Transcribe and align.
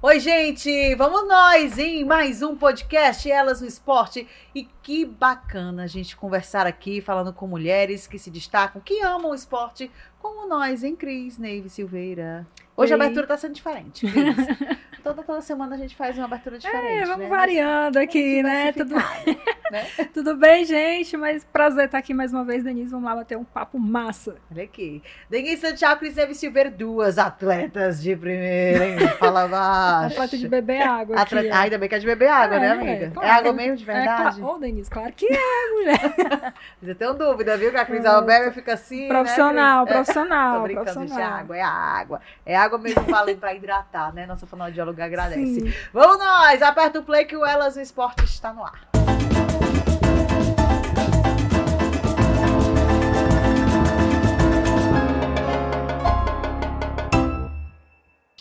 Oi, 0.00 0.20
gente! 0.20 0.94
Vamos 0.94 1.26
nós 1.26 1.76
em 1.76 2.04
mais 2.04 2.40
um 2.40 2.54
podcast 2.54 3.28
Elas 3.28 3.60
no 3.60 3.66
Esporte. 3.66 4.28
E 4.54 4.62
que 4.80 5.04
bacana 5.04 5.82
a 5.82 5.86
gente 5.88 6.16
conversar 6.16 6.68
aqui 6.68 7.00
falando 7.00 7.32
com 7.32 7.48
mulheres 7.48 8.06
que 8.06 8.16
se 8.16 8.30
destacam, 8.30 8.80
que 8.80 9.02
amam 9.02 9.32
o 9.32 9.34
esporte, 9.34 9.90
como 10.20 10.46
nós, 10.46 10.84
hein, 10.84 10.94
Cris, 10.94 11.36
Neive 11.36 11.68
Silveira. 11.68 12.46
Hoje 12.76 12.94
Oi. 12.94 13.00
a 13.00 13.02
abertura 13.02 13.24
está 13.24 13.36
sendo 13.36 13.54
diferente, 13.54 14.06
Cris. 14.06 14.36
toda, 15.08 15.22
toda 15.22 15.40
semana 15.40 15.74
a 15.74 15.78
gente 15.78 15.96
faz 15.96 16.16
uma 16.16 16.26
abertura 16.26 16.56
é, 16.56 16.58
diferente. 16.58 17.02
É, 17.02 17.06
vamos 17.06 17.28
né? 17.28 17.28
variando 17.28 17.96
aqui, 17.96 18.42
né? 18.42 18.72
Tudo... 18.72 18.94
né? 18.94 19.86
Tudo 20.12 20.36
bem, 20.36 20.64
gente? 20.64 21.16
Mas 21.16 21.44
prazer 21.44 21.86
estar 21.86 21.98
aqui 21.98 22.12
mais 22.12 22.32
uma 22.32 22.44
vez, 22.44 22.62
Denise. 22.62 22.90
Vamos 22.90 23.06
lá 23.06 23.16
bater 23.16 23.36
um 23.36 23.44
papo 23.44 23.78
massa. 23.78 24.36
Olha 24.50 24.64
aqui. 24.64 25.02
Denise 25.30 25.62
Santiago 25.62 26.04
e 26.04 26.12
Cris 26.12 26.36
Silveira, 26.36 26.70
duas 26.70 27.18
atletas 27.18 28.02
de 28.02 28.14
primeira, 28.14 28.86
hein? 28.86 28.98
Fala 29.18 29.46
baixo. 29.48 30.14
Atleta 30.14 30.36
de 30.36 30.48
beber 30.48 30.82
água. 30.82 31.20
Atleta... 31.20 31.54
Ah, 31.54 31.60
ainda 31.60 31.78
bem 31.78 31.88
que 31.88 31.94
é 31.94 31.98
de 31.98 32.06
beber 32.06 32.28
água, 32.28 32.56
é, 32.56 32.60
né, 32.60 32.70
amiga? 32.70 33.06
É, 33.06 33.10
claro, 33.10 33.28
é 33.28 33.30
água 33.30 33.52
mesmo, 33.52 33.76
de 33.76 33.84
verdade? 33.84 34.40
É, 34.40 34.44
Ô, 34.44 34.54
oh, 34.54 34.58
Denise, 34.58 34.90
claro 34.90 35.12
que 35.12 35.26
é, 35.26 35.70
mulher. 35.72 36.54
Você 36.82 36.94
tem 36.94 37.14
dúvida, 37.14 37.56
viu? 37.56 37.70
Que 37.70 37.76
a 37.76 37.84
Cris 37.84 38.04
Alberto 38.04 38.52
fica 38.52 38.74
assim. 38.74 39.08
Profissional, 39.08 39.84
né, 39.84 39.92
profissional. 39.92 40.56
Tô 40.56 40.62
brincando, 40.64 40.92
profissional. 40.92 41.28
é 41.28 41.40
água, 41.40 41.56
é 41.56 41.62
água. 41.62 42.20
É 42.44 42.56
água 42.56 42.78
mesmo 42.78 43.02
valendo 43.02 43.38
pra 43.38 43.54
hidratar, 43.54 44.12
né? 44.12 44.26
Nossa 44.26 44.46
fonoaudióloga 44.46 44.97
agradece. 45.02 45.60
Sim. 45.60 45.74
Vamos 45.92 46.18
nós! 46.18 46.62
Aperta 46.62 46.98
o 46.98 47.02
play 47.02 47.24
que 47.24 47.36
o 47.36 47.44
Elas 47.44 47.76
Esporte 47.76 48.24
está 48.24 48.52
no 48.52 48.64
ar. 48.64 48.87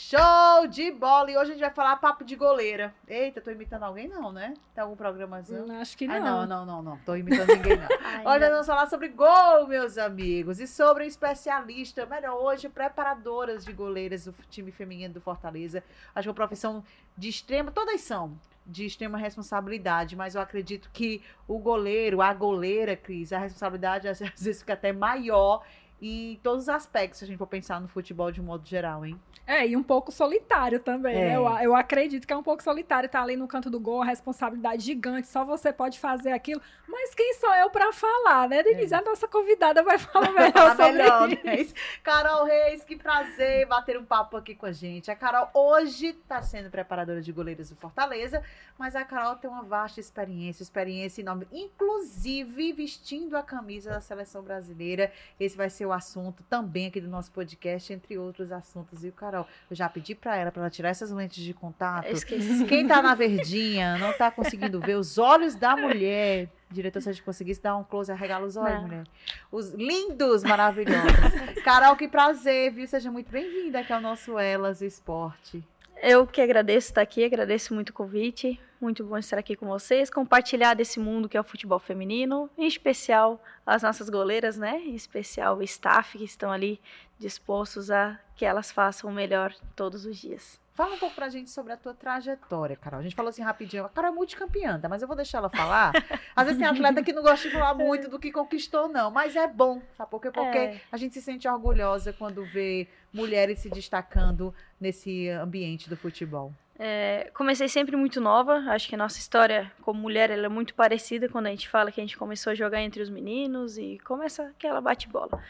Show 0.10 0.68
de 0.70 0.90
bola! 0.90 1.30
E 1.30 1.38
hoje 1.38 1.52
a 1.52 1.54
gente 1.54 1.60
vai 1.60 1.70
falar 1.70 1.98
papo 1.98 2.24
de 2.24 2.34
goleira. 2.38 2.96
Eita, 3.06 3.42
tô 3.42 3.52
imitando 3.52 3.84
alguém 3.84 4.08
não, 4.08 4.32
né? 4.32 4.54
Tem 4.74 4.82
algum 4.82 4.96
programazinho? 4.96 5.66
Hum, 5.66 5.82
acho 5.82 5.98
que 5.98 6.08
não. 6.08 6.16
Ah, 6.16 6.20
não, 6.22 6.46
não, 6.46 6.66
não, 6.66 6.82
não. 6.82 6.98
Tô 6.99 7.14
imitando 7.14 7.49
ninguém 7.49 7.76
não. 7.76 7.88
hoje 8.32 8.40
nós 8.40 8.52
vamos 8.52 8.68
falar 8.68 8.88
sobre 8.88 9.10
gol, 9.10 9.68
meus 9.68 9.98
amigos. 9.98 10.62
E 10.62 10.68
sobre 10.68 11.04
um 11.04 11.08
especialista, 11.08 12.05
melhor, 12.05 12.41
hoje, 12.41 12.70
preparadoras 12.70 13.66
de 13.66 13.74
goleiras 13.74 14.24
do 14.24 14.34
time 14.49 14.72
feminino 14.72 15.14
do 15.14 15.20
Fortaleza. 15.20 15.84
Acho 16.16 16.24
que 16.24 16.30
é 16.30 16.32
uma 16.32 16.36
profissão 16.36 16.86
de 17.18 17.27
extrema, 17.27 17.70
todas 17.70 17.99
são 17.99 18.40
de 18.66 18.86
extrema 18.86 19.18
responsabilidade, 19.18 20.16
mas 20.16 20.36
eu 20.36 20.42
acredito 20.42 20.90
que 20.94 21.21
o 21.46 21.60
goleiro, 21.60 22.21
a 22.21 22.34
goleira, 22.34 22.96
Cris, 22.96 23.34
a 23.34 23.40
responsabilidade 23.40 24.08
às 24.08 24.20
vezes 24.40 24.60
fica 24.60 24.71
até 24.71 24.94
maior 24.94 25.66
em 26.01 26.40
todos 26.43 26.63
os 26.63 26.70
aspectos, 26.70 27.20
se 27.20 27.26
a 27.26 27.27
gente 27.27 27.37
for 27.37 27.48
pensar 27.48 27.81
no 27.81 27.87
futebol 27.87 28.31
de 28.31 28.40
um 28.40 28.43
modo 28.43 28.67
geral, 28.67 29.05
hein? 29.05 29.20
É, 29.48 29.65
e 29.65 29.77
um 29.77 29.81
pouco 29.81 30.12
solitário 30.12 30.79
também, 30.79 31.15
né? 31.15 31.21
é. 31.21 31.27
né? 31.29 31.35
Eu, 31.37 31.48
eu 31.70 31.76
acredito 31.76 32.27
que 32.27 32.34
é 32.34 32.37
um 32.37 32.43
pouco 32.43 32.62
solitário, 32.62 33.09
tá 33.09 33.21
ali 33.21 33.35
no 33.35 33.48
canto 33.48 33.70
do 33.70 33.79
gol, 33.79 34.01
a 34.01 34.05
responsabilidade 34.05 34.84
gigante, 34.84 35.27
só 35.27 35.43
você 35.43 35.71
pode 35.71 35.99
fazer 35.99 36.31
aquilo. 36.31 36.62
Mas 36.87 37.15
quem 37.15 37.34
sou 37.34 37.53
eu 37.55 37.70
para 37.70 37.91
falar, 37.91 38.48
né, 38.49 38.62
Denise? 38.62 38.93
É. 38.93 38.98
A 38.98 39.01
nossa 39.01 39.27
convidada 39.27 39.81
vai 39.84 39.98
falar 39.98 40.31
melhor 40.31 40.51
falar 40.51 40.75
sobre 40.75 40.91
melhor, 40.93 41.29
isso. 41.31 41.73
Né? 41.73 41.81
Carol 42.03 42.45
Reis, 42.45 42.84
que 42.84 42.95
prazer 42.95 43.65
bater 43.68 43.98
um 43.98 44.05
papo 44.05 44.37
aqui 44.37 44.53
com 44.53 44.65
a 44.65 44.71
gente. 44.71 45.09
A 45.09 45.15
Carol 45.15 45.49
hoje 45.53 46.07
está 46.07 46.41
sendo 46.41 46.70
preparadora 46.70 47.21
de 47.21 47.31
goleiros 47.31 47.70
do 47.70 47.75
Fortaleza, 47.75 48.43
mas 48.77 48.95
a 48.95 49.03
Carol 49.03 49.35
tem 49.35 49.49
uma 49.49 49.63
vasta 49.63 49.99
experiência, 49.99 50.62
experiência 50.62 51.21
enorme, 51.21 51.48
inclusive 51.51 52.73
vestindo 52.73 53.35
a 53.35 53.43
camisa 53.43 53.90
da 53.90 54.01
seleção 54.01 54.43
brasileira. 54.43 55.12
Esse 55.40 55.57
vai 55.57 55.70
ser 55.70 55.87
o 55.88 55.93
assunto 55.93 56.43
também 56.43 56.88
aqui 56.88 57.02
do 57.02 57.07
nosso 57.07 57.32
podcast, 57.32 57.91
entre 57.91 58.18
outros 58.18 58.52
assuntos. 58.52 59.04
E 59.04 59.10
o 59.10 59.12
Carol, 59.12 59.48
eu 59.70 59.76
já 59.76 59.90
pedi 59.90 60.13
para 60.13 60.35
ela 60.35 60.52
para 60.52 60.62
ela 60.63 60.70
tirar 60.70 60.90
essas 60.90 61.12
lentes 61.12 61.43
de 61.43 61.54
contato. 61.54 62.07
Esqueci. 62.07 62.66
Quem 62.66 62.84
está 62.84 63.02
na 63.02 63.16
verdinha 63.16 63.98
não 63.98 64.12
está 64.12 64.30
conseguindo 64.30 64.80
ver 64.80 64.96
os 64.96 65.18
olhos 65.18 65.56
da 65.56 65.75
mulher. 65.75 66.50
Diretor, 66.69 67.02
se 67.02 67.09
a 67.09 67.12
gente 67.13 67.24
conseguisse 67.24 67.62
dar 67.62 67.78
um 67.78 67.84
close, 67.84 68.12
arregala 68.12 68.46
os 68.46 68.58
olhos, 68.58 68.81
mulher. 68.81 69.03
Os 69.52 69.74
lindos, 69.74 70.44
maravilhosos. 70.44 71.62
Carol, 71.64 71.96
que 71.96 72.08
prazer, 72.08 72.74
viu? 72.74 72.86
Seja 72.86 73.09
muito 73.09 73.31
bem-vinda 73.31 73.80
aqui 73.80 73.94
ao 73.94 74.02
nosso 74.02 74.38
Elas 74.38 74.81
Esporte. 74.81 75.64
Eu 76.02 76.28
que 76.28 76.41
agradeço 76.41 76.90
estar 76.90 77.02
aqui, 77.02 77.24
agradeço 77.24 77.74
muito 77.74 77.90
o 77.90 77.94
convite. 77.94 78.59
Muito 78.80 79.03
bom 79.03 79.18
estar 79.18 79.40
aqui 79.40 79.56
com 79.56 79.66
vocês, 79.66 80.08
compartilhar 80.08 80.75
desse 80.75 81.00
mundo 81.00 81.28
que 81.28 81.35
é 81.35 81.41
o 81.41 81.44
futebol 81.44 81.80
feminino, 81.80 82.47
em 82.56 82.68
especial 82.68 83.44
as 83.66 83.81
nossas 83.81 84.07
goleiras, 84.07 84.56
né? 84.56 84.80
Em 84.86 84.94
especial 84.94 85.57
o 85.57 85.63
staff 85.63 86.16
que 86.16 86.24
estão 86.24 86.52
ali 86.52 86.80
dispostos 87.18 87.90
a 87.90 88.19
que 88.36 88.46
elas 88.46 88.72
façam 88.72 89.09
o 89.09 89.13
melhor 89.13 89.52
todos 89.75 90.06
os 90.06 90.16
dias. 90.16 90.59
Fala 90.78 90.94
um 90.94 91.00
pouco 91.00 91.16
pra 91.16 91.28
gente 91.28 91.50
sobre 91.50 91.74
a 91.74 91.76
tua 91.76 91.96
trajetória, 91.96 92.76
Carol. 92.76 93.00
A 93.00 93.04
gente 93.04 93.16
falou 93.16 93.30
assim 93.30 93.42
rapidinho, 93.42 93.84
a 93.84 93.90
Carol 93.90 94.12
é 94.12 94.14
multicampeã, 94.14 94.80
tá? 94.80 94.88
mas 94.88 95.02
eu 95.02 95.08
vou 95.08 95.18
deixar 95.18 95.40
ela 95.40 95.50
falar. 95.50 95.92
Às 96.36 96.46
vezes 96.46 96.60
tem 96.60 96.68
atleta 96.68 97.02
que 97.02 97.12
não 97.12 97.24
gosta 97.24 97.50
de 97.50 97.52
falar 97.56 97.74
muito 97.74 98.08
do 98.08 98.20
que 98.20 98.32
conquistou, 98.32 98.88
não, 98.88 99.10
mas 99.10 99.36
é 99.36 99.48
bom, 99.48 99.82
sabe 99.98 100.12
por 100.12 100.22
quê? 100.22 100.30
Porque 100.30 100.56
é. 100.56 100.80
a 100.92 100.96
gente 100.96 101.16
se 101.16 101.22
sente 101.24 101.48
orgulhosa 101.48 102.14
quando 102.14 102.46
vê 102.46 102.88
mulheres 103.12 103.58
se 103.58 103.72
destacando 103.72 104.54
nesse 104.80 105.28
ambiente 105.30 105.90
do 105.90 105.98
futebol. 105.98 106.54
É, 106.78 107.32
comecei 107.34 107.68
sempre 107.68 107.96
muito 107.96 108.22
nova, 108.22 108.58
acho 108.68 108.88
que 108.88 108.94
a 108.94 109.00
nossa 109.00 109.18
história 109.18 109.72
como 109.82 110.00
mulher 110.00 110.30
é 110.30 110.48
muito 110.48 110.76
parecida 110.76 111.28
quando 111.28 111.48
a 111.48 111.50
gente 111.50 111.68
fala 111.68 111.92
que 111.92 112.00
a 112.00 112.04
gente 112.04 112.16
começou 112.16 112.52
a 112.52 112.56
jogar 112.56 112.84
entre 112.84 113.02
os 113.02 113.10
meninos 113.10 113.80
e 113.80 113.98
começa 114.06 114.44
aquela 114.44 114.80
bate-bola. 114.80 115.42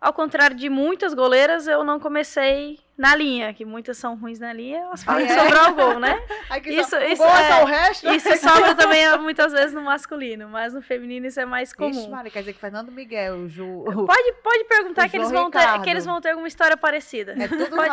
Ao 0.00 0.12
contrário 0.12 0.56
de 0.56 0.70
muitas 0.70 1.14
goleiras, 1.14 1.66
eu 1.66 1.82
não 1.82 1.98
comecei 1.98 2.78
na 2.98 3.14
linha, 3.14 3.54
que 3.54 3.64
muitas 3.64 3.96
são 3.96 4.16
ruins 4.16 4.40
na 4.40 4.52
linha, 4.52 4.78
elas 4.78 5.04
podem 5.04 5.24
ah, 5.28 5.32
é? 5.32 5.38
sobrar 5.38 5.70
o 5.70 5.74
gol, 5.76 6.00
né? 6.00 6.20
isso, 6.66 6.90
só, 6.90 7.00
isso, 7.00 7.22
é, 7.22 7.62
o 7.62 7.64
resto? 7.64 8.10
Isso 8.10 8.36
sobra 8.38 8.74
também 8.74 9.16
muitas 9.18 9.52
vezes 9.52 9.72
no 9.72 9.82
masculino, 9.82 10.48
mas 10.48 10.74
no 10.74 10.82
feminino 10.82 11.24
isso 11.26 11.38
é 11.38 11.46
mais 11.46 11.72
comum. 11.72 11.90
Ixi, 11.90 12.08
Maria, 12.08 12.28
quer 12.28 12.40
dizer 12.40 12.54
que 12.54 12.58
Fernando 12.58 12.90
Miguel, 12.90 13.36
o 13.36 13.48
Ju... 13.48 13.84
Pode, 14.04 14.32
pode 14.42 14.64
perguntar 14.64 15.08
que 15.08 15.16
eles, 15.16 15.30
vão 15.30 15.48
ter, 15.48 15.80
que 15.82 15.90
eles 15.90 16.04
vão 16.04 16.20
ter 16.20 16.30
alguma 16.30 16.48
história 16.48 16.76
parecida. 16.76 17.36
É 17.38 17.46
tudo 17.46 17.68
pode, 17.76 17.88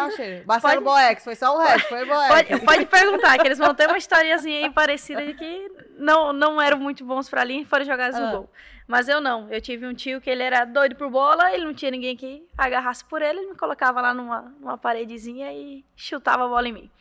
Marcelo 0.45 0.81
pode, 0.81 0.83
Boex, 0.83 1.23
foi 1.23 1.35
só 1.35 1.55
o 1.55 1.59
resto, 1.59 1.87
foi 1.87 2.05
Boex. 2.05 2.27
Pode, 2.27 2.65
pode 2.65 2.85
perguntar, 2.87 3.37
que 3.37 3.47
eles 3.47 3.59
vão 3.59 3.75
ter 3.75 3.87
uma 3.87 3.97
historiazinha 3.97 4.65
aí 4.65 4.71
parecida 4.71 5.23
de 5.23 5.35
que 5.35 5.71
não, 5.99 6.33
não 6.33 6.59
eram 6.59 6.79
muito 6.79 7.05
bons 7.05 7.29
pra 7.29 7.43
linha 7.43 7.61
e 7.61 7.65
foram 7.65 7.85
jogados 7.85 8.17
ah. 8.17 8.21
no 8.21 8.31
gol. 8.31 8.49
Mas 8.87 9.07
eu 9.07 9.19
não. 9.19 9.51
Eu 9.51 9.59
tive 9.59 9.87
um 9.87 9.93
tio 9.93 10.21
que 10.21 10.29
ele 10.29 10.43
era 10.43 10.63
doido 10.63 10.95
por 10.95 11.09
bola, 11.09 11.51
ele 11.51 11.65
não 11.65 11.73
tinha 11.73 11.89
ninguém 11.89 12.15
que 12.15 12.47
agarrasse 12.57 13.03
por 13.03 13.21
ele, 13.21 13.39
ele 13.39 13.49
me 13.49 13.55
colocava 13.55 13.99
lá 13.99 14.13
numa, 14.13 14.41
numa 14.59 14.77
paredezinha 14.95 15.51
e 15.51 15.83
chutava 15.95 16.45
a 16.45 16.47
bola 16.47 16.67
em 16.69 16.73
mim. 16.73 16.91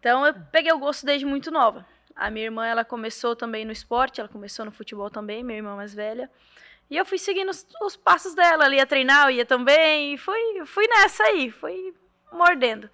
Então 0.00 0.26
eu 0.26 0.34
peguei 0.50 0.72
o 0.72 0.78
gosto 0.78 1.04
desde 1.04 1.26
muito 1.26 1.50
nova. 1.50 1.86
A 2.16 2.30
minha 2.30 2.46
irmã, 2.46 2.66
ela 2.66 2.84
começou 2.84 3.36
também 3.36 3.64
no 3.64 3.70
esporte, 3.70 4.20
ela 4.20 4.28
começou 4.28 4.64
no 4.64 4.72
futebol 4.72 5.10
também, 5.10 5.44
minha 5.44 5.58
irmã 5.58 5.76
mais 5.76 5.94
velha. 5.94 6.30
E 6.90 6.96
eu 6.96 7.04
fui 7.04 7.18
seguindo 7.18 7.50
os, 7.50 7.66
os 7.82 7.96
passos 7.96 8.34
dela, 8.34 8.64
ela 8.64 8.74
ia 8.74 8.86
treinar, 8.86 9.26
eu 9.26 9.36
ia 9.36 9.44
também, 9.44 10.14
e 10.14 10.18
fui, 10.18 10.64
fui 10.64 10.86
nessa 10.88 11.22
aí, 11.24 11.50
fui 11.50 11.94
mordendo. 12.32 12.90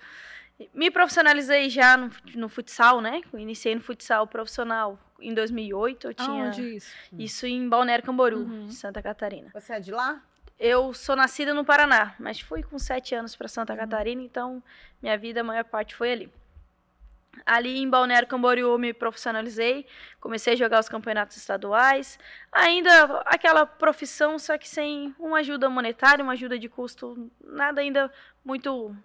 Me 0.75 0.91
profissionalizei 0.91 1.71
já 1.71 1.97
no, 1.97 2.11
no 2.35 2.49
futsal, 2.49 3.01
né? 3.01 3.23
Iniciei 3.35 3.75
no 3.75 3.81
futsal 3.81 4.27
profissional 4.27 4.99
em 5.21 5.33
2008. 5.33 6.09
Eu 6.09 6.15
tinha 6.15 6.47
Aonde 6.47 6.77
isso? 6.77 6.95
Isso 7.19 7.47
em 7.47 7.69
Balneário 7.69 8.05
Camboriú, 8.05 8.41
uhum. 8.41 8.71
Santa 8.71 9.01
Catarina. 9.03 9.51
Você 9.53 9.73
é 9.73 9.81
de 9.81 9.91
lá? 9.91 10.23
Eu 10.59 10.95
sou 10.95 11.17
nascida 11.17 11.53
no 11.53 11.65
Paraná, 11.65 12.15
mas 12.19 12.41
fui 12.41 12.63
com 12.63 12.79
sete 12.79 13.15
anos 13.15 13.35
para 13.35 13.49
Santa. 13.49 13.77
Catarina, 13.77 14.23
então 14.23 14.63
minha 15.03 15.19
vida, 15.19 15.41
a 15.41 15.45
maior 15.45 15.65
parte 15.65 15.95
foi 15.95 16.13
ali. 16.13 16.33
Ali 17.45 17.79
em 17.79 17.91
Balneário 17.91 18.29
Camboriú 18.29 18.79
me 18.79 18.93
profissionalizei, 18.93 19.87
comecei 20.21 20.53
a 20.53 20.57
jogar 20.57 20.79
os 20.79 20.89
campeonatos 20.89 21.37
estaduais, 21.37 22.19
ainda 22.53 23.23
aquela 23.27 23.67
profissão, 23.67 24.39
só 24.39 24.57
que 24.57 24.69
sem 24.69 25.15
uma 25.19 25.39
ajuda 25.39 25.69
monetária, 25.69 26.23
uma 26.23 26.35
ajuda 26.35 26.57
de 26.57 26.69
custo, 26.69 27.29
nada 27.43 27.81
ainda 27.81 28.11
muito 28.45 28.97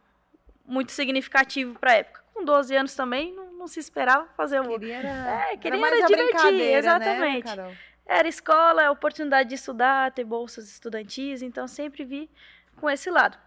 muito 0.63 0.91
significativo 0.91 1.77
para 1.79 1.91
a 1.91 1.95
época. 1.95 2.21
Com 2.31 2.45
12 2.45 2.75
anos 2.75 2.93
também, 2.93 3.33
não, 3.33 3.51
não 3.53 3.67
se 3.67 3.79
esperava 3.79 4.27
fazer 4.37 4.61
um. 4.61 4.67
Queria 4.67 4.97
era, 4.97 5.51
é, 5.51 5.57
queria 5.57 5.79
era, 5.79 5.97
era 5.97 6.05
divertir, 6.05 6.51
né, 6.51 6.73
exatamente. 6.73 7.55
Né, 7.55 7.77
era 8.09 8.27
escola, 8.27 8.89
oportunidade 8.89 9.49
de 9.49 9.55
estudar, 9.55 10.11
ter 10.11 10.23
bolsas 10.23 10.67
estudantis, 10.67 11.43
então 11.43 11.67
sempre 11.67 12.03
vi 12.03 12.27
com 12.75 12.89
esse 12.89 13.07
lado. 13.11 13.37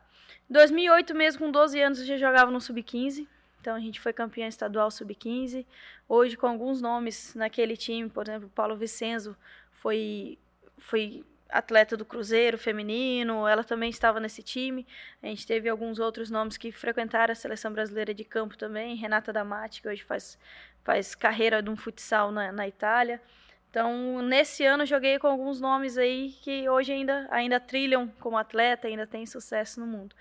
Em 0.48 0.52
2008 0.52 1.14
mesmo, 1.16 1.40
com 1.40 1.50
12 1.50 1.80
anos, 1.80 1.98
eu 1.98 2.06
já 2.06 2.16
jogava 2.16 2.48
no 2.48 2.60
Sub-15, 2.60 3.26
então 3.60 3.74
a 3.74 3.80
gente 3.80 4.00
foi 4.00 4.12
campeã 4.12 4.46
estadual 4.46 4.88
Sub-15. 4.88 5.66
Hoje, 6.08 6.36
com 6.36 6.46
alguns 6.46 6.80
nomes 6.80 7.34
naquele 7.34 7.76
time, 7.76 8.08
por 8.08 8.22
exemplo, 8.28 8.48
Paulo 8.54 8.76
Vicenzo 8.76 9.36
foi, 9.72 10.38
foi 10.78 11.24
atleta 11.48 11.96
do 11.96 12.04
Cruzeiro 12.04 12.56
feminino, 12.56 13.48
ela 13.48 13.64
também 13.64 13.90
estava 13.90 14.20
nesse 14.20 14.44
time. 14.44 14.86
A 15.20 15.26
gente 15.26 15.44
teve 15.44 15.68
alguns 15.68 15.98
outros 15.98 16.30
nomes 16.30 16.56
que 16.56 16.70
frequentaram 16.70 17.32
a 17.32 17.34
seleção 17.34 17.72
brasileira 17.72 18.14
de 18.14 18.22
campo 18.22 18.56
também, 18.56 18.94
Renata 18.94 19.32
Damati, 19.32 19.82
que 19.82 19.88
hoje 19.88 20.04
faz, 20.04 20.38
faz 20.84 21.16
carreira 21.16 21.60
de 21.60 21.68
um 21.68 21.76
futsal 21.76 22.30
na, 22.30 22.52
na 22.52 22.68
Itália. 22.68 23.20
Então, 23.72 24.20
nesse 24.20 24.66
ano 24.66 24.84
joguei 24.84 25.18
com 25.18 25.26
alguns 25.26 25.58
nomes 25.58 25.96
aí 25.96 26.36
que 26.42 26.68
hoje 26.68 26.92
ainda, 26.92 27.26
ainda 27.30 27.58
trilham 27.58 28.06
como 28.20 28.36
atleta, 28.36 28.86
ainda 28.86 29.06
tem 29.06 29.24
sucesso 29.24 29.80
no 29.80 29.86
mundo. 29.86 30.14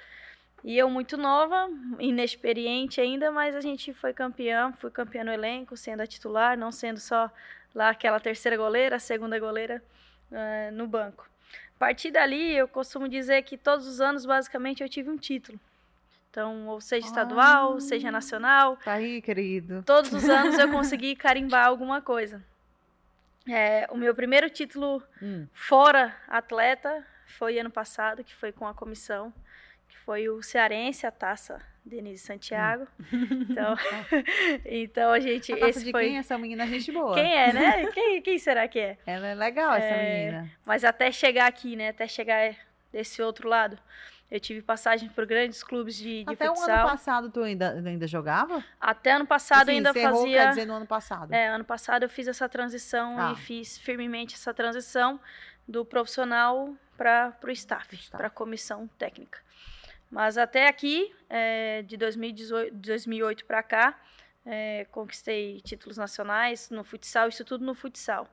E 0.63 0.77
eu 0.77 0.89
muito 0.89 1.18
nova, 1.18 1.68
inexperiente 2.00 3.01
ainda, 3.01 3.30
mas 3.30 3.53
a 3.53 3.59
gente 3.59 3.94
foi 3.94 4.13
campeã, 4.13 4.71
fui 4.80 4.89
campeã 4.89 5.25
no 5.25 5.33
elenco, 5.33 5.75
sendo 5.75 6.00
a 6.00 6.07
titular, 6.07 6.57
não 6.57 6.71
sendo 6.71 7.01
só 7.01 7.30
lá 7.75 7.89
aquela 7.89 8.21
terceira 8.21 8.56
goleira, 8.56 8.95
a 8.95 9.00
segunda 9.00 9.38
goleira 9.38 9.83
uh, 10.31 10.71
no 10.71 10.88
banco. 10.88 11.30
A 11.75 11.80
partir 11.80 12.09
dali, 12.09 12.56
eu 12.56 12.69
costumo 12.69 13.09
dizer 13.09 13.42
que 13.42 13.57
todos 13.57 13.86
os 13.86 14.00
anos, 14.00 14.25
basicamente, 14.25 14.81
eu 14.81 14.88
tive 14.88 15.09
um 15.09 15.18
título. 15.18 15.59
Então, 16.30 16.69
ou 16.69 16.80
seja 16.80 17.06
estadual, 17.06 17.74
ah, 17.74 17.81
seja 17.81 18.09
nacional. 18.09 18.77
Tá 18.77 18.94
aí, 18.94 19.21
querido. 19.21 19.83
Todos 19.86 20.13
os 20.13 20.30
anos 20.30 20.57
eu 20.57 20.69
consegui 20.71 21.18
carimbar 21.18 21.68
alguma 21.68 22.01
coisa. 22.01 22.42
É, 23.50 23.88
o 23.90 23.98
meu 23.98 24.14
primeiro 24.14 24.50
título 24.50 25.02
hum. 25.22 25.48
fora 25.54 26.16
atleta 26.28 27.06
foi 27.26 27.58
ano 27.58 27.72
passado, 27.72 28.24
que 28.24 28.36
foi 28.36 28.52
com 28.52 28.68
a 28.68 28.74
comissão 28.74 29.34
foi 30.06 30.30
o 30.30 30.42
cearense, 30.42 31.06
a 31.06 31.12
taça 31.12 31.62
Denise 31.86 32.24
Santiago. 32.24 32.88
Hum. 33.14 33.46
Então, 33.50 33.76
então 34.66 35.12
a 35.12 35.20
gente. 35.20 35.54
A 35.54 35.58
taça 35.58 35.70
esse 35.70 35.86
de 35.86 35.92
foi... 35.92 36.06
quem 36.06 36.16
é 36.18 36.20
essa 36.20 36.38
menina? 36.38 36.66
Gente 36.68 36.92
boa. 36.92 37.14
Quem 37.14 37.34
é, 37.34 37.54
né? 37.54 37.88
Quem, 37.88 38.22
quem 38.22 38.38
será 38.38 38.68
que 38.68 38.80
é? 38.80 38.98
Ela 39.06 39.28
é 39.28 39.36
legal, 39.36 39.74
essa 39.74 39.88
é... 39.88 40.20
menina. 40.20 40.52
Mas 40.66 40.84
até 40.84 41.12
chegar 41.12 41.48
aqui, 41.48 41.76
né? 41.76 41.90
Até 41.90 42.08
chegar 42.08 42.56
desse 42.92 43.22
outro 43.22 43.48
lado. 43.48 43.78
Eu 44.31 44.39
tive 44.39 44.62
passagem 44.62 45.10
por 45.10 45.25
grandes 45.25 45.62
clubes 45.62 45.98
de, 45.98 46.24
de 46.24 46.33
Até 46.33 46.48
futsal. 46.48 46.69
o 46.69 46.72
ano 46.72 46.89
passado 46.89 47.30
tu 47.30 47.42
ainda, 47.42 47.74
ainda 47.86 48.07
jogava? 48.07 48.63
Até 48.80 49.12
ano 49.12 49.28
passado 49.28 49.68
assim, 49.68 49.78
ainda 49.78 49.94
fazia... 49.94 50.07
Errou, 50.07 50.25
quer 50.25 50.50
dizer, 50.50 50.66
no 50.66 50.74
ano 50.74 50.88
passado. 50.88 51.33
É, 51.33 51.50
ano 51.50 51.66
passado 51.66 52.04
eu 52.04 52.10
fiz 52.10 52.30
essa 52.30 52.48
transição 52.48 53.19
ah. 53.19 53.33
e 53.33 53.36
fiz 53.36 53.78
firmemente 53.78 54.36
essa 54.36 54.54
transição 54.54 55.19
do 55.68 55.83
profissional 55.83 56.74
para 56.98 57.36
o 57.44 57.51
staff, 57.51 58.10
para 58.10 58.28
a 58.28 58.30
comissão 58.30 58.88
técnica. 58.98 59.39
Mas 60.10 60.38
até 60.38 60.68
aqui, 60.68 61.13
é, 61.30 61.81
de 61.81 61.98
2018, 61.98 62.74
2008 62.74 63.45
para 63.45 63.62
cá, 63.62 64.00
é, 64.45 64.86
conquistei 64.92 65.60
títulos 65.62 65.98
nacionais 65.98 66.69
no 66.69 66.84
futsal, 66.84 67.27
isso 67.27 67.44
tudo 67.44 67.66
no 67.66 67.74
futsal. 67.75 68.27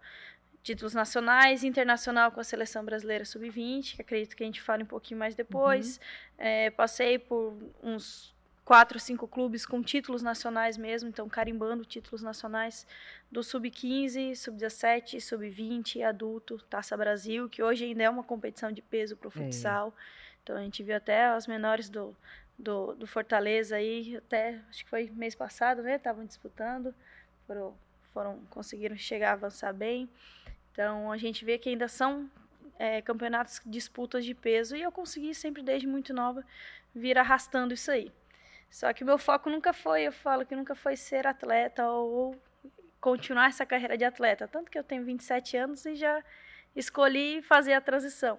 Títulos 0.69 0.93
nacionais, 0.93 1.65
internacional 1.65 2.31
com 2.31 2.41
a 2.41 2.45
seleção 2.45 2.85
brasileira 2.85 3.25
sub-20, 3.25 3.97
que 3.97 4.03
acredito 4.03 4.37
que 4.37 4.43
a 4.43 4.47
gente 4.47 4.61
fale 4.61 4.83
um 4.83 4.87
pouquinho 4.87 5.19
mais 5.19 5.35
depois. 5.35 5.97
Uhum. 5.97 6.45
É, 6.45 6.69
passei 6.69 7.19
por 7.19 7.57
uns 7.83 8.37
quatro, 8.67 9.01
cinco 9.01 9.27
clubes 9.27 9.65
com 9.65 9.83
títulos 9.83 10.21
nacionais 10.21 10.77
mesmo, 10.77 11.09
então 11.09 11.27
carimbando 11.27 11.87
títulos 11.87 12.21
nacionais 12.21 12.87
do 13.33 13.43
sub-15, 13.43 14.35
sub-17, 14.35 15.19
sub-20, 15.23 16.03
adulto, 16.03 16.59
Taça 16.69 16.95
Brasil, 16.99 17.49
que 17.49 17.63
hoje 17.63 17.87
ainda 17.87 18.03
é 18.03 18.11
uma 18.11 18.23
competição 18.23 18.71
de 18.71 18.83
peso 18.83 19.17
para 19.17 19.29
o 19.29 19.33
é. 19.35 19.45
futsal. 19.45 19.89
É. 19.97 20.03
Então 20.43 20.55
a 20.55 20.61
gente 20.61 20.83
viu 20.83 20.97
até 20.97 21.29
as 21.29 21.47
menores 21.47 21.89
do, 21.89 22.15
do, 22.59 22.95
do 22.95 23.07
Fortaleza 23.07 23.77
aí, 23.77 24.19
até 24.19 24.61
acho 24.69 24.85
que 24.85 24.91
foi 24.91 25.11
mês 25.15 25.35
passado, 25.35 25.81
né? 25.83 25.97
Estavam 25.97 26.27
disputando, 26.27 26.95
foram, 27.47 27.75
foram 28.13 28.39
conseguiram 28.51 28.99
chegar 28.99 29.31
a 29.31 29.33
avançar 29.33 29.73
bem. 29.73 30.11
Então 30.79 31.11
a 31.11 31.17
gente 31.17 31.45
vê 31.45 31.59
que 31.59 31.69
ainda 31.69 31.89
são 31.89 32.31
é, 32.79 33.03
campeonatos, 33.03 33.61
disputas 33.67 34.25
de 34.25 34.33
peso, 34.33 34.77
e 34.77 34.83
eu 34.83 34.93
consegui 34.93 35.35
sempre 35.35 35.61
desde 35.61 35.89
muito 35.89 36.15
nova 36.15 36.47
vir 36.95 37.19
arrastando 37.19 37.75
isso 37.75 37.91
aí. 37.91 38.13
Só 38.71 38.93
que 38.93 39.03
o 39.03 39.07
meu 39.07 39.19
foco 39.19 39.51
nunca 39.51 39.73
foi, 39.73 40.03
eu 40.03 40.13
falo 40.13 40.47
que 40.47 40.55
nunca 40.55 40.77
foi 40.77 40.95
ser 40.95 41.27
atleta 41.27 41.85
ou 41.85 42.41
continuar 43.01 43.49
essa 43.49 43.67
carreira 43.67 43.99
de 43.99 44.05
atleta. 44.05 44.47
Tanto 44.47 44.71
que 44.71 44.79
eu 44.79 44.85
tenho 44.85 45.05
27 45.05 45.57
anos 45.57 45.85
e 45.85 45.97
já 45.97 46.23
escolhi 46.77 47.43
fazer 47.43 47.73
a 47.73 47.81
transição. 47.81 48.39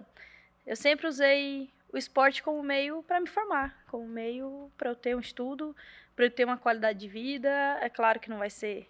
Eu 0.66 0.76
sempre 0.76 1.06
usei 1.06 1.70
o 1.92 1.98
esporte 1.98 2.42
como 2.42 2.62
meio 2.62 3.02
para 3.02 3.20
me 3.20 3.26
formar, 3.26 3.84
como 3.86 4.08
meio 4.08 4.72
para 4.78 4.88
eu 4.88 4.96
ter 4.96 5.14
um 5.14 5.20
estudo, 5.20 5.76
para 6.16 6.24
eu 6.24 6.30
ter 6.30 6.46
uma 6.46 6.56
qualidade 6.56 7.00
de 7.00 7.08
vida. 7.08 7.50
É 7.82 7.90
claro 7.90 8.18
que 8.18 8.30
não 8.30 8.38
vai 8.38 8.48
ser 8.48 8.88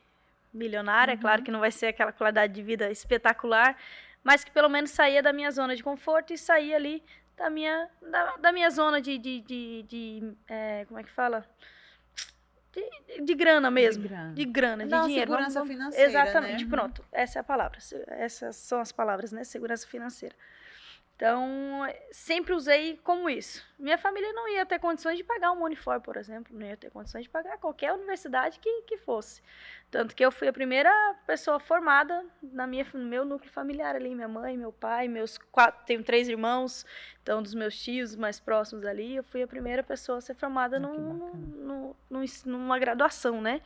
milionária, 0.52 1.14
uhum. 1.14 1.18
é 1.18 1.20
claro 1.20 1.40
uhum. 1.40 1.44
que 1.44 1.50
não 1.50 1.60
vai 1.60 1.70
ser 1.70 1.86
aquela 1.86 2.12
qualidade 2.12 2.52
de 2.52 2.62
vida 2.62 2.90
espetacular, 2.90 3.76
mas 4.22 4.44
que 4.44 4.50
pelo 4.50 4.68
menos 4.68 4.90
saía 4.90 5.22
da 5.22 5.32
minha 5.32 5.50
zona 5.50 5.74
de 5.74 5.82
conforto 5.82 6.32
e 6.32 6.38
saía 6.38 6.76
ali 6.76 7.02
da 7.36 7.48
minha, 7.48 7.88
da, 8.02 8.36
da 8.36 8.52
minha 8.52 8.68
zona 8.68 9.00
de, 9.00 9.16
de, 9.16 9.40
de, 9.40 9.82
de 9.84 10.32
é, 10.46 10.84
como 10.86 11.00
é 11.00 11.02
que 11.02 11.10
fala? 11.10 11.46
De, 12.72 13.22
de, 13.22 13.34
grana 13.34 13.70
mesmo. 13.70 14.02
De 14.02 14.08
grana, 14.08 14.34
de, 14.34 14.44
grana, 14.44 14.84
de 14.84 14.90
Não, 14.90 15.06
dinheiro. 15.06 15.30
Segurança 15.30 15.54
vamos, 15.54 15.74
financeira. 15.74 16.08
Exatamente, 16.08 16.64
né? 16.64 16.70
pronto. 16.70 17.04
Essa 17.10 17.38
é 17.38 17.40
a 17.40 17.44
palavra. 17.44 17.78
Essas 18.08 18.56
são 18.56 18.78
as 18.80 18.92
palavras, 18.92 19.32
né? 19.32 19.42
Segurança 19.42 19.86
financeira. 19.88 20.36
Então, 21.20 21.86
sempre 22.10 22.54
usei 22.54 22.98
como 23.04 23.28
isso. 23.28 23.62
Minha 23.78 23.98
família 23.98 24.32
não 24.32 24.48
ia 24.48 24.64
ter 24.64 24.78
condições 24.78 25.18
de 25.18 25.22
pagar 25.22 25.52
um 25.52 25.62
uniforme, 25.62 26.00
por 26.00 26.16
exemplo, 26.16 26.58
não 26.58 26.66
ia 26.66 26.78
ter 26.78 26.90
condições 26.90 27.24
de 27.24 27.28
pagar 27.28 27.58
qualquer 27.58 27.92
universidade 27.92 28.58
que, 28.58 28.82
que 28.86 28.96
fosse. 28.96 29.42
Tanto 29.90 30.16
que 30.16 30.24
eu 30.24 30.32
fui 30.32 30.48
a 30.48 30.52
primeira 30.52 30.90
pessoa 31.26 31.60
formada 31.60 32.24
na 32.42 32.66
minha, 32.66 32.86
no 32.94 33.04
meu 33.04 33.26
núcleo 33.26 33.52
familiar 33.52 33.94
ali, 33.94 34.14
minha 34.14 34.28
mãe, 34.28 34.56
meu 34.56 34.72
pai, 34.72 35.08
meus 35.08 35.36
quatro, 35.36 35.84
tenho 35.84 36.02
três 36.02 36.26
irmãos, 36.26 36.86
então 37.22 37.42
dos 37.42 37.52
meus 37.52 37.78
tios 37.78 38.16
mais 38.16 38.40
próximos 38.40 38.86
ali, 38.86 39.16
eu 39.16 39.22
fui 39.22 39.42
a 39.42 39.46
primeira 39.46 39.82
pessoa 39.82 40.16
a 40.16 40.20
ser 40.22 40.34
formada 40.36 40.78
ah, 40.78 40.80
num, 40.80 40.94
num, 40.96 41.94
num, 42.08 42.24
numa 42.46 42.78
graduação, 42.78 43.42
né? 43.42 43.60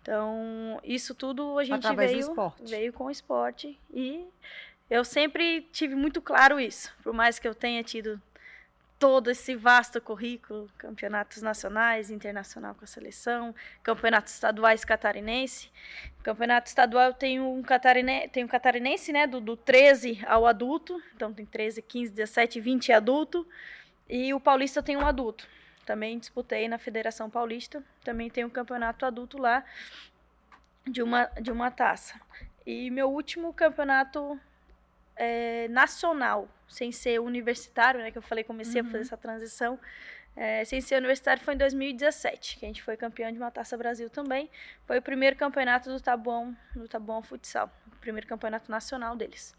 Então, 0.00 0.80
isso 0.82 1.14
tudo 1.14 1.58
a 1.58 1.64
gente 1.64 1.86
Através 1.86 2.12
veio, 2.12 2.54
veio 2.60 2.92
com 2.94 3.04
o 3.04 3.10
esporte 3.10 3.78
e 3.90 4.26
eu 4.90 5.04
sempre 5.04 5.62
tive 5.72 5.94
muito 5.94 6.20
claro 6.20 6.60
isso, 6.60 6.94
por 7.02 7.12
mais 7.12 7.38
que 7.38 7.48
eu 7.48 7.54
tenha 7.54 7.82
tido 7.82 8.20
todo 8.98 9.30
esse 9.30 9.54
vasto 9.54 10.00
currículo, 10.00 10.70
campeonatos 10.78 11.42
nacionais, 11.42 12.10
internacional 12.10 12.74
com 12.74 12.84
a 12.84 12.86
seleção, 12.86 13.54
campeonatos 13.82 14.32
estaduais 14.32 14.84
catarinense. 14.84 15.70
Campeonato 16.22 16.68
estadual 16.68 17.08
eu 17.08 17.12
tenho 17.14 17.50
um 17.50 17.62
catarinense, 17.62 18.28
tenho 18.28 18.48
catarinense, 18.48 19.12
né, 19.12 19.26
do, 19.26 19.40
do 19.40 19.56
13 19.56 20.22
ao 20.26 20.46
adulto, 20.46 21.02
então 21.14 21.32
tem 21.32 21.44
13, 21.44 21.82
15, 21.82 22.12
17, 22.12 22.60
20 22.60 22.92
adulto, 22.92 23.46
e 24.08 24.32
o 24.32 24.40
paulista 24.40 24.82
tem 24.82 24.96
um 24.96 25.06
adulto. 25.06 25.46
Também 25.84 26.18
disputei 26.18 26.66
na 26.66 26.78
Federação 26.78 27.28
Paulista, 27.28 27.84
também 28.02 28.30
tem 28.30 28.44
um 28.44 28.50
campeonato 28.50 29.04
adulto 29.04 29.36
lá 29.36 29.64
de 30.86 31.02
uma 31.02 31.24
de 31.40 31.52
uma 31.52 31.70
taça. 31.70 32.18
E 32.64 32.90
meu 32.90 33.10
último 33.10 33.52
campeonato 33.52 34.40
é, 35.16 35.68
nacional, 35.68 36.48
sem 36.68 36.92
ser 36.92 37.20
universitário, 37.20 38.00
né? 38.00 38.10
Que 38.10 38.18
eu 38.18 38.22
falei, 38.22 38.44
comecei 38.44 38.80
uhum. 38.80 38.86
a 38.86 38.90
fazer 38.90 38.98
uhum. 38.98 39.06
essa 39.06 39.16
transição. 39.16 39.80
É, 40.36 40.64
sem 40.64 40.80
ser 40.80 40.96
universitário 40.96 41.42
foi 41.44 41.54
em 41.54 41.58
2017, 41.58 42.58
que 42.58 42.64
a 42.64 42.68
gente 42.68 42.82
foi 42.82 42.96
campeão 42.96 43.30
de 43.30 43.38
uma 43.38 43.50
Taça 43.50 43.76
Brasil 43.76 44.10
também. 44.10 44.50
Foi 44.84 44.98
o 44.98 45.02
primeiro 45.02 45.36
campeonato 45.36 45.88
do 45.90 46.00
Tabuão, 46.00 46.56
do 46.74 46.88
Tabuão 46.88 47.22
Futsal, 47.22 47.70
o 47.86 47.96
primeiro 47.98 48.26
campeonato 48.26 48.68
nacional 48.68 49.14
deles. 49.14 49.54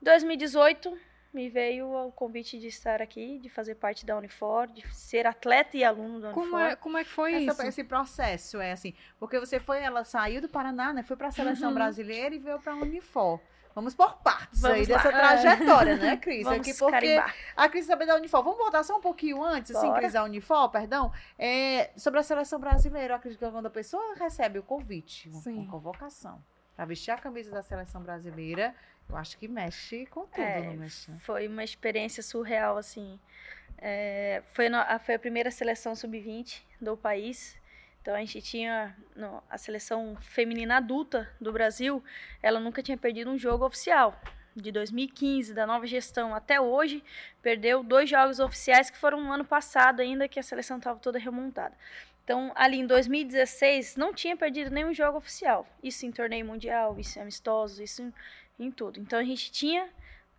Em 0.00 0.04
2018, 0.04 0.96
me 1.32 1.48
veio 1.48 1.88
o 1.88 2.12
convite 2.12 2.58
de 2.58 2.68
estar 2.68 3.02
aqui, 3.02 3.38
de 3.38 3.48
fazer 3.48 3.74
parte 3.74 4.06
da 4.06 4.16
Unifor, 4.16 4.68
de 4.68 4.82
ser 4.94 5.26
atleta 5.26 5.76
e 5.76 5.82
aluno 5.82 6.20
da 6.20 6.28
Unifor. 6.28 6.44
Como 6.44 6.58
é, 6.58 6.76
como 6.76 6.98
é 6.98 7.04
que 7.04 7.10
foi 7.10 7.34
Essa, 7.34 7.52
isso? 7.52 7.62
Esse 7.62 7.84
processo 7.84 8.60
é 8.60 8.72
assim, 8.72 8.94
porque 9.18 9.40
você 9.40 9.58
foi, 9.58 9.80
ela 9.80 10.04
saiu 10.04 10.40
do 10.40 10.48
Paraná, 10.48 10.92
né? 10.92 11.02
Foi 11.02 11.16
para 11.16 11.28
a 11.28 11.32
seleção 11.32 11.70
uhum. 11.70 11.74
brasileira 11.74 12.32
e 12.32 12.38
veio 12.38 12.60
para 12.60 12.72
a 12.72 12.76
Unifor. 12.76 13.40
Vamos 13.74 13.94
por 13.94 14.18
partes 14.18 14.60
Vamos 14.60 14.78
aí 14.78 14.86
lá. 14.86 14.96
dessa 14.96 15.10
trajetória, 15.10 15.96
né, 15.96 16.16
Cris? 16.18 16.42
Vamos 16.44 16.60
Aqui 16.60 16.76
porque 16.76 16.92
carimbar. 16.92 17.34
a 17.56 17.68
Cris 17.68 17.86
sabe 17.86 18.04
da 18.06 18.16
Unifor. 18.16 18.42
Vamos 18.42 18.58
voltar 18.58 18.82
só 18.82 18.96
um 18.96 19.00
pouquinho 19.00 19.42
antes, 19.42 19.70
assim, 19.70 19.86
Bora. 19.86 19.92
assim, 19.92 20.00
Cris, 20.00 20.12
da 20.14 20.24
Unifor, 20.24 20.68
perdão. 20.70 21.12
É, 21.38 21.90
sobre 21.96 22.18
a 22.20 22.22
seleção 22.22 22.58
brasileira, 22.58 23.12
eu 23.12 23.16
acredito 23.16 23.38
que 23.38 23.50
quando 23.50 23.66
a 23.66 23.70
pessoa 23.70 24.14
recebe 24.16 24.58
o 24.58 24.62
convite, 24.62 25.28
uma, 25.28 25.40
uma 25.46 25.70
convocação, 25.70 26.42
para 26.74 26.84
vestir 26.84 27.10
a 27.12 27.18
camisa 27.18 27.50
da 27.50 27.62
seleção 27.62 28.02
brasileira, 28.02 28.74
eu 29.08 29.16
acho 29.16 29.36
que 29.38 29.46
mexe 29.48 30.06
com 30.06 30.26
tudo, 30.26 30.40
é, 30.42 30.62
não 30.62 30.74
mexe? 30.74 31.12
Foi 31.20 31.46
uma 31.46 31.62
experiência 31.64 32.22
surreal, 32.22 32.76
assim. 32.76 33.18
É, 33.78 34.42
foi, 34.52 34.68
no, 34.68 34.78
a, 34.78 34.98
foi 34.98 35.14
a 35.14 35.18
primeira 35.18 35.50
seleção 35.50 35.94
sub-20 35.94 36.62
do 36.80 36.96
país. 36.96 37.56
Então 38.00 38.14
a 38.14 38.18
gente 38.18 38.40
tinha 38.40 38.96
no, 39.14 39.42
a 39.48 39.58
seleção 39.58 40.16
feminina 40.20 40.78
adulta 40.78 41.30
do 41.40 41.52
Brasil, 41.52 42.02
ela 42.42 42.58
nunca 42.58 42.82
tinha 42.82 42.96
perdido 42.96 43.30
um 43.30 43.38
jogo 43.38 43.66
oficial. 43.66 44.18
De 44.56 44.72
2015, 44.72 45.54
da 45.54 45.66
nova 45.66 45.86
gestão 45.86 46.34
até 46.34 46.60
hoje, 46.60 47.04
perdeu 47.40 47.84
dois 47.84 48.10
jogos 48.10 48.40
oficiais 48.40 48.90
que 48.90 48.96
foram 48.96 49.22
no 49.22 49.32
ano 49.32 49.44
passado 49.44 50.00
ainda, 50.00 50.26
que 50.26 50.40
a 50.40 50.42
seleção 50.42 50.78
estava 50.78 50.98
toda 50.98 51.18
remontada. 51.18 51.76
Então, 52.24 52.52
ali 52.54 52.78
em 52.78 52.86
2016, 52.86 53.96
não 53.96 54.12
tinha 54.12 54.36
perdido 54.36 54.70
nenhum 54.70 54.92
jogo 54.92 55.18
oficial. 55.18 55.66
Isso 55.82 56.04
em 56.04 56.12
torneio 56.12 56.44
mundial, 56.44 56.98
isso 56.98 57.18
em 57.18 57.22
amistosos, 57.22 57.78
isso 57.78 58.02
em, 58.02 58.12
em 58.58 58.70
tudo. 58.70 58.98
Então, 58.98 59.18
a 59.18 59.24
gente 59.24 59.52
tinha 59.52 59.88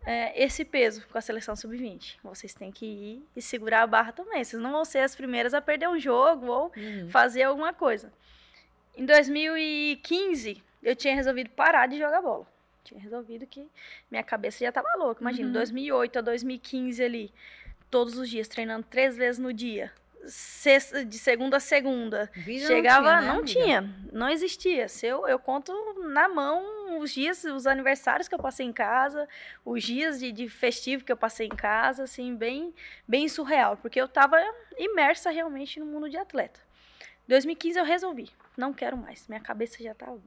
é, 0.04 0.42
esse 0.42 0.64
peso 0.64 1.06
com 1.08 1.18
a 1.18 1.20
seleção 1.20 1.54
sub-20. 1.54 2.16
Vocês 2.22 2.54
têm 2.54 2.72
que 2.72 2.86
ir 2.86 3.28
e 3.36 3.42
segurar 3.42 3.82
a 3.82 3.86
barra 3.86 4.12
também. 4.12 4.42
Vocês 4.42 4.60
não 4.60 4.72
vão 4.72 4.84
ser 4.84 4.98
as 4.98 5.14
primeiras 5.14 5.54
a 5.54 5.60
perder 5.60 5.88
um 5.88 5.98
jogo 5.98 6.46
ou 6.46 6.72
uhum. 6.76 7.08
fazer 7.10 7.44
alguma 7.44 7.72
coisa. 7.72 8.12
Em 8.96 9.06
2015, 9.06 10.62
eu 10.82 10.96
tinha 10.96 11.14
resolvido 11.14 11.50
parar 11.50 11.86
de 11.86 11.98
jogar 11.98 12.20
bola. 12.20 12.46
Tinha 12.84 13.00
resolvido 13.00 13.46
que 13.46 13.68
minha 14.10 14.22
cabeça 14.22 14.58
já 14.58 14.70
estava 14.70 14.88
louca. 14.98 15.20
Imagina, 15.20 15.46
uhum. 15.46 15.52
2008 15.52 16.18
a 16.18 16.22
2015 16.22 17.02
ali, 17.02 17.32
todos 17.90 18.18
os 18.18 18.28
dias, 18.28 18.48
treinando 18.48 18.86
três 18.90 19.16
vezes 19.16 19.38
no 19.38 19.52
dia. 19.52 19.92
Sexta, 20.24 21.04
de 21.04 21.18
segunda 21.18 21.56
a 21.56 21.60
segunda. 21.60 22.30
Vídeo 22.34 22.66
Chegava, 22.66 23.20
não 23.20 23.36
não 23.36 23.44
tinha, 23.44 23.80
né, 23.80 23.88
tinha, 23.88 24.10
não 24.12 24.28
existia. 24.28 24.88
Se 24.88 25.06
eu, 25.06 25.26
eu 25.26 25.38
conto 25.38 25.72
na 26.12 26.28
mão 26.28 26.81
os 27.02 27.12
dias, 27.12 27.44
os 27.44 27.66
aniversários 27.66 28.28
que 28.28 28.34
eu 28.34 28.38
passei 28.38 28.66
em 28.66 28.72
casa, 28.72 29.28
os 29.64 29.82
dias 29.82 30.20
de, 30.20 30.32
de 30.32 30.48
festivo 30.48 31.04
que 31.04 31.12
eu 31.12 31.16
passei 31.16 31.46
em 31.46 31.56
casa, 31.56 32.04
assim, 32.04 32.34
bem, 32.34 32.74
bem 33.06 33.28
surreal, 33.28 33.76
porque 33.76 34.00
eu 34.00 34.08
tava 34.08 34.38
imersa 34.78 35.30
realmente 35.30 35.80
no 35.80 35.86
mundo 35.86 36.08
de 36.08 36.16
atleta. 36.16 36.60
2015 37.28 37.78
eu 37.78 37.84
resolvi, 37.84 38.30
não 38.56 38.72
quero 38.72 38.96
mais, 38.96 39.26
minha 39.28 39.40
cabeça 39.40 39.82
já 39.82 39.94
tava. 39.94 40.20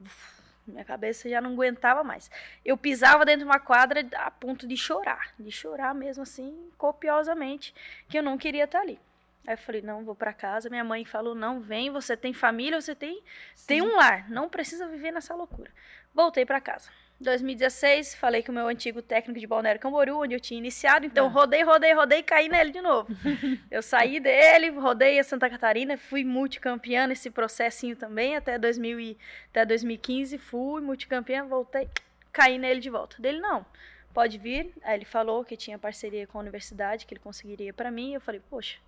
Minha 0.66 0.84
cabeça 0.84 1.28
já 1.28 1.40
não 1.40 1.52
aguentava 1.52 2.02
mais. 2.02 2.28
Eu 2.64 2.76
pisava 2.76 3.24
dentro 3.24 3.40
de 3.40 3.44
uma 3.44 3.60
quadra 3.60 4.04
a 4.16 4.30
ponto 4.32 4.66
de 4.66 4.76
chorar, 4.76 5.32
de 5.38 5.52
chorar 5.52 5.94
mesmo 5.94 6.24
assim, 6.24 6.70
copiosamente, 6.76 7.72
que 8.08 8.18
eu 8.18 8.22
não 8.22 8.36
queria 8.36 8.64
estar 8.64 8.80
ali. 8.80 8.98
Aí 9.46 9.54
eu 9.54 9.58
falei, 9.58 9.80
não, 9.80 10.04
vou 10.04 10.14
para 10.14 10.32
casa. 10.32 10.68
Minha 10.68 10.82
mãe 10.82 11.04
falou, 11.04 11.34
não, 11.34 11.60
vem, 11.60 11.88
você 11.90 12.16
tem 12.16 12.34
família, 12.34 12.80
você 12.80 12.96
tem, 12.96 13.22
tem 13.64 13.80
um 13.80 13.94
lar, 13.94 14.28
não 14.28 14.48
precisa 14.48 14.88
viver 14.88 15.12
nessa 15.12 15.34
loucura. 15.34 15.70
Voltei 16.16 16.46
para 16.46 16.62
casa. 16.62 16.88
2016, 17.20 18.14
falei 18.14 18.42
com 18.42 18.50
o 18.50 18.54
meu 18.54 18.66
antigo 18.68 19.02
técnico 19.02 19.38
de 19.38 19.46
Balneário 19.46 19.78
Camboriú, 19.78 20.22
onde 20.22 20.34
eu 20.34 20.40
tinha 20.40 20.56
iniciado, 20.56 21.04
então 21.04 21.26
Ah. 21.26 21.28
rodei, 21.28 21.62
rodei, 21.62 21.92
rodei 21.92 22.20
e 22.20 22.22
caí 22.22 22.48
nele 22.48 22.70
de 22.70 22.80
novo. 22.80 23.06
eu 23.70 23.82
saí 23.82 24.18
dele, 24.18 24.70
rodei 24.70 25.18
a 25.18 25.24
Santa 25.24 25.50
Catarina, 25.50 25.98
fui 25.98 26.24
multicampeã 26.24 27.06
nesse 27.06 27.30
processinho 27.30 27.96
também, 27.96 28.34
até, 28.34 28.58
2000 28.58 28.98
e, 28.98 29.18
até 29.50 29.66
2015, 29.66 30.38
fui 30.38 30.80
multicampeã, 30.80 31.44
voltei, 31.44 31.86
caí 32.32 32.56
nele 32.56 32.80
de 32.80 32.88
volta. 32.88 33.20
Dele, 33.20 33.38
não, 33.38 33.66
pode 34.14 34.38
vir. 34.38 34.72
Aí 34.82 34.96
ele 34.96 35.04
falou 35.04 35.44
que 35.44 35.54
tinha 35.54 35.78
parceria 35.78 36.26
com 36.26 36.38
a 36.38 36.40
universidade, 36.40 37.04
que 37.04 37.12
ele 37.12 37.20
conseguiria 37.20 37.74
para 37.74 37.90
mim, 37.90 38.14
eu 38.14 38.22
falei, 38.22 38.40
poxa, 38.48 38.78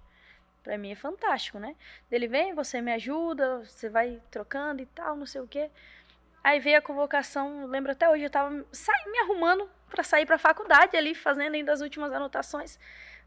Pra 0.62 0.76
mim 0.76 0.90
é 0.90 0.94
fantástico, 0.94 1.58
né? 1.58 1.74
Ele 2.10 2.26
vem, 2.26 2.52
você 2.52 2.80
me 2.82 2.92
ajuda, 2.92 3.60
você 3.64 3.88
vai 3.88 4.20
trocando 4.30 4.82
e 4.82 4.86
tal, 4.86 5.16
não 5.16 5.24
sei 5.24 5.40
o 5.40 5.46
quê. 5.46 5.70
Aí 6.42 6.60
veio 6.60 6.78
a 6.78 6.82
convocação, 6.82 7.66
lembro 7.66 7.92
até 7.92 8.08
hoje, 8.08 8.24
eu 8.24 8.30
tava 8.30 8.64
saí, 8.72 9.10
me 9.10 9.18
arrumando 9.18 9.68
para 9.90 10.02
sair 10.02 10.24
pra 10.24 10.38
faculdade 10.38 10.96
ali, 10.96 11.14
fazendo 11.14 11.54
ainda 11.54 11.72
as 11.72 11.80
últimas 11.80 12.12
anotações 12.12 12.78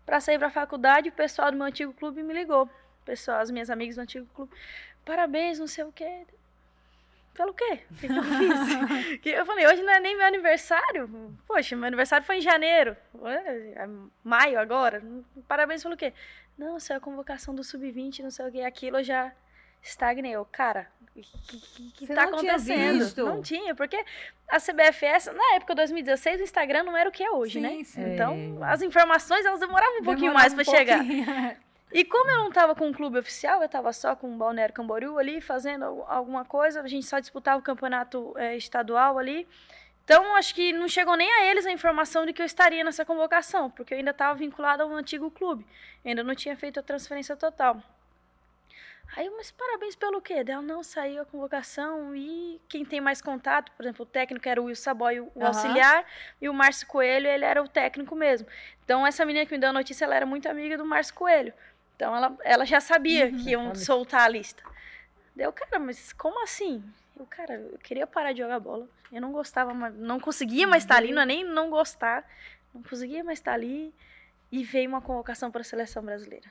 para 0.06 0.20
sair 0.20 0.40
pra 0.40 0.50
faculdade, 0.50 1.10
o 1.10 1.12
pessoal 1.12 1.52
do 1.52 1.58
meu 1.58 1.68
antigo 1.68 1.94
clube 1.94 2.24
me 2.24 2.34
ligou. 2.34 2.64
O 2.64 3.06
pessoal, 3.06 3.40
as 3.40 3.50
minhas 3.50 3.70
amigas 3.70 3.96
do 3.96 4.02
antigo 4.02 4.28
clube, 4.34 4.52
parabéns, 5.06 5.60
não 5.60 5.68
sei 5.68 5.84
o 5.84 5.92
quê. 5.92 6.26
Pelo 7.34 7.54
quê? 7.54 7.80
O 7.90 7.96
que, 7.96 8.08
que 8.08 8.18
eu 8.18 8.24
fiz? 8.24 9.20
Que 9.22 9.30
eu 9.30 9.46
falei, 9.46 9.66
hoje 9.68 9.82
não 9.82 9.94
é 9.94 10.00
nem 10.00 10.18
meu 10.18 10.26
aniversário. 10.26 11.10
Poxa, 11.48 11.76
meu 11.76 11.88
aniversário 11.88 12.26
foi 12.26 12.38
em 12.38 12.42
janeiro. 12.42 12.96
É 13.24 13.88
maio 14.24 14.60
agora. 14.60 15.02
Parabéns 15.48 15.82
pelo 15.82 15.96
quê? 15.96 16.14
Não, 16.58 16.78
isso 16.78 16.92
é 16.92 16.98
a 16.98 17.00
convocação 17.00 17.56
do 17.56 17.64
Sub-20, 17.64 18.20
não 18.20 18.32
sei 18.32 18.48
o 18.48 18.52
que. 18.52 18.62
Aquilo 18.62 18.98
eu 18.98 19.04
já 19.04 19.32
estagnei. 19.82 20.32
Eu, 20.34 20.46
cara, 20.46 20.88
o 21.02 21.06
que, 21.22 21.22
que, 21.60 21.92
que 21.92 22.08
tá 22.08 22.26
não 22.28 22.38
tinha 22.40 22.54
acontecendo? 22.54 23.00
visto? 23.00 23.26
Não 23.26 23.42
tinha, 23.42 23.76
porque 23.76 24.04
a 24.50 24.58
CBFS, 24.60 25.28
na 25.34 25.56
época 25.56 25.74
de 25.74 25.82
2016, 25.82 26.42
o 26.42 26.44
Instagram 26.44 26.84
não 26.84 26.96
era 26.98 27.10
o 27.10 27.12
que 27.12 27.24
é 27.24 27.32
hoje, 27.32 27.54
Sim, 27.54 27.62
né? 27.62 27.84
sim. 27.84 28.14
Então, 28.14 28.58
É. 28.62 28.72
as 28.72 28.82
informações, 28.82 29.46
elas 29.46 29.60
demoravam 29.60 29.96
um 30.00 30.04
pouquinho 30.04 30.32
Demorava 30.32 30.40
mais 30.40 30.54
um 30.54 30.56
para 30.56 30.66
chegar. 30.66 30.98
pouquinho. 31.00 31.58
E 31.94 32.06
como 32.06 32.30
eu 32.32 32.38
não 32.38 32.48
estava 32.48 32.74
com 32.74 32.88
um 32.88 32.94
clube 32.94 33.20
oficial, 33.20 33.60
eu 33.60 33.66
estava 33.66 33.92
só 33.92 34.16
com 34.16 34.34
o 34.34 34.38
Balneário 34.38 34.74
Camboriú 34.74 35.18
ali, 35.20 35.42
fazendo 35.42 35.84
al- 35.84 36.06
alguma 36.10 36.46
coisa, 36.46 36.80
a 36.82 36.88
gente 36.88 37.06
só 37.06 37.20
disputava 37.20 37.60
o 37.60 37.62
campeonato 37.62 38.34
eh, 38.38 38.56
estadual 38.56 39.20
ali. 39.20 39.46
Então, 40.06 40.36
acho 40.38 40.56
que 40.56 40.72
não 40.72 40.88
chegou 40.88 41.18
nem 41.18 41.30
a 41.30 41.46
eles 41.52 41.66
a 41.66 41.72
informação 41.72 42.26
de 42.26 42.32
que 42.32 42.42
eu 42.42 42.46
estaria 42.46 42.82
nessa 42.84 43.04
convocação, 43.04 43.70
porque 43.70 43.94
eu 43.94 43.98
ainda 43.98 44.12
estava 44.12 44.34
vinculada 44.40 44.84
ao 44.84 44.92
antigo 44.94 45.30
clube. 45.30 45.66
Ainda 46.06 46.24
não 46.24 46.34
tinha 46.34 46.56
feito 46.56 46.80
a 46.80 46.84
transferência 46.84 47.36
total. 47.36 47.82
Aí, 49.16 49.30
mas 49.32 49.52
parabéns 49.52 49.96
pelo 49.96 50.22
quê? 50.22 50.44
Dela 50.44 50.62
não 50.62 50.82
saiu 50.84 51.22
a 51.22 51.26
convocação 51.26 52.16
e 52.16 52.62
quem 52.70 52.86
tem 52.86 53.02
mais 53.02 53.22
contato, 53.22 53.72
por 53.74 53.84
exemplo, 53.84 54.04
o 54.04 54.06
técnico 54.06 54.48
era 54.48 54.62
o 54.62 54.66
Will 54.66 54.76
Saboy, 54.76 55.20
o 55.20 55.32
Aham. 55.36 55.48
auxiliar, 55.48 56.06
e 56.42 56.48
o 56.48 56.54
Márcio 56.54 56.88
Coelho, 56.88 57.28
ele 57.28 57.44
era 57.44 57.62
o 57.62 57.68
técnico 57.68 58.16
mesmo. 58.16 58.48
Então, 58.86 59.06
essa 59.06 59.26
menina 59.26 59.46
que 59.46 59.52
me 59.52 59.60
deu 59.60 59.70
a 59.70 59.74
notícia, 59.74 60.06
ela 60.06 60.16
era 60.16 60.26
muito 60.26 60.48
amiga 60.48 60.78
do 60.78 60.86
Márcio 60.86 61.14
Coelho. 61.14 61.54
Então, 61.96 62.16
ela, 62.16 62.38
ela 62.44 62.66
já 62.66 62.80
sabia 62.80 63.26
Uhum. 63.26 63.38
que 63.38 63.50
iam 63.52 63.66
Sabe. 63.76 63.86
soltar 63.86 64.22
a 64.22 64.28
lista. 64.30 64.64
Deu, 65.36 65.52
cara, 65.52 65.78
mas 65.78 66.14
como 66.14 66.42
assim? 66.44 66.84
Eu, 67.18 67.26
cara, 67.26 67.54
eu 67.54 67.78
queria 67.80 68.08
parar 68.08 68.32
de 68.32 68.40
jogar 68.40 68.60
bola. 68.60 68.88
Eu 69.12 69.22
não 69.22 69.32
gostava, 69.34 69.74
mais, 69.74 69.94
não 69.96 70.20
conseguia 70.20 70.66
mais 70.68 70.84
estar 70.84 70.96
ali, 70.96 71.12
não 71.12 71.22
é 71.22 71.26
nem 71.26 71.44
não 71.44 71.70
gostar. 71.70 72.26
Não 72.74 72.82
conseguia 72.82 73.24
mais 73.24 73.40
estar 73.40 73.54
ali. 73.54 73.94
E 74.50 74.64
veio 74.64 74.90
uma 74.90 75.02
convocação 75.02 75.52
para 75.52 75.62
a 75.62 75.66
seleção 75.66 76.04
brasileira. 76.04 76.50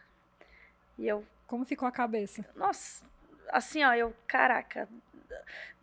E 0.99 1.07
eu, 1.09 1.27
Como 1.51 1.65
ficou 1.65 1.89
a 1.89 1.91
cabeça? 1.91 2.45
nossa, 2.55 3.05
assim, 3.49 3.83
ó, 3.83 3.93
eu, 3.93 4.15
caraca, 4.27 4.89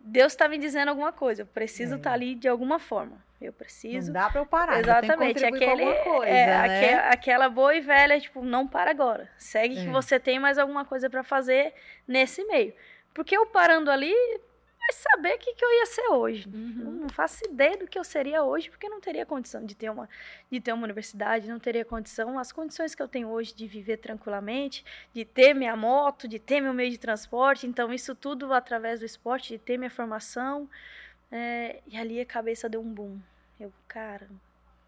Deus 0.00 0.32
está 0.32 0.48
me 0.48 0.56
dizendo 0.56 0.88
alguma 0.88 1.12
coisa. 1.12 1.42
Eu 1.42 1.46
preciso 1.46 1.94
É. 1.94 1.96
estar 1.98 2.12
ali 2.12 2.34
de 2.34 2.48
alguma 2.48 2.78
forma. 2.78 3.22
Eu 3.38 3.52
preciso. 3.52 4.06
Não 4.06 4.14
dá 4.14 4.30
pra 4.30 4.40
eu 4.40 4.46
parar. 4.46 4.80
Exatamente, 4.80 5.44
Eu 5.44 5.50
que 5.52 5.56
aquele, 5.56 5.84
com 5.84 5.90
alguma 5.90 6.04
coisa, 6.16 6.32
é, 6.32 6.46
né? 6.46 6.56
aque- 6.94 7.14
aquela 7.18 7.48
boa 7.50 7.74
e 7.76 7.80
velha, 7.82 8.18
tipo, 8.18 8.42
não 8.42 8.66
para 8.66 8.90
agora. 8.90 9.28
Segue 9.36 9.74
que 9.76 9.86
É. 9.88 9.90
você 9.92 10.18
tem 10.18 10.38
mais 10.40 10.56
alguma 10.58 10.84
coisa 10.86 11.10
para 11.10 11.22
fazer 11.22 11.74
nesse 12.06 12.42
meio. 12.46 12.72
Porque 13.12 13.36
eu 13.36 13.44
parando 13.46 13.90
ali, 13.90 14.14
saber 14.92 15.34
o 15.34 15.38
que, 15.38 15.54
que 15.54 15.64
eu 15.64 15.70
ia 15.78 15.86
ser 15.86 16.08
hoje. 16.08 16.48
Eu 16.84 16.90
não 16.92 17.08
faço 17.08 17.44
ideia 17.44 17.76
do 17.76 17.86
que 17.86 17.98
eu 17.98 18.04
seria 18.04 18.42
hoje, 18.42 18.70
porque 18.70 18.88
não 18.88 19.00
teria 19.00 19.26
condição 19.26 19.64
de 19.64 19.74
ter 19.74 19.90
uma, 19.90 20.08
de 20.50 20.60
ter 20.60 20.72
uma 20.72 20.84
universidade, 20.84 21.48
não 21.48 21.58
teria 21.58 21.84
condição, 21.84 22.38
as 22.38 22.52
condições 22.52 22.94
que 22.94 23.02
eu 23.02 23.08
tenho 23.08 23.28
hoje 23.28 23.54
de 23.54 23.66
viver 23.66 23.98
tranquilamente, 23.98 24.84
de 25.12 25.24
ter 25.24 25.54
minha 25.54 25.76
moto, 25.76 26.26
de 26.26 26.38
ter 26.38 26.60
meu 26.60 26.72
meio 26.72 26.90
de 26.90 26.98
transporte, 26.98 27.66
então 27.66 27.92
isso 27.92 28.14
tudo 28.14 28.52
através 28.52 29.00
do 29.00 29.06
esporte, 29.06 29.54
de 29.54 29.58
ter 29.58 29.76
minha 29.78 29.90
formação. 29.90 30.68
é, 31.30 31.80
e 31.86 31.96
ali 31.96 32.20
a 32.20 32.26
cabeça 32.26 32.68
deu 32.68 32.80
um 32.80 32.92
boom. 32.92 33.18
Eu, 33.60 33.72
cara, 33.86 34.28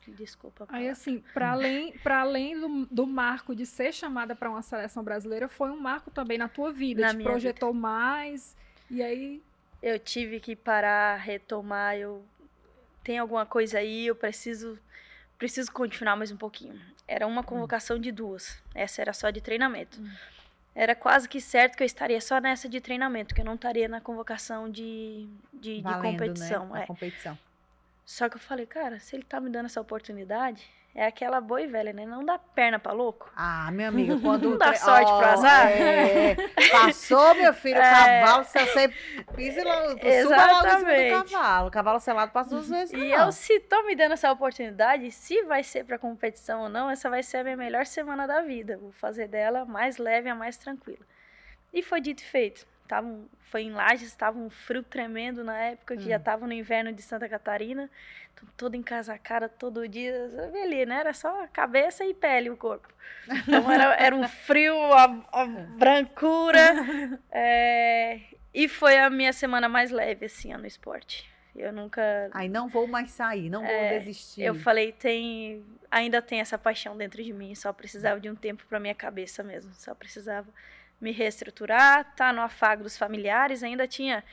desculpa. 0.08 0.66
Aí, 0.68 0.88
assim, 0.88 1.22
para 1.34 1.50
além, 1.50 1.92
pra 2.02 2.20
além 2.20 2.58
do, 2.58 2.86
do 2.86 3.06
marco 3.06 3.54
de 3.54 3.66
ser 3.66 3.92
chamada 3.92 4.34
para 4.34 4.48
uma 4.48 4.62
seleção 4.62 5.02
brasileira, 5.02 5.48
foi 5.48 5.70
um 5.70 5.80
marco 5.80 6.10
também 6.10 6.38
na 6.38 6.48
tua 6.48 6.72
vida. 6.72 7.02
Na 7.02 7.14
Te 7.14 7.22
projetou 7.22 7.72
mais. 7.74 8.56
E 8.90 9.02
aí, 9.02 9.42
eu 9.82 9.98
tive 9.98 10.40
que 10.40 10.54
parar, 10.54 11.16
retomar, 11.16 11.96
eu 11.96 12.24
tem 13.02 13.18
alguma 13.18 13.46
coisa 13.46 13.78
aí, 13.78 14.06
eu 14.06 14.14
preciso 14.14 14.78
preciso 15.38 15.72
continuar 15.72 16.16
mais 16.16 16.30
um 16.30 16.36
pouquinho. 16.36 16.78
Era 17.08 17.26
uma 17.26 17.42
convocação 17.42 17.98
de 17.98 18.12
duas. 18.12 18.62
Essa 18.74 19.00
era 19.00 19.12
só 19.12 19.30
de 19.30 19.40
treinamento. 19.40 20.00
Hum. 20.00 20.10
Era 20.74 20.94
quase 20.94 21.28
que 21.28 21.40
certo 21.40 21.76
que 21.76 21.82
eu 21.82 21.86
estaria 21.86 22.20
só 22.20 22.38
nessa 22.40 22.68
de 22.68 22.80
treinamento, 22.80 23.34
que 23.34 23.40
eu 23.40 23.44
não 23.44 23.54
estaria 23.54 23.88
na 23.88 24.00
convocação 24.00 24.70
de, 24.70 25.26
de, 25.52 25.76
de 25.76 25.82
Valendo, 25.82 26.12
competição. 26.12 26.68
Né? 26.68 26.80
é. 26.80 26.84
A 26.84 26.86
competição. 26.86 27.38
Só 28.04 28.28
que 28.28 28.36
eu 28.36 28.40
falei, 28.40 28.66
cara, 28.66 29.00
se 29.00 29.16
ele 29.16 29.24
tá 29.24 29.40
me 29.40 29.50
dando 29.50 29.66
essa 29.66 29.80
oportunidade, 29.80 30.70
é 30.94 31.06
aquela 31.06 31.40
boa 31.40 31.62
e 31.62 31.66
velha, 31.66 31.92
né? 31.92 32.04
Não 32.04 32.24
dá 32.24 32.38
perna 32.38 32.78
pra 32.78 32.92
louco. 32.92 33.30
Ah, 33.36 33.70
minha 33.72 33.88
amiga, 33.88 34.18
quando. 34.20 34.50
Não 34.50 34.58
dá 34.58 34.74
sorte 34.74 35.06
pro 35.10 35.24
azar? 35.26 35.70
é. 35.70 36.34
Passou, 36.70 37.34
meu 37.34 37.54
filho, 37.54 37.78
o 37.78 37.82
É. 37.82 37.90
cavalo, 38.20 38.44
se 38.44 38.58
você 38.58 38.88
pisa 39.36 39.60
suba 39.60 40.46
logo 40.46 40.66
em 40.66 40.78
cima 40.78 41.24
do 41.24 41.28
cavalo. 41.30 41.68
O 41.68 41.70
cavalo 41.70 42.00
selado 42.00 42.32
passa 42.32 42.50
duas 42.50 42.68
vezes. 42.68 42.92
E 42.92 42.96
não. 42.96 43.26
eu, 43.26 43.32
se 43.32 43.60
tô 43.60 43.82
me 43.84 43.94
dando 43.94 44.12
essa 44.12 44.30
oportunidade, 44.32 45.10
se 45.10 45.42
vai 45.44 45.62
ser 45.62 45.84
pra 45.84 45.98
competição 45.98 46.62
ou 46.62 46.68
não, 46.68 46.90
essa 46.90 47.08
vai 47.08 47.22
ser 47.22 47.38
a 47.38 47.44
minha 47.44 47.56
melhor 47.56 47.86
semana 47.86 48.26
da 48.26 48.40
vida. 48.42 48.76
Vou 48.78 48.92
fazer 48.92 49.28
dela 49.28 49.64
mais 49.64 49.96
leve, 49.98 50.28
a 50.28 50.34
mais 50.34 50.56
tranquila. 50.56 51.04
E 51.72 51.82
foi 51.82 52.00
dito 52.00 52.20
e 52.22 52.26
feito. 52.26 52.66
Tava 52.88 53.06
um- 53.06 53.28
foi 53.50 53.62
em 53.62 53.70
Lages, 53.72 54.08
estava 54.08 54.36
um 54.38 54.50
frio 54.50 54.82
tremendo 54.82 55.44
na 55.44 55.56
época, 55.56 55.96
que 55.96 56.08
já 56.08 56.16
Hum. 56.16 56.20
tava 56.20 56.46
no 56.46 56.52
inverno 56.52 56.92
de 56.92 57.02
Santa 57.02 57.28
Catarina. 57.28 57.88
Todo 58.56 58.74
encasacada, 58.74 59.48
todo 59.48 59.88
dia. 59.88 60.12
Eu 60.12 60.50
vi 60.52 60.62
ali, 60.62 60.86
né? 60.86 61.00
Era 61.00 61.12
só 61.12 61.46
cabeça 61.52 62.04
e 62.04 62.12
pele 62.14 62.50
o 62.50 62.56
corpo. 62.56 62.88
Então 63.28 63.70
era, 63.70 63.94
era 63.94 64.14
um 64.14 64.26
frio, 64.28 64.74
a, 64.92 65.04
a 65.32 65.46
brancura. 65.46 67.18
é, 67.30 68.20
e 68.52 68.68
foi 68.68 68.98
a 68.98 69.08
minha 69.10 69.32
semana 69.32 69.68
mais 69.68 69.90
leve, 69.90 70.26
assim, 70.26 70.52
no 70.54 70.66
esporte. 70.66 71.30
Eu 71.54 71.72
nunca 71.72 72.30
Aí 72.32 72.48
não 72.48 72.68
vou 72.68 72.86
mais 72.86 73.10
sair, 73.10 73.50
não 73.50 73.60
vou 73.62 73.70
É, 73.70 73.98
desistir. 73.98 74.42
eu 74.42 74.54
falei, 74.54 74.92
tem. 74.92 75.64
Ainda 75.90 76.22
tem 76.22 76.40
essa 76.40 76.56
paixão 76.56 76.96
dentro 76.96 77.22
de 77.22 77.32
mim. 77.32 77.54
Só 77.54 77.72
precisava 77.72 78.20
de 78.20 78.30
um 78.30 78.34
tempo 78.36 78.64
para 78.68 78.78
minha 78.78 78.94
cabeça 78.94 79.42
mesmo. 79.42 79.72
Só 79.74 79.94
precisava 79.94 80.48
me 81.00 81.10
reestruturar, 81.12 82.14
tá 82.14 82.32
no 82.32 82.40
afago 82.40 82.82
dos 82.84 82.96
familiares. 82.96 83.62
Ainda 83.62 83.86
tinha. 83.88 84.24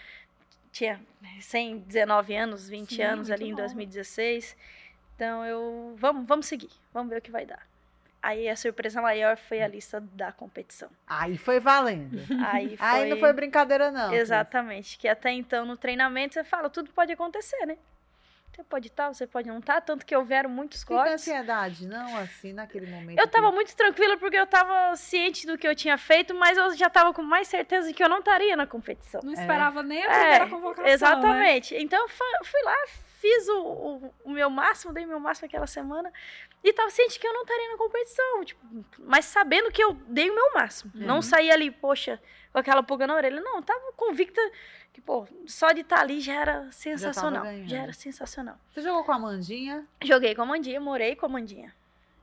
Tinha 0.77 1.01
recém 1.23 1.79
19 1.79 2.35
anos, 2.35 2.69
20 2.69 2.95
Sim, 2.95 3.01
anos 3.01 3.31
ali 3.31 3.45
em 3.45 3.49
nova. 3.49 3.63
2016. 3.63 4.55
Então 5.15 5.43
eu. 5.43 5.95
Vamos, 5.97 6.27
vamos 6.27 6.45
seguir. 6.45 6.69
Vamos 6.93 7.09
ver 7.09 7.17
o 7.17 7.21
que 7.21 7.31
vai 7.31 7.47
dar. 7.47 7.67
Aí 8.21 8.47
a 8.47 8.55
surpresa 8.55 9.01
maior 9.01 9.37
foi 9.37 9.59
a 9.63 9.67
lista 9.67 9.99
da 9.99 10.31
competição. 10.31 10.87
Aí 11.07 11.35
foi 11.35 11.59
valendo. 11.59 12.19
Aí 12.45 12.77
foi. 12.77 12.87
Aí 12.87 13.09
não 13.09 13.17
foi 13.17 13.33
brincadeira, 13.33 13.89
não. 13.89 14.13
Exatamente. 14.13 14.99
Que 14.99 15.07
até 15.07 15.31
então 15.31 15.65
no 15.65 15.75
treinamento 15.75 16.35
você 16.35 16.43
fala, 16.43 16.69
tudo 16.69 16.91
pode 16.91 17.11
acontecer, 17.11 17.65
né? 17.65 17.75
Você 18.57 18.63
pode 18.63 18.87
estar, 18.87 19.13
você 19.13 19.27
pode 19.27 19.47
não 19.47 19.59
estar, 19.59 19.79
tanto 19.81 20.03
que 20.03 20.15
houveram 20.15 20.49
muitos 20.49 20.81
Fica 20.81 20.95
cortes. 20.95 21.13
ansiedade, 21.13 21.85
não 21.85 22.17
assim, 22.17 22.53
naquele 22.53 22.87
momento. 22.87 23.19
Eu 23.19 23.27
tava 23.27 23.49
que- 23.49 23.53
muito 23.55 23.75
tranquila 23.75 24.17
porque 24.17 24.35
eu 24.35 24.47
tava 24.47 24.95
ciente 24.95 25.45
do 25.45 25.59
que 25.59 25.67
eu 25.67 25.75
tinha 25.75 25.95
feito, 25.95 26.33
mas 26.33 26.57
eu 26.57 26.75
já 26.75 26.89
tava 26.89 27.13
com 27.13 27.21
mais 27.21 27.47
certeza 27.47 27.87
de 27.87 27.93
que 27.93 28.03
eu 28.03 28.09
não 28.09 28.17
estaria 28.17 28.55
na 28.55 28.65
competição. 28.65 29.21
Não 29.23 29.31
esperava 29.31 29.83
nem 29.83 30.03
a 30.03 30.09
primeira 30.09 30.45
É, 30.45 30.49
convocação. 30.49 30.83
Né? 30.85 30.91
Exatamente. 30.91 31.75
Então 31.75 32.01
eu 32.01 32.09
fui 32.09 32.63
lá, 32.63 32.75
fiz 33.19 33.47
o, 33.47 33.61
o, 33.61 34.13
o 34.25 34.31
meu 34.31 34.49
máximo, 34.49 34.91
dei 34.91 35.05
meu 35.05 35.19
máximo 35.19 35.45
aquela 35.45 35.67
semana 35.67 36.11
e 36.63 36.73
tava 36.73 36.89
ciente 36.89 37.19
que 37.19 37.27
eu 37.27 37.33
não 37.33 37.43
estaria 37.43 37.69
na 37.73 37.77
competição, 37.77 38.43
tipo, 38.43 38.59
mas 38.97 39.25
sabendo 39.25 39.71
que 39.71 39.83
eu 39.83 39.93
dei 40.07 40.31
o 40.31 40.33
meu 40.35 40.53
máximo. 40.55 40.91
Uhum. 40.95 41.05
Não 41.05 41.21
saí 41.21 41.51
ali, 41.51 41.69
poxa, 41.69 42.19
com 42.57 42.61
aquela 42.61 42.81
pulga 42.81 43.05
na 43.05 43.13
orelha. 43.15 43.39
Não, 43.39 43.61
tava 43.61 43.91
convicta 43.95 44.41
que, 44.91 44.99
pô, 44.99 45.27
só 45.45 45.71
de 45.71 45.81
estar 45.81 45.99
ali 45.99 46.19
já 46.19 46.33
era 46.33 46.67
sensacional. 46.71 47.45
Já, 47.45 47.51
ganhando. 47.51 47.73
era 47.75 47.93
sensacional. 47.93 48.57
Você 48.73 48.81
jogou 48.81 49.03
com 49.03 49.11
a 49.11 49.19
Mandinha? 49.19 49.85
Joguei 50.03 50.33
com 50.33 50.41
a 50.41 50.45
Mandinha, 50.45 50.81
morei 50.81 51.15
com 51.15 51.27
a 51.27 51.29
Mandinha. 51.29 51.71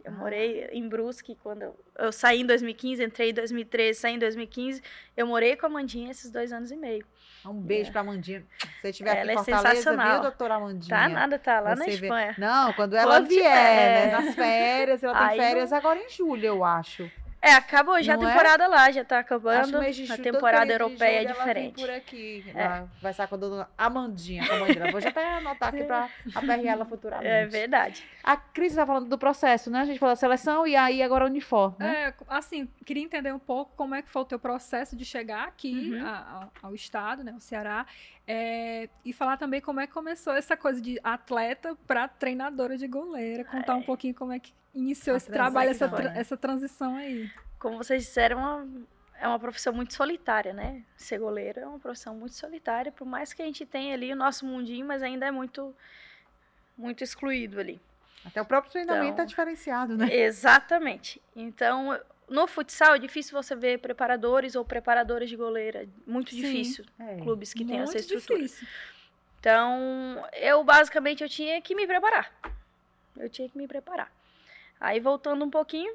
Eu 0.05 0.13
Ah. 0.13 0.17
morei 0.17 0.69
em 0.73 0.87
Brusque 0.87 1.35
quando 1.43 1.63
eu, 1.63 1.77
eu 1.99 2.13
saí 2.13 2.41
em 2.41 2.47
2015, 2.47 3.03
entrei 3.03 3.31
em 3.31 3.33
2013, 3.35 3.99
saí 4.01 4.15
em 4.15 4.19
2015. 4.19 4.83
Eu 5.17 5.27
morei 5.27 5.57
com 5.57 5.65
a 5.67 5.69
Mandinha 5.69 6.11
esses 6.11 6.31
dois 6.31 6.53
anos 6.53 6.71
e 6.73 6.77
meio. 6.77 7.07
Um 7.47 7.55
beijo 7.55 7.93
pra 7.93 8.03
Mandinha. 8.03 8.43
Se 8.59 8.67
você 8.83 8.89
estiver 8.91 9.11
aqui 9.13 9.21
Ela 9.21 9.33
em 9.33 9.35
é 9.35 9.39
Fortaleza, 9.39 9.69
sensacional. 9.77 10.13
viu, 10.15 10.23
doutora 10.23 10.59
Mandinha? 10.59 10.97
Tá 10.97 11.09
nada, 11.09 11.39
tá 11.39 11.61
lá 11.61 11.71
na 11.77 11.85
Você 11.85 11.91
vê- 11.97 12.07
Espanha. 12.07 12.35
Não, 12.39 12.73
quando 12.73 12.95
ela 12.95 13.15
Quando 13.19 13.29
vier, 13.29 13.43
tiver, 13.43 13.53
né? 13.55 14.09
é. 14.09 14.11
Nas 14.13 14.35
férias, 14.35 15.03
ela 15.05 15.15
tem 15.19 15.27
Aí 15.29 15.39
férias 15.39 15.73
agora 15.73 15.99
em 16.01 16.09
julho, 16.11 16.45
eu 16.45 16.65
acho. 16.65 17.11
É, 17.47 17.53
acabou 17.53 18.03
já 18.03 18.17
Não 18.17 18.23
a 18.25 18.27
é? 18.27 18.33
temporada 18.33 18.67
lá, 18.67 18.91
já 18.91 19.05
tá 19.05 19.19
acabando. 19.19 19.77
A 19.77 20.17
temporada 20.17 20.73
europeia 20.73 21.23
é 21.23 21.25
diferente. 21.27 21.75
por 21.79 21.91
aqui. 21.91 22.43
É. 22.55 22.63
Ela 22.63 22.89
vai 23.03 23.11
estar 23.11 23.27
com 23.27 23.35
a 23.35 23.39
dona 23.39 23.69
Amandinha, 23.77 24.43
a. 24.45 24.91
Vou 24.91 25.01
já 25.01 25.11
até 25.11 25.35
anotar 25.37 25.69
aqui 25.69 25.85
pra 25.85 26.09
aperrear 26.35 26.75
ela 26.77 26.87
futuramente. 26.87 27.29
É 27.29 27.45
verdade. 27.47 28.03
A 28.23 28.35
Cris 28.39 28.75
tá 28.75 28.87
falando 28.87 29.09
do 29.11 29.19
processo, 29.19 29.71
né? 29.71 29.81
A 29.81 29.85
gente 29.85 29.99
falou 29.99 30.13
da 30.15 30.17
seleção 30.19 30.67
e 30.67 30.75
aí 30.75 31.03
agora 31.03 31.25
o 31.25 31.27
uniforme, 31.29 31.77
né? 31.81 32.09
É, 32.09 32.15
assim, 32.29 32.67
queria 32.87 33.03
entender 33.03 33.33
um 33.35 33.39
pouco 33.39 33.73
como 33.77 33.95
é 33.95 34.01
que 34.01 34.09
foi 34.09 34.23
o 34.23 34.25
teu 34.25 34.39
processo 34.39 34.97
de 34.97 35.05
chegar 35.05 35.47
aqui 35.47 35.93
Uhum. 35.95 36.07
a- 36.07 36.49
a- 36.63 36.67
ao 36.67 36.75
estado, 36.75 37.23
né, 37.23 37.33
ao 37.33 37.41
Ceará, 37.41 37.85
é, 38.27 38.89
e 39.05 39.13
falar 39.13 39.37
também 39.37 39.61
como 39.61 39.81
é 39.81 39.87
que 39.87 39.93
começou 39.93 40.33
essa 40.33 40.57
coisa 40.57 40.81
de 40.81 40.99
atleta 41.05 41.77
para 41.87 42.09
treinadora 42.09 42.77
de 42.77 42.87
goleira, 42.87 43.45
contar 43.45 43.75
um 43.75 43.83
pouquinho 43.83 44.15
como 44.15 44.33
é 44.33 44.39
que 44.39 44.53
iniciou 44.75 45.15
A 45.15 45.17
esse 45.19 45.31
trabalho, 45.31 45.71
essa, 45.71 45.89
né? 45.89 46.13
essa 46.17 46.37
transição 46.37 46.97
aí. 46.97 47.31
Como 47.59 47.77
vocês 47.77 48.03
disseram, 48.03 48.41
é 48.41 48.45
uma, 48.45 48.69
é 49.21 49.29
uma 49.29 49.39
profissão 49.39 49.73
muito 49.73 49.95
solitária, 49.95 50.53
né? 50.53 50.83
Ser 50.97 51.19
goleiro 51.19 51.61
é 51.61 51.67
uma 51.67 51.79
profissão 51.79 52.15
muito 52.15 52.35
solitária, 52.35 52.91
por 52.91 53.07
mais 53.07 53.33
que 53.33 53.43
a 53.43 53.45
gente 53.45 53.67
tenha 53.67 53.95
ali 53.95 54.13
o 54.13 54.17
nosso 54.17 54.47
mundinho, 54.47 54.87
mas 54.87 55.03
ainda 55.03 55.27
é 55.27 55.31
muito, 55.31 55.75
muito 56.77 57.05
excluído 57.05 57.61
ali. 57.61 57.81
Até 58.25 58.41
o 58.41 58.45
próprio 58.45 58.73
treinamento 58.73 59.05
Então, 59.05 59.17
tá 59.17 59.25
diferenciado, 59.27 59.99
né? 59.99 60.09
Exatamente. 60.11 61.21
Então, 61.37 61.99
no 62.29 62.47
futsal 62.47 62.95
é 62.95 62.99
difícil 62.99 63.41
você 63.41 63.55
ver 63.55 63.79
preparadores 63.79 64.55
ou 64.55 64.65
preparadoras 64.65 65.29
de 65.29 65.37
goleira. 65.37 65.89
Muito 66.07 66.31
Sim. 66.31 66.41
difícil. 66.41 66.85
É. 66.99 67.17
Clubes 67.17 67.53
que 67.53 67.65
têm 67.65 67.81
essa 67.81 67.99
estrutura. 67.99 68.41
difícil. 68.41 68.67
Então, 69.41 70.27
eu 70.33 70.65
basicamente 70.65 71.23
eu 71.23 71.29
tinha 71.29 71.61
que 71.61 71.75
me 71.75 71.87
preparar. 71.87 72.33
Eu 73.17 73.29
tinha 73.29 73.49
que 73.49 73.59
me 73.59 73.69
preparar. 73.69 74.11
Aí 74.81 74.99
voltando 75.01 75.45
um 75.45 75.51
pouquinho, 75.51 75.95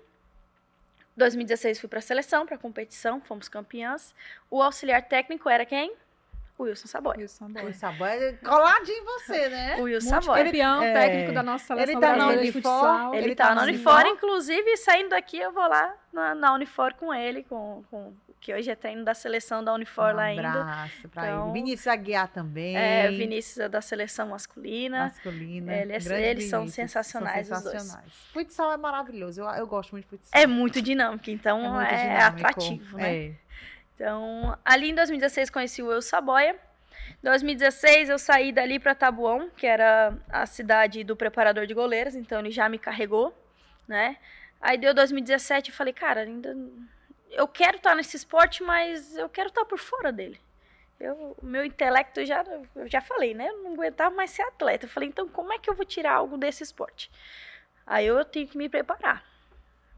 2016 1.18 1.80
fui 1.80 1.90
para 1.90 2.00
a 2.00 2.02
seleção, 2.02 2.46
para 2.46 2.58
competição, 2.58 3.20
fomos 3.22 3.50
campeãs. 3.50 4.14
O 4.50 4.62
auxiliar 4.62 5.04
técnico 5.08 5.50
era 5.50 5.66
quem? 5.66 5.94
O 6.60 6.64
Wilson 6.64 6.88
Saboy. 6.88 7.16
Wilson 7.18 7.46
O 7.46 7.50
Boy. 7.50 7.74
sabor 7.74 8.08
é 8.10 8.34
coladinho 8.34 8.98
em 8.98 9.06
você, 9.06 9.48
né? 9.50 9.78
O 9.80 9.84
Wilson 9.84 10.10
Saboy. 10.10 10.44
Multicampeão, 10.44 10.84
É. 10.84 10.94
técnico 10.94 11.32
da 11.34 11.42
nossa 11.42 11.66
seleção 11.66 11.92
Ele 11.94 12.02
tá 12.02 12.16
na 12.18 12.28
Unifor. 12.28 13.14
Ele, 13.16 13.26
Ele 13.26 13.36
tá 13.36 13.48
tá 13.48 13.56
na 13.56 13.64
Unifor, 13.64 14.06
inclusive 14.06 14.78
saindo 14.78 15.10
daqui 15.10 15.38
eu 15.38 15.54
vou 15.54 15.68
lá 15.68 15.96
na, 16.12 16.36
na 16.36 16.54
Unifor 16.54 16.94
com 16.96 17.14
ele, 17.14 17.44
com, 17.44 17.82
com 17.90 18.14
que 18.42 18.54
hoje 18.54 18.70
é 18.70 18.76
treino 18.76 19.04
da 19.06 19.14
seleção 19.14 19.64
da 19.64 19.74
Unifor 19.74 20.12
um 20.14 20.16
lá 20.18 20.24
ainda. 20.24 20.50
abraço 20.50 21.08
pra 21.10 21.28
Então, 21.28 21.44
ele. 21.46 21.54
Vinícius 21.54 21.88
Aguiar 21.88 22.28
também. 22.28 22.76
É, 22.78 23.10
Vinícius 23.10 23.58
é 23.60 23.70
da 23.70 23.82
seleção 23.82 24.28
masculina. 24.30 25.06
Masculina. 25.06 25.74
Ele 25.74 25.94
é- 25.94 26.30
eles 26.32 26.50
são 26.50 26.60
Vinícius, 26.62 26.76
sensacionais, 26.76 27.50
os 27.50 27.62
dois. 27.64 27.74
sensacionais. 27.74 28.14
Futsal 28.34 28.72
é 28.74 28.78
maravilhoso. 28.78 29.42
Eu, 29.42 29.48
eu 29.48 29.66
gosto 29.68 29.92
muito 29.92 30.04
de 30.06 30.10
futsal. 30.10 30.42
É 30.42 30.46
muito 30.46 30.82
dinâmico, 30.82 31.30
então 31.30 31.60
é, 31.60 31.70
muito 31.70 32.02
dinâmico. 32.02 32.48
atrativo, 32.48 32.98
né? 32.98 33.16
É. 33.28 33.32
Então, 34.00 34.58
ali 34.64 34.92
em 34.92 34.96
2016 34.96 35.50
conheci 35.50 35.84
o 35.84 35.88
Will 35.88 36.02
Saboia. 36.02 36.56
Em 37.22 37.28
2016 37.28 38.08
eu 38.08 38.18
saí 38.18 38.54
dali 38.54 38.80
para 38.80 38.96
Tabuão, 38.96 39.50
que 39.50 39.68
era 39.68 40.18
a 40.30 40.46
cidade 40.46 41.04
do 41.04 41.18
preparador 41.18 41.68
de 41.68 41.74
goleiros, 41.74 42.16
então 42.16 42.40
ele 42.40 42.50
já 42.50 42.70
me 42.70 42.80
carregou, 42.80 43.38
né? 43.86 44.16
Aí 44.62 44.78
deu 44.78 44.94
2017 44.94 45.70
e 45.70 45.74
falei, 45.74 45.92
cara, 45.92 46.22
ainda 46.22 46.56
eu 47.30 47.46
quero 47.46 47.76
estar 47.76 47.94
nesse 47.94 48.16
esporte, 48.16 48.64
mas 48.64 49.18
eu 49.18 49.28
quero 49.28 49.50
estar 49.50 49.66
por 49.66 49.78
fora 49.78 50.14
dele. 50.14 50.40
Eu, 50.98 51.36
meu 51.44 51.66
intelecto 51.66 52.26
já, 52.26 52.46
eu 52.76 52.88
já 52.88 53.02
falei, 53.02 53.34
né? 53.34 53.50
Eu 53.50 53.64
não 53.64 53.74
aguentava 53.74 54.16
mais 54.16 54.32
ser 54.32 54.44
atleta. 54.44 54.86
Eu 54.86 54.90
falei, 54.90 55.10
então 55.10 55.28
como 55.28 55.52
é 55.52 55.60
que 55.60 55.70
eu 55.70 55.76
vou 55.76 55.86
tirar 55.86 56.14
algo 56.14 56.38
desse 56.38 56.64
esporte? 56.64 57.12
Aí 57.86 58.08
eu 58.08 58.24
tenho 58.24 58.48
que 58.48 58.58
me 58.58 58.70
preparar. 58.70 59.26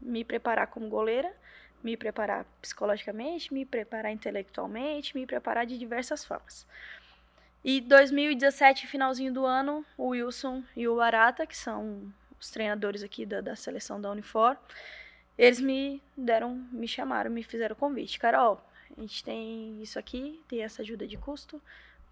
Me 0.00 0.24
preparar 0.24 0.66
como 0.66 0.88
goleira, 0.88 1.32
me 1.82 1.96
preparar 1.96 2.44
psicologicamente, 2.60 3.52
me 3.52 3.64
preparar 3.64 4.12
intelectualmente, 4.12 5.16
me 5.16 5.26
preparar 5.26 5.66
de 5.66 5.78
diversas 5.78 6.24
formas. 6.24 6.66
E 7.64 7.80
2017, 7.80 8.86
finalzinho 8.86 9.32
do 9.32 9.46
ano, 9.46 9.84
o 9.96 10.08
Wilson 10.08 10.64
e 10.76 10.88
o 10.88 11.00
Arata, 11.00 11.46
que 11.46 11.56
são 11.56 12.12
os 12.40 12.50
treinadores 12.50 13.02
aqui 13.02 13.24
da, 13.24 13.40
da 13.40 13.54
seleção 13.54 14.00
da 14.00 14.10
Unifor, 14.10 14.56
eles 15.38 15.60
me 15.60 16.02
deram, 16.16 16.56
me 16.72 16.88
chamaram, 16.88 17.30
me 17.30 17.42
fizeram 17.42 17.74
o 17.74 17.78
convite. 17.78 18.18
Carol, 18.18 18.60
a 18.96 19.00
gente 19.00 19.22
tem 19.22 19.80
isso 19.82 19.98
aqui, 19.98 20.40
tem 20.48 20.62
essa 20.62 20.82
ajuda 20.82 21.06
de 21.06 21.16
custo, 21.16 21.62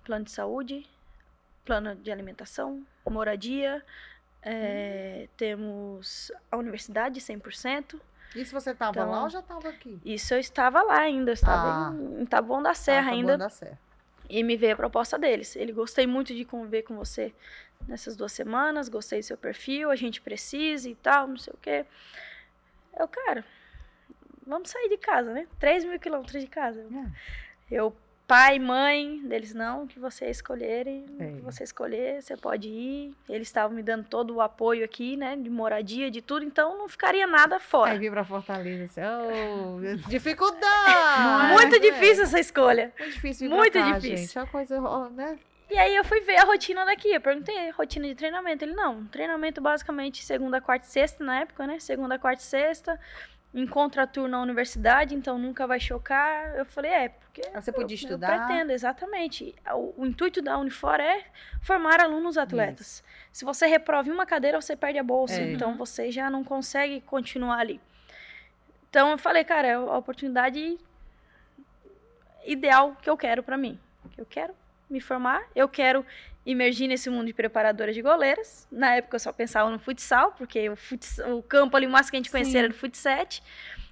plano 0.05 0.25
de 0.25 0.31
saúde, 0.31 0.89
plano 1.65 1.95
de 1.97 2.11
alimentação, 2.11 2.87
moradia, 3.09 3.85
é, 4.43 5.29
temos 5.37 6.33
a 6.51 6.57
universidade 6.57 7.21
100%. 7.21 8.01
E 8.35 8.45
se 8.45 8.53
você 8.53 8.75
tava 8.75 8.90
Então, 9.01 9.11
lá 9.11 9.23
ou 9.25 9.29
já 9.31 9.43
tava 9.43 9.69
aqui? 9.69 10.01
Isso 10.05 10.33
eu 10.35 10.38
estava 10.38 10.83
lá 10.83 11.01
ainda, 11.01 11.31
eu 11.31 11.35
estava 11.35 11.88
Ah. 11.88 11.93
em, 11.93 12.23
em 12.23 12.27
Taboão 12.27 12.62
da 12.62 12.75
Serra 12.75 13.11
Ah, 13.11 13.14
ainda. 13.14 13.33
bom, 13.33 13.38
dá 13.38 13.49
certo. 13.51 13.79
E 14.29 14.43
me 14.45 14.57
veio 14.57 14.75
a 14.75 14.77
proposta 14.77 15.19
deles. 15.19 15.57
Ele 15.57 15.73
gostei 15.73 16.07
muito 16.07 16.33
de 16.33 16.45
conviver 16.45 16.83
com 16.83 16.95
você 16.97 17.35
nessas 17.88 18.14
duas 18.16 18.31
semanas, 18.33 18.88
gostei 18.88 19.19
do 19.21 19.25
seu 19.25 19.37
perfil, 19.37 19.90
a 19.90 19.97
gente 19.97 20.21
precisa 20.21 20.88
e 20.88 20.95
tal, 20.95 21.27
não 21.27 21.37
sei 21.37 21.53
o 21.53 21.57
quê. 21.61 21.85
Eu, 22.97 23.09
cara, 23.09 23.45
vamos 24.47 24.71
sair 24.71 24.88
de 24.88 24.97
casa, 24.99 25.33
né? 25.33 25.49
3 25.59 25.85
mil 25.85 25.99
quilômetros 25.99 26.40
de 26.40 26.47
casa. 26.49 26.81
É. 26.83 27.75
Eu, 27.75 27.97
pai, 28.31 28.61
mãe, 28.61 29.21
deles 29.25 29.53
não, 29.53 29.88
que 29.88 29.99
você 29.99 30.31
escolherem, 30.31 31.05
É. 31.19 31.33
que 31.33 31.40
você 31.40 31.64
escolher, 31.64 32.23
você 32.23 32.37
pode 32.37 32.69
ir. 32.69 33.12
Eles 33.29 33.49
estavam 33.49 33.75
me 33.77 33.83
dando 33.83 34.05
todo 34.05 34.37
o 34.37 34.40
apoio 34.40 34.85
aqui, 34.85 35.16
né? 35.16 35.35
De 35.35 35.51
moradia, 35.51 36.09
de 36.12 36.23
tudo, 36.23 36.45
então 36.45 36.79
não 36.79 36.88
ficaria 36.88 37.27
nada 37.27 37.59
fora. 37.59 37.90
Aí 37.90 37.99
vim 37.99 38.09
pra 38.09 38.23
Fortaleza. 38.25 38.85
Assim, 38.85 39.01
oh, 39.03 39.81
dificuldade! 40.09 41.51
É? 41.51 41.55
Muito 41.55 41.75
É. 41.75 41.79
difícil 41.81 42.23
essa 42.23 42.38
escolha. 42.38 42.93
Muito 42.97 43.12
difícil 43.14 43.49
vir 43.49 43.57
Muito 43.57 43.73
cá, 43.73 43.93
difícil. 43.99 44.16
gente. 44.19 44.38
É 44.38 44.40
uma 44.43 44.47
coisa, 44.47 44.81
né? 45.11 45.38
E 45.69 45.77
aí 45.77 45.97
eu 45.97 46.05
fui 46.05 46.21
ver 46.21 46.37
a 46.37 46.45
rotina 46.45 46.85
daqui. 46.85 47.12
Eu 47.12 47.21
perguntei, 47.21 47.71
rotina 47.71 48.07
de 48.07 48.14
treinamento. 48.14 48.64
Ele, 48.64 48.75
não, 48.75 49.05
treinamento 49.07 49.61
basicamente 49.61 50.23
segunda, 50.23 50.61
quarta 50.61 50.87
e 50.87 50.88
sexta 50.90 51.25
na 51.25 51.40
época, 51.40 51.66
né? 51.66 51.81
Segunda, 51.81 52.16
quarta 52.19 52.43
e 52.43 52.47
sexta. 52.47 52.97
Encontra 53.53 54.07
turno 54.07 54.29
na 54.29 54.43
universidade, 54.43 55.15
então 55.15 55.37
nunca 55.37 55.67
vai 55.67 55.81
chocar. 55.81 56.55
Eu 56.55 56.65
falei, 56.65 56.91
é, 56.93 57.09
porque. 57.09 57.43
Aí 57.53 57.61
você 57.61 57.73
podia 57.73 57.97
eu, 57.97 58.01
estudar. 58.01 58.33
Eu 58.33 58.47
pretendo, 58.47 58.71
exatamente. 58.73 59.55
O, 59.73 60.03
o 60.03 60.07
intuito 60.07 60.41
da 60.41 60.57
Unifor 60.57 61.01
é 61.01 61.25
formar 61.61 62.01
alunos 62.01 62.39
atletas. 62.39 63.03
Se 63.33 63.45
você 63.45 63.67
reprova 63.67 64.09
em 64.09 64.13
uma 64.13 64.25
cadeira, 64.25 64.61
você 64.61 64.77
perde 64.77 64.99
a 64.99 65.03
bolsa. 65.03 65.41
É. 65.41 65.53
Então 65.53 65.77
você 65.77 66.13
já 66.13 66.31
não 66.31 66.45
consegue 66.45 67.01
continuar 67.01 67.59
ali. 67.59 67.81
Então 68.89 69.11
eu 69.11 69.19
falei, 69.19 69.45
cara, 69.45 69.67
é 69.69 69.75
a 69.75 69.97
oportunidade 69.97 70.79
ideal 72.45 72.97
que 73.01 73.11
eu 73.11 73.17
quero 73.17 73.43
pra 73.43 73.57
mim. 73.57 73.79
Eu 74.17 74.27
quero 74.27 74.55
me 74.89 75.01
formar, 75.01 75.43
eu 75.55 75.69
quero 75.69 76.05
imergir 76.51 76.89
nesse 76.89 77.09
mundo 77.11 77.27
de 77.27 77.33
preparadora 77.35 77.93
de 77.93 78.03
goleiras. 78.03 78.67
Na 78.71 78.95
época 78.97 79.17
eu 79.17 79.21
só 79.21 79.33
pensava 79.33 79.71
no 79.71 79.79
futsal, 79.79 80.33
porque 80.33 80.69
o, 80.69 80.77
futs- 80.77 81.19
o 81.19 81.43
campo 81.43 81.77
ali, 81.77 81.87
o 81.87 81.91
máximo 81.91 82.11
que 82.13 82.17
a 82.17 82.21
gente 82.21 82.31
conhecia 82.31 82.53
Sim. 82.53 82.59
era 82.59 82.69
do 82.69 82.75
futsal. 82.75 83.27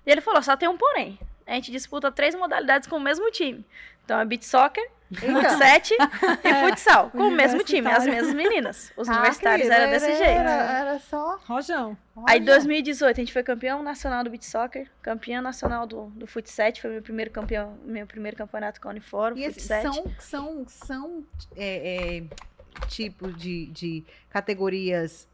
E 0.06 0.10
ele 0.10 0.20
falou, 0.20 0.42
só 0.42 0.56
tem 0.56 0.68
um 0.68 0.76
porém. 0.76 1.18
A 1.46 1.54
gente 1.54 1.70
disputa 1.70 2.10
três 2.12 2.34
modalidades 2.34 2.88
com 2.88 2.96
o 2.96 3.00
mesmo 3.00 3.30
time. 3.30 3.64
Então 4.04 4.18
é 4.18 4.24
beach 4.24 4.44
soccer, 4.46 4.86
Eita. 5.10 5.50
futsal 5.50 6.38
e 6.44 6.68
futsal. 6.70 7.10
Com 7.10 7.28
o 7.28 7.30
mesmo 7.30 7.62
time, 7.64 7.88
as 7.90 8.04
mesmas 8.04 8.34
meninas. 8.34 8.92
Os 8.96 9.08
Ah, 9.08 9.12
universitários 9.12 9.68
querida, 9.68 9.82
era 9.82 9.90
desse 9.90 10.06
era, 10.06 10.16
jeito. 10.16 10.38
Era, 10.40 10.78
era 10.78 10.98
só. 11.00 11.38
Rojão. 11.46 11.96
Aí, 12.26 12.38
em 12.38 12.42
olha. 12.42 12.52
2018, 12.52 13.16
a 13.16 13.20
gente 13.22 13.32
foi 13.32 13.42
campeão 13.42 13.82
nacional 13.82 14.22
do 14.24 14.30
beach 14.30 14.44
soccer, 14.44 14.90
campeão 15.00 15.40
nacional 15.40 15.86
do, 15.86 16.06
do 16.10 16.26
futsal, 16.26 16.72
foi 16.80 16.90
meu 16.90 17.02
primeiro 17.02 17.30
campeão, 17.30 17.78
meu 17.84 18.06
primeiro 18.06 18.36
campeonato 18.36 18.80
com 18.80 18.88
a 18.88 18.90
Uniforme, 18.90 19.40
E 19.40 19.44
esses 19.44 19.62
futsal. 19.62 19.92
são, 19.94 20.04
são, 20.18 20.64
são 20.68 21.24
é, 21.56 22.18
é, 22.18 22.86
tipos 22.88 23.36
de, 23.36 23.66
de 23.66 24.04
categorias 24.30 25.26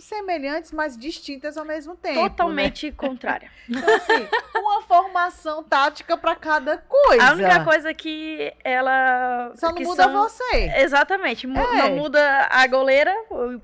semelhantes, 0.00 0.72
mas 0.72 0.96
distintas 0.96 1.56
ao 1.56 1.64
mesmo 1.64 1.96
tempo. 1.96 2.20
Totalmente 2.20 2.86
né? 2.86 2.92
contrária. 2.96 3.50
Então, 3.68 3.94
assim, 3.96 4.28
uma 4.56 4.82
formação 4.82 5.62
tática 5.62 6.16
para 6.16 6.34
cada 6.34 6.78
coisa. 6.78 7.24
A 7.24 7.32
única 7.32 7.64
coisa 7.64 7.92
que 7.94 8.52
ela. 8.64 9.52
Só 9.56 9.68
não 9.68 9.74
que 9.74 9.84
muda 9.84 10.04
são... 10.04 10.12
você. 10.12 10.72
Exatamente. 10.76 11.46
Mu 11.46 11.58
É. 11.58 11.88
Não 11.88 11.96
muda 11.96 12.48
a 12.50 12.66
goleira, 12.66 13.14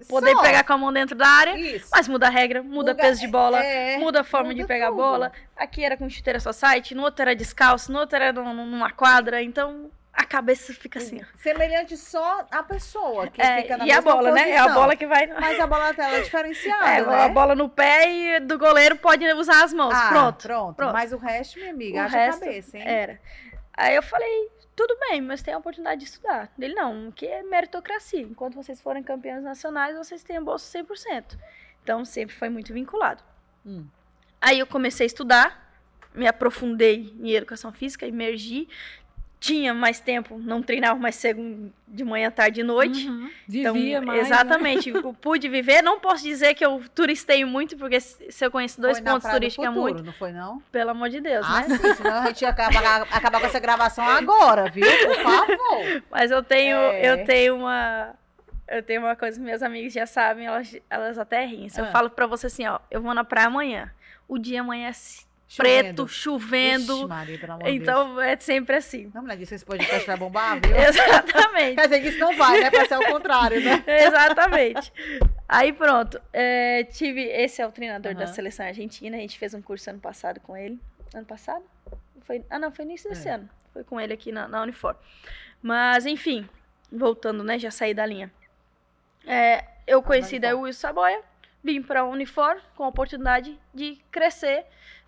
poder 0.08 0.32
Só. 0.32 0.42
pegar 0.42 0.64
com 0.64 0.72
a 0.72 0.78
mão 0.78 0.92
dentro 0.92 1.14
da 1.16 1.26
área, 1.26 1.58
Isso. 1.58 1.88
mas 1.92 2.06
muda 2.08 2.26
a 2.26 2.30
regra, 2.30 2.62
muda, 2.62 2.94
peso 2.94 3.20
de 3.20 3.26
bola, 3.28 3.62
é, 3.62 3.96
muda 3.98 4.20
a 4.20 4.24
forma 4.24 4.50
de 4.54 4.60
muda 4.62 4.68
pegar 4.68 4.88
tudo. 4.90 5.00
a 5.02 5.04
bola. 5.04 5.32
Aqui 5.56 5.84
era 5.84 5.96
com 5.96 6.08
chuteira 6.08 6.40
só 6.40 6.52
site, 6.52 6.94
no 6.94 7.02
outro 7.02 7.22
era 7.22 7.34
descalço, 7.34 7.90
no 7.92 7.98
outro 8.00 8.16
era 8.16 8.32
num- 8.32 8.66
numa 8.66 8.90
quadra, 8.90 9.42
então 9.42 9.90
a 10.16 10.24
cabeça 10.24 10.72
fica 10.72 10.98
assim, 10.98 11.20
ó. 11.22 11.26
Semelhante 11.36 11.96
só 11.96 12.46
à 12.50 12.62
pessoa 12.62 13.26
que 13.28 13.42
É, 13.42 13.62
fica 13.62 13.76
na 13.76 13.86
e 13.86 13.90
a 13.90 14.00
bola, 14.00 14.30
né? 14.32 14.50
É 14.50 14.56
a 14.58 14.62
posição. 14.62 14.80
bola 14.80 14.96
que 14.96 15.06
vai. 15.06 15.26
Mas 15.26 15.58
a 15.60 15.66
bola 15.66 15.92
dela 15.92 16.16
é 16.16 16.20
diferenciada, 16.22 16.86
É, 16.88 17.04
né? 17.04 17.24
a 17.24 17.28
bola 17.28 17.54
no 17.54 17.68
pé 17.68 18.10
e 18.10 18.40
do 18.40 18.58
goleiro 18.58 18.96
pode 18.96 19.26
usar 19.32 19.64
as 19.64 19.72
mãos. 19.72 19.92
Ah, 19.94 20.08
pronto. 20.10 20.42
pronto. 20.42 20.76
pronto. 20.76 20.92
Mas 20.92 21.12
o 21.12 21.16
resto, 21.18 21.58
minha 21.58 21.70
amiga, 21.72 21.98
O 21.98 22.02
haja 22.02 22.16
resto 22.16 22.40
cabeça, 22.40 22.78
hein? 22.78 22.84
Era. 22.86 23.20
Aí 23.76 23.96
eu 23.96 24.02
falei, 24.04 24.48
tudo 24.76 24.96
bem, 25.08 25.20
mas 25.20 25.42
tem 25.42 25.52
a 25.52 25.58
oportunidade 25.58 26.00
de 26.00 26.06
estudar. 26.06 26.48
Ele, 26.58 26.74
não, 26.74 27.10
que 27.10 27.26
é 27.26 27.42
meritocracia. 27.42 28.20
Enquanto 28.22 28.54
vocês 28.54 28.80
forem 28.80 29.02
campeões 29.02 29.42
nacionais, 29.42 29.96
vocês 29.96 30.22
têm 30.22 30.36
a 30.36 30.40
bolsa 30.40 30.78
100%. 30.78 31.36
Então, 31.82 32.04
sempre 32.04 32.34
foi 32.36 32.48
muito 32.48 32.72
vinculado. 32.72 33.22
Hum. 33.66 33.84
Aí 34.40 34.58
eu 34.60 34.66
comecei 34.66 35.04
a 35.04 35.08
estudar, 35.08 35.74
me 36.14 36.26
aprofundei 36.28 37.12
em 37.20 37.32
educação 37.32 37.72
física, 37.72 38.06
emergi. 38.06 38.68
Tinha 39.44 39.74
mais 39.74 40.00
tempo, 40.00 40.38
não 40.38 40.62
treinava 40.62 40.98
mais 40.98 41.16
cedo 41.16 41.70
de 41.86 42.02
manhã, 42.02 42.30
tarde 42.30 42.62
e 42.62 42.64
noite. 42.64 43.06
Uhum. 43.06 43.30
Então, 43.46 43.74
Vivia 43.74 44.00
mais. 44.00 44.20
né? 44.22 44.26
exatamente, 44.26 44.88
eu 44.88 45.12
pude 45.12 45.50
viver. 45.50 45.82
Não 45.82 46.00
posso 46.00 46.22
dizer 46.24 46.54
que 46.54 46.64
eu 46.64 46.82
turistei 46.94 47.44
muito, 47.44 47.76
porque 47.76 48.00
se 48.00 48.42
eu 48.42 48.50
conheço 48.50 48.80
dois 48.80 48.98
Foi 48.98 49.06
pontos 49.06 49.30
turísticos 49.30 49.66
é 49.66 49.68
muito, 49.68 50.02
Não 50.02 50.14
foi, 50.14 50.32
não? 50.32 50.62
pelo 50.72 50.90
amor 50.92 51.10
de 51.10 51.20
Deus, 51.20 51.44
Ah, 51.46 51.60
né? 51.68 51.76
sim, 51.76 51.94
senão 51.94 52.22
a 52.22 52.26
gente 52.28 52.40
ia 52.40 52.48
acabar, 52.48 53.02
acabar 53.10 53.38
com 53.38 53.46
essa 53.46 53.60
gravação 53.60 54.08
agora, 54.08 54.70
viu? 54.70 54.86
Por 54.86 55.16
favor. 55.22 56.02
Mas 56.10 56.30
eu 56.30 56.42
tenho, 56.42 56.78
É. 56.78 57.10
eu 57.12 57.26
tenho 57.26 57.56
uma. 57.56 58.14
Eu 58.66 58.82
tenho 58.82 59.02
uma 59.02 59.14
coisa 59.14 59.38
que 59.38 59.44
meus 59.44 59.62
amigos 59.62 59.92
já 59.92 60.06
sabem, 60.06 60.46
elas, 60.46 60.74
elas 60.88 61.18
até 61.18 61.44
riem. 61.44 61.68
Se 61.68 61.78
eu 61.78 61.84
Ah. 61.84 61.90
falo 61.90 62.08
pra 62.08 62.26
você 62.26 62.46
assim, 62.46 62.66
ó, 62.66 62.78
eu 62.90 63.02
vou 63.02 63.12
na 63.12 63.22
praia 63.24 63.48
amanhã. 63.48 63.92
O 64.26 64.38
dia 64.38 64.62
amanhece 64.62 65.23
preto, 65.56 66.08
chovendo. 66.08 66.94
Ixi, 66.94 67.06
Maria, 67.06 67.38
pelo 67.38 67.52
amor 67.52 67.64
de 67.64 67.70
Deus. 67.78 67.82
então 67.82 68.20
é 68.20 68.36
sempre 68.36 68.76
assim. 68.76 69.10
Não, 69.14 69.22
mulher, 69.22 69.36
disse 69.36 69.54
esse 69.54 69.64
podcast 69.64 70.06
vai 70.06 70.16
bombar, 70.16 70.60
viu? 70.60 70.74
Exatamente. 70.76 71.74
Quer 71.76 71.82
dizer 71.88 72.00
que 72.00 72.08
isso 72.08 72.18
não 72.18 72.36
vai, 72.36 72.60
né? 72.60 72.70
Pra 72.70 72.86
ser 72.86 72.96
o 72.96 73.06
contrário, 73.06 73.60
né? 73.62 73.82
Exatamente. 73.86 74.92
Aí 75.48 75.72
pronto. 75.72 76.20
é, 76.32 76.84
tive. 76.84 77.22
Esse 77.22 77.62
é 77.62 77.66
o 77.66 77.72
treinador 77.72 78.14
da 78.14 78.26
seleção 78.26 78.66
argentina. 78.66 79.16
A 79.16 79.20
gente 79.20 79.38
fez 79.38 79.54
um 79.54 79.62
curso 79.62 79.88
ano 79.90 80.00
passado 80.00 80.40
com 80.40 80.56
ele. 80.56 80.78
Ano 81.14 81.26
passado? 81.26 81.64
Foi, 82.22 82.44
ah, 82.50 82.58
não, 82.58 82.72
foi 82.72 82.84
início 82.84 83.08
desse 83.08 83.28
É. 83.28 83.32
ano. 83.34 83.48
Foi 83.72 83.84
com 83.84 84.00
ele 84.00 84.12
aqui 84.12 84.32
na, 84.32 84.48
na 84.48 84.62
Unifor. 84.62 84.96
Mas, 85.62 86.06
enfim, 86.06 86.48
voltando, 86.90 87.42
né? 87.44 87.58
Já 87.58 87.70
saí 87.70 87.92
da 87.94 88.06
linha. 88.06 88.32
É, 89.26 89.64
eu 89.86 90.02
conheci 90.02 90.38
daí 90.38 90.52
o 90.52 90.60
Wilson 90.60 90.80
Saboia, 90.80 91.20
vim 91.62 91.82
para 91.82 92.00
a 92.00 92.04
Unifor 92.04 92.56
com 92.76 92.84
a 92.84 92.88
oportunidade 92.88 93.58
de 93.72 93.98
crescer 94.10 94.64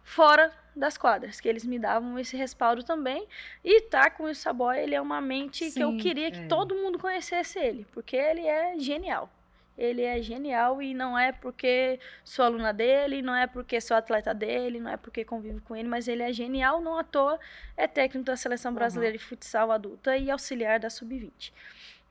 fora 0.06 0.52
das 0.74 0.96
quadras, 0.96 1.40
que 1.40 1.48
eles 1.48 1.64
me 1.64 1.78
davam 1.78 2.16
esse 2.16 2.36
respaldo 2.36 2.84
também. 2.84 3.26
E 3.64 3.82
tá 3.82 4.08
com 4.08 4.22
o 4.22 4.34
Saboia, 4.34 4.80
ele 4.80 4.94
é 4.94 5.00
uma 5.00 5.20
mente 5.20 5.70
que 5.72 5.80
eu 5.80 5.90
Sim, 5.90 5.98
queria 5.98 6.30
que 6.30 6.38
é. 6.38 6.46
todo 6.46 6.76
mundo 6.76 6.96
conhecesse 6.96 7.58
ele, 7.58 7.84
porque 7.92 8.16
ele 8.16 8.46
é 8.46 8.78
genial. 8.78 9.28
Ele 9.76 10.02
é 10.02 10.22
genial 10.22 10.80
e 10.80 10.94
não 10.94 11.18
é 11.18 11.32
porque 11.32 12.00
sou 12.24 12.44
aluna 12.44 12.72
dele, 12.72 13.20
não 13.20 13.34
é 13.34 13.46
porque 13.46 13.78
sou 13.80 13.96
atleta 13.96 14.32
dele, 14.32 14.80
não 14.80 14.90
é 14.90 14.96
porque 14.96 15.24
convivo 15.24 15.60
com 15.62 15.76
ele, 15.76 15.88
mas 15.88 16.08
ele 16.08 16.22
é 16.22 16.32
genial, 16.32 16.80
não 16.80 16.96
à 16.96 17.04
toa 17.04 17.38
é 17.76 17.86
técnico 17.86 18.24
da 18.24 18.36
seleção 18.36 18.72
brasileira 18.72 19.18
de 19.18 19.22
futsal 19.22 19.70
adulta 19.70 20.16
e 20.16 20.30
auxiliar 20.30 20.78
da 20.78 20.88
sub-20. 20.88 21.52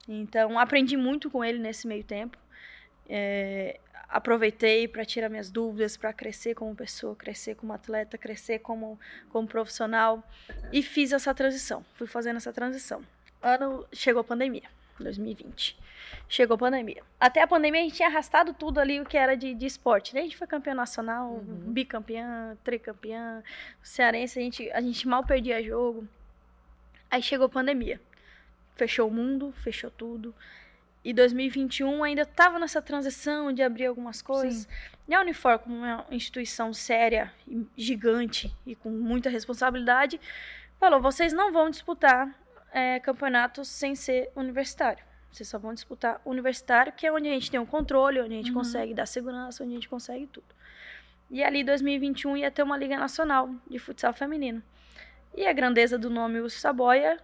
Então, 0.08 0.60
aprendi 0.60 0.96
muito 0.96 1.32
com 1.32 1.44
ele 1.44 1.58
nesse 1.58 1.88
meio 1.88 2.04
tempo. 2.04 2.38
É, 3.10 3.80
aproveitei 4.08 4.88
para 4.88 5.06
tirar 5.06 5.30
minhas 5.30 5.50
dúvidas, 5.50 5.98
para 5.98 6.14
crescer 6.14 6.54
como 6.56 6.76
pessoa, 6.76 7.16
crescer 7.16 7.56
como 7.56 7.74
atleta, 7.74 8.18
crescer 8.18 8.60
como, 8.60 9.00
como 9.30 9.48
profissional 9.48 10.24
e 10.72 10.82
fiz 10.82 11.12
essa 11.12 11.34
transição. 11.34 11.86
Fui 11.96 12.08
fazendo 12.08 12.38
essa 12.38 12.54
transição. 12.54 13.02
Ano 13.42 13.86
chegou 13.92 14.22
a 14.22 14.24
pandemia, 14.24 14.70
2020. 15.00 15.78
Chegou 16.30 16.56
a 16.56 16.58
pandemia. 16.58 17.04
Até 17.20 17.42
a 17.42 17.48
pandemia 17.48 17.82
a 17.82 17.84
gente 17.84 17.96
tinha 17.96 18.08
arrastado 18.08 18.54
tudo 18.54 18.80
ali 18.80 19.00
o 19.00 19.06
que 19.06 19.18
era 19.18 19.36
de, 19.36 19.54
de 19.54 19.66
esporte. 19.66 20.14
Né? 20.14 20.22
A 20.22 20.24
gente 20.24 20.38
foi 20.38 20.48
campeã 20.48 20.74
nacional, 20.74 21.32
Uhum. 21.34 21.72
bicampeã, 21.74 22.58
tricampeã, 22.64 23.44
cearense, 23.84 24.40
a 24.40 24.42
gente, 24.42 24.72
a 24.72 24.82
gente 24.82 25.08
mal 25.08 25.24
perdia 25.24 25.62
jogo. 25.64 26.08
Aí 27.10 27.22
chegou 27.22 27.46
a 27.46 27.50
pandemia. 27.50 28.00
Fechou 28.76 29.08
o 29.08 29.12
mundo, 29.12 29.54
fechou 29.64 29.90
tudo. 29.90 30.34
E 31.06 31.14
2021 31.14 32.04
ainda 32.04 32.24
estava 32.24 32.58
nessa 32.58 32.82
transição 32.82 33.54
de 33.54 33.62
abrir 33.62 33.86
algumas 33.86 34.24
coisas. 34.24 34.68
E 35.08 35.14
a 35.14 35.22
Unifor, 35.22 35.60
como 35.60 35.76
uma 35.76 36.04
instituição 36.10 36.74
séria, 36.74 37.32
gigante 37.78 38.52
e 38.66 38.74
com 38.74 38.90
muita 38.90 39.30
responsabilidade, 39.30 40.20
falou: 40.80 41.00
vocês 41.00 41.32
não 41.32 41.54
vão 41.54 41.70
disputar 41.70 42.34
é, 42.72 43.00
campeonatos 43.00 43.68
sem 43.68 43.94
ser 43.94 44.32
universitário. 44.36 45.06
Vocês 45.32 45.48
só 45.48 45.60
vão 45.60 45.76
disputar 45.76 46.20
universitário, 46.26 46.92
que 46.92 47.06
é 47.06 47.12
onde 47.14 47.30
a 47.30 47.34
gente 47.34 47.52
tem 47.52 47.60
um 47.60 47.68
controle, 47.68 48.20
onde 48.20 48.34
a 48.34 48.38
gente 48.38 48.50
Uhum. 48.50 48.56
consegue 48.56 48.96
dar 48.96 49.06
segurança, 49.06 49.64
onde 49.64 49.74
a 49.74 49.76
gente 49.76 49.90
consegue 49.90 50.26
tudo. 50.26 50.48
E 51.30 51.44
ali, 51.44 51.64
2021, 51.64 52.38
ia 52.38 52.50
ter 52.50 52.64
uma 52.64 52.78
Liga 52.78 52.98
Nacional 52.98 53.54
de 53.70 53.78
Futsal 53.78 54.14
Feminino. 54.14 54.64
E 55.36 55.46
a 55.46 55.54
grandeza 55.54 56.00
do 56.00 56.10
nome 56.10 56.42
Wilson 56.42 56.60
Saboia 56.60 57.20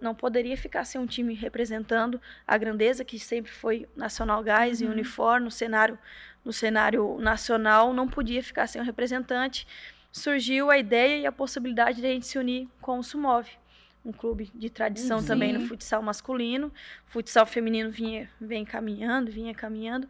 não 0.00 0.14
poderia 0.14 0.56
ficar 0.56 0.84
sem 0.84 1.00
um 1.00 1.06
time 1.06 1.34
representando 1.34 2.20
a 2.46 2.56
grandeza 2.56 3.04
que 3.04 3.18
sempre 3.18 3.50
foi 3.50 3.86
Nacional 3.96 4.42
Gás 4.42 4.80
e 4.80 4.84
Uhum. 4.84 4.92
Unifor 4.92 5.40
no 5.40 5.50
cenário 5.50 5.98
no 6.44 6.52
cenário 6.52 7.18
nacional, 7.18 7.92
não 7.92 8.08
podia 8.08 8.42
ficar 8.42 8.66
sem 8.66 8.80
um 8.80 8.84
representante. 8.84 9.66
Surgiu 10.10 10.70
a 10.70 10.78
ideia 10.78 11.18
e 11.18 11.26
a 11.26 11.32
possibilidade 11.32 12.00
de 12.00 12.06
a 12.06 12.10
gente 12.10 12.26
se 12.26 12.38
unir 12.38 12.66
com 12.80 12.98
o 12.98 13.02
Sumove, 13.02 13.50
um 14.02 14.12
clube 14.12 14.50
de 14.54 14.70
tradição 14.70 15.20
Sim. 15.20 15.26
também 15.26 15.52
no 15.52 15.66
futsal 15.66 16.00
masculino. 16.00 16.72
Futsal 17.06 17.44
feminino 17.44 17.90
vinha 17.90 18.30
vem 18.40 18.64
caminhando, 18.64 19.30
vinha 19.30 19.52
caminhando. 19.54 20.08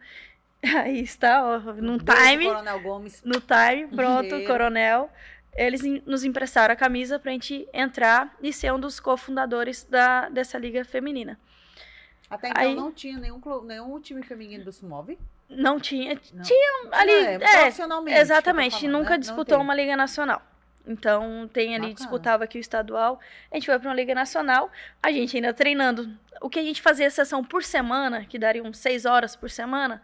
Aí 0.63 1.01
está, 1.01 1.43
ó, 1.43 1.59
num 1.73 1.97
Beijo, 1.97 2.21
time 2.21 2.45
Coronel 2.45 2.79
Gomes. 2.81 3.21
no 3.25 3.41
time, 3.41 3.87
pronto, 3.93 4.43
coronel. 4.45 5.11
Eles 5.55 5.81
nos 6.05 6.23
emprestaram 6.23 6.73
a 6.73 6.77
camisa 6.77 7.19
pra 7.19 7.31
gente 7.31 7.67
entrar 7.73 8.35
e 8.41 8.53
ser 8.53 8.71
um 8.73 8.79
dos 8.79 8.99
cofundadores 8.99 9.83
da, 9.83 10.29
dessa 10.29 10.57
liga 10.57 10.85
feminina. 10.85 11.39
Até 12.29 12.49
então 12.49 12.61
Aí- 12.61 12.75
não 12.75 12.91
tinha 12.91 13.17
nenhum, 13.17 13.39
clube, 13.39 13.67
nenhum 13.67 13.99
time 13.99 14.21
feminino 14.21 14.63
do 14.63 14.71
Sumove? 14.71 15.17
Não 15.49 15.79
tinha, 15.79 16.13
Não. 16.31 16.43
tinha 16.43 16.89
ali, 16.91 17.11
é, 17.11 17.33
é, 17.33 17.39
profissionalmente. 17.39 18.19
exatamente, 18.19 18.79
falando, 18.81 18.91
nunca 18.91 19.09
né? 19.11 19.17
Disputou 19.17 19.59
uma 19.59 19.73
liga 19.73 19.97
nacional. 19.97 20.41
Então, 20.85 21.47
tem 21.51 21.69
ali, 21.69 21.87
Bacana. 21.87 21.93
disputava 21.95 22.43
aqui 22.43 22.57
o 22.57 22.61
estadual. 22.61 23.19
A 23.51 23.55
gente 23.55 23.65
foi 23.65 23.77
pra 23.79 23.89
uma 23.89 23.95
liga 23.95 24.13
nacional, 24.13 24.71
a 25.01 25.11
gente 25.11 25.35
ainda 25.35 25.53
treinando. 25.53 26.15
O 26.41 26.49
que 26.49 26.59
a 26.59 26.63
gente 26.63 26.81
fazia 26.81 27.09
sessão 27.09 27.43
por 27.43 27.63
semana, 27.63 28.25
que 28.25 28.37
daria 28.39 28.63
uns 28.63 28.77
seis 28.77 29.05
horas 29.05 29.35
por 29.35 29.49
semana, 29.49 30.01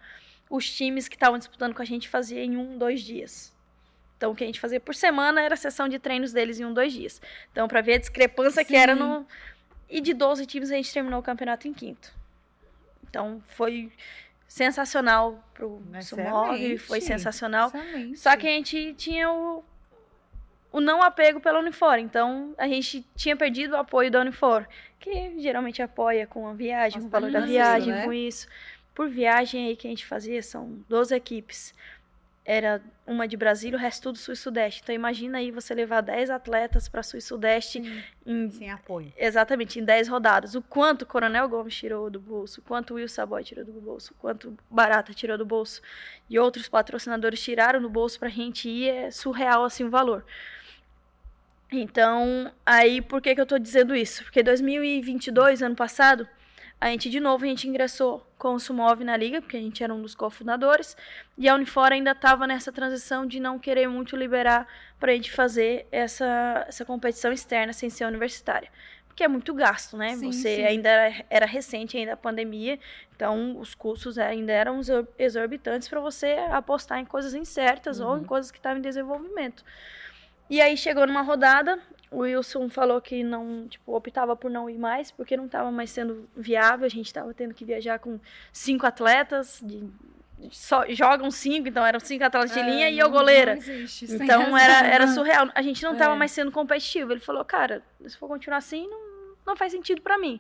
os 0.49 0.67
times 0.69 1.07
que 1.07 1.15
estavam 1.15 1.37
disputando 1.37 1.73
com 1.75 1.81
a 1.81 1.85
gente 1.85 2.09
fazia 2.09 2.43
em 2.43 2.57
um, 2.57 2.77
dois 2.77 3.01
dias. 3.01 3.54
Então, 4.17 4.31
o 4.31 4.35
que 4.35 4.43
a 4.43 4.47
gente 4.47 4.59
fazia 4.59 4.79
por 4.79 4.95
semana 4.95 5.41
era 5.41 5.53
a 5.53 5.57
sessão 5.57 5.89
de 5.89 5.99
treinos 5.99 6.31
deles 6.31 6.59
em 6.59 6.65
um, 6.65 6.73
dois 6.73 6.93
dias. 6.93 7.21
Então, 7.51 7.67
pra 7.67 7.81
ver 7.81 7.95
a 7.95 7.97
discrepância 7.97 8.63
que 8.63 8.75
era 8.75 8.93
Sim. 8.93 8.99
no. 8.99 9.27
E 9.89 10.01
de 10.01 10.13
12 10.13 10.45
times, 10.45 10.71
a 10.71 10.75
gente 10.75 10.91
terminou 10.91 11.19
o 11.19 11.23
campeonato 11.23 11.67
em 11.67 11.73
quinto. 11.73 12.11
Então, 13.07 13.43
foi 13.47 13.91
sensacional 14.47 15.43
pro 15.53 15.81
Sumog, 16.01 16.77
foi 16.79 17.01
sensacional. 17.01 17.67
Excelente. 17.67 18.17
Só 18.17 18.35
que 18.35 18.47
a 18.47 18.51
gente 18.51 18.93
tinha 18.93 19.29
o, 19.31 19.63
o 20.71 20.79
não 20.79 21.03
apego 21.03 21.39
pela 21.39 21.59
Unifor. 21.59 21.99
Então, 21.99 22.53
a 22.57 22.67
gente 22.67 23.05
tinha 23.15 23.35
perdido 23.35 23.73
o 23.73 23.77
apoio 23.77 24.09
da 24.09 24.21
Unifor, 24.21 24.65
que 24.99 25.39
geralmente 25.39 25.81
apoia 25.81 26.25
com 26.25 26.47
a 26.47 26.53
viagem, 26.53 27.01
com 27.01 27.07
o 27.07 27.09
valor 27.09 27.31
da 27.31 27.41
viagem, 27.41 27.93
né? 27.93 28.05
com 28.05 28.13
isso. 28.13 28.47
Por 28.93 29.09
viagem 29.09 29.67
aí 29.67 29.75
que 29.75 29.87
a 29.87 29.89
gente 29.89 30.05
fazia, 30.05 30.41
são 30.41 30.79
12 30.87 31.13
equipes. 31.13 31.73
Era 32.47 32.79
uma 33.07 33.27
de 33.27 33.35
Brasília, 33.35 33.75
o 33.75 33.81
resto 33.81 34.03
tudo 34.03 34.19
sul 34.19 34.35
e 34.35 34.37
sudeste. 34.37 34.81
Então, 34.83 34.93
imagina 34.93 35.39
aí 35.39 35.49
você 35.49 35.73
levar 35.73 36.01
10 36.01 36.29
atletas 36.29 36.87
para 36.87 37.01
sul 37.01 37.17
e 37.17 37.21
sudeste 37.21 37.81
Sim, 37.81 38.03
em 38.25 38.51
sem 38.51 38.69
apoio. 38.69 39.11
Exatamente, 39.17 39.79
em 39.79 39.83
10 39.83 40.07
rodadas. 40.07 40.53
O 40.53 40.61
quanto 40.61 41.01
o 41.01 41.05
Coronel 41.07 41.49
Gomes 41.49 41.75
tirou 41.75 42.07
do 42.09 42.19
bolso, 42.19 42.61
o 42.61 42.63
quanto 42.63 42.91
o 42.91 42.93
Will 42.97 43.09
Saboy 43.09 43.43
tirou 43.43 43.65
do 43.65 43.73
bolso, 43.73 44.13
o 44.13 44.15
quanto 44.21 44.55
Barata 44.69 45.11
tirou 45.11 45.37
do 45.39 45.45
bolso 45.45 45.81
e 46.29 46.37
outros 46.37 46.67
patrocinadores 46.69 47.41
tiraram 47.41 47.81
do 47.81 47.89
bolso 47.89 48.19
pra 48.19 48.29
gente 48.29 48.69
ir, 48.69 48.89
é 48.89 49.11
surreal 49.11 49.63
assim 49.63 49.83
o 49.83 49.89
valor. 49.89 50.23
Então, 51.71 52.51
aí 52.65 53.01
por 53.01 53.21
que, 53.21 53.33
que 53.33 53.41
eu 53.41 53.45
tô 53.45 53.57
dizendo 53.57 53.95
isso? 53.95 54.23
Porque 54.23 54.43
2022, 54.43 55.63
ano 55.63 55.75
passado, 55.75 56.27
A 56.79 56.89
gente, 56.89 57.09
de 57.09 57.19
novo, 57.19 57.45
a 57.45 57.47
gente 57.47 57.67
ingressou 57.67 58.24
com 58.45 58.53
o 58.53 58.59
Sumov 58.59 59.03
na 59.03 59.17
liga, 59.17 59.41
porque 59.41 59.57
a 59.57 59.59
gente 59.59 59.83
era 59.83 59.91
um 59.91 60.03
dos 60.03 60.13
cofundadores, 60.13 60.95
e 61.35 61.49
a 61.49 61.55
Unifor 61.55 61.91
ainda 61.91 62.11
estava 62.11 62.45
nessa 62.45 62.71
transição 62.71 63.25
de 63.25 63.39
não 63.39 63.57
querer 63.57 63.87
muito 63.87 64.15
liberar 64.15 64.67
para 64.99 65.11
a 65.11 65.15
gente 65.15 65.31
fazer 65.31 65.87
essa, 65.91 66.63
essa 66.67 66.85
competição 66.85 67.31
externa 67.31 67.73
sem 67.73 67.89
ser 67.89 68.05
universitária. 68.05 68.69
Porque 69.07 69.23
é 69.23 69.27
muito 69.27 69.51
gasto, 69.51 69.97
né? 69.97 70.15
Sim, 70.15 70.31
Você 70.31 70.57
sim. 70.57 70.63
ainda 70.63 70.87
era, 70.87 71.25
era, 71.27 71.45
recente 71.47 71.97
ainda 71.97 72.13
a 72.13 72.17
pandemia, 72.17 72.77
então 73.15 73.57
os 73.59 73.73
custos 73.73 74.19
ainda 74.19 74.53
eram 74.53 74.79
exorbitantes 75.17 75.87
para 75.87 75.99
você 75.99 76.33
apostar 76.51 76.99
em 76.99 77.05
coisas 77.05 77.33
incertas 77.33 77.99
uhum. 77.99 78.09
ou 78.09 78.17
em 78.19 78.23
coisas 78.23 78.51
que 78.51 78.59
estavam 78.59 78.77
em 78.77 78.81
desenvolvimento. 78.83 79.65
E 80.47 80.61
aí 80.61 80.77
chegou 80.77 81.07
numa 81.07 81.23
rodada, 81.23 81.79
o 82.15 82.19
Wilson 82.19 82.69
falou 82.69 83.01
que 83.01 83.23
não, 83.23 83.67
tipo, 83.67 83.93
optava 83.93 84.35
por 84.35 84.49
não 84.49 84.69
ir 84.69 84.77
mais, 84.77 85.11
porque 85.11 85.35
não 85.35 85.47
estava 85.47 85.69
mais 85.69 85.89
sendo 85.89 86.29
viável, 86.35 86.85
a 86.85 86.89
gente 86.89 87.07
estava 87.07 87.33
tendo 87.33 87.53
que 87.53 87.65
viajar 87.65 87.99
com 87.99 88.19
cinco 88.53 88.85
atletas, 88.85 89.59
de, 89.61 89.83
só 90.49 90.85
jogam 90.89 91.29
cinco, 91.29 91.67
então 91.67 91.85
eram 91.85 91.99
cinco 91.99 92.23
atletas 92.23 92.53
de 92.53 92.59
é, 92.59 92.63
linha 92.63 92.89
e 92.89 92.97
eu 92.97 93.09
goleira. 93.09 93.57
Existe, 93.57 94.05
então 94.13 94.55
era, 94.57 94.87
era 94.87 95.07
surreal. 95.07 95.49
A 95.53 95.61
gente 95.61 95.83
não 95.83 95.93
estava 95.93 96.15
é. 96.15 96.17
mais 96.17 96.31
sendo 96.31 96.51
competitivo. 96.51 97.11
Ele 97.11 97.19
falou, 97.19 97.43
cara, 97.43 97.83
se 98.05 98.17
for 98.17 98.29
continuar 98.29 98.59
assim, 98.59 98.87
não, 98.87 99.35
não 99.45 99.55
faz 99.55 99.73
sentido 99.73 100.01
para 100.01 100.17
mim. 100.17 100.39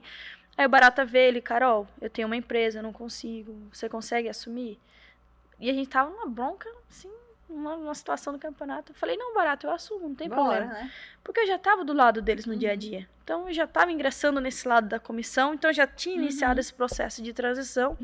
Aí 0.57 0.65
o 0.65 0.69
Barata 0.69 1.03
vê 1.03 1.27
ele, 1.27 1.41
Carol, 1.41 1.85
eu 2.01 2.09
tenho 2.09 2.27
uma 2.27 2.37
empresa, 2.37 2.79
eu 2.79 2.83
não 2.83 2.93
consigo, 2.93 3.53
você 3.71 3.89
consegue 3.89 4.29
assumir? 4.29 4.79
E 5.59 5.69
a 5.69 5.73
gente 5.73 5.89
tava 5.89 6.09
numa 6.09 6.27
bronca, 6.27 6.69
assim, 6.89 7.11
uma, 7.55 7.75
uma 7.75 7.95
situação 7.95 8.33
do 8.33 8.39
campeonato. 8.39 8.91
Eu 8.91 8.95
falei, 8.95 9.17
não, 9.17 9.33
barato, 9.33 9.65
eu 9.65 9.71
assumo, 9.71 10.09
não 10.09 10.15
tem 10.15 10.29
Bora, 10.29 10.41
problema. 10.41 10.73
Né? 10.73 10.91
Porque 11.23 11.39
eu 11.39 11.47
já 11.47 11.55
estava 11.55 11.83
do 11.83 11.93
lado 11.93 12.21
deles 12.21 12.45
no 12.45 12.53
uhum. 12.53 12.59
dia 12.59 12.69
a 12.69 12.73
uhum. 12.73 12.79
dia. 12.79 13.09
Então 13.23 13.47
eu 13.47 13.53
já 13.53 13.63
estava 13.63 13.91
ingressando 13.91 14.39
nesse 14.39 14.67
lado 14.67 14.87
da 14.87 14.99
comissão, 14.99 15.53
então 15.53 15.69
eu 15.69 15.73
já 15.73 15.87
tinha 15.87 16.15
iniciado 16.15 16.55
uhum. 16.55 16.59
esse 16.59 16.73
processo 16.73 17.23
de 17.23 17.33
transição. 17.33 17.97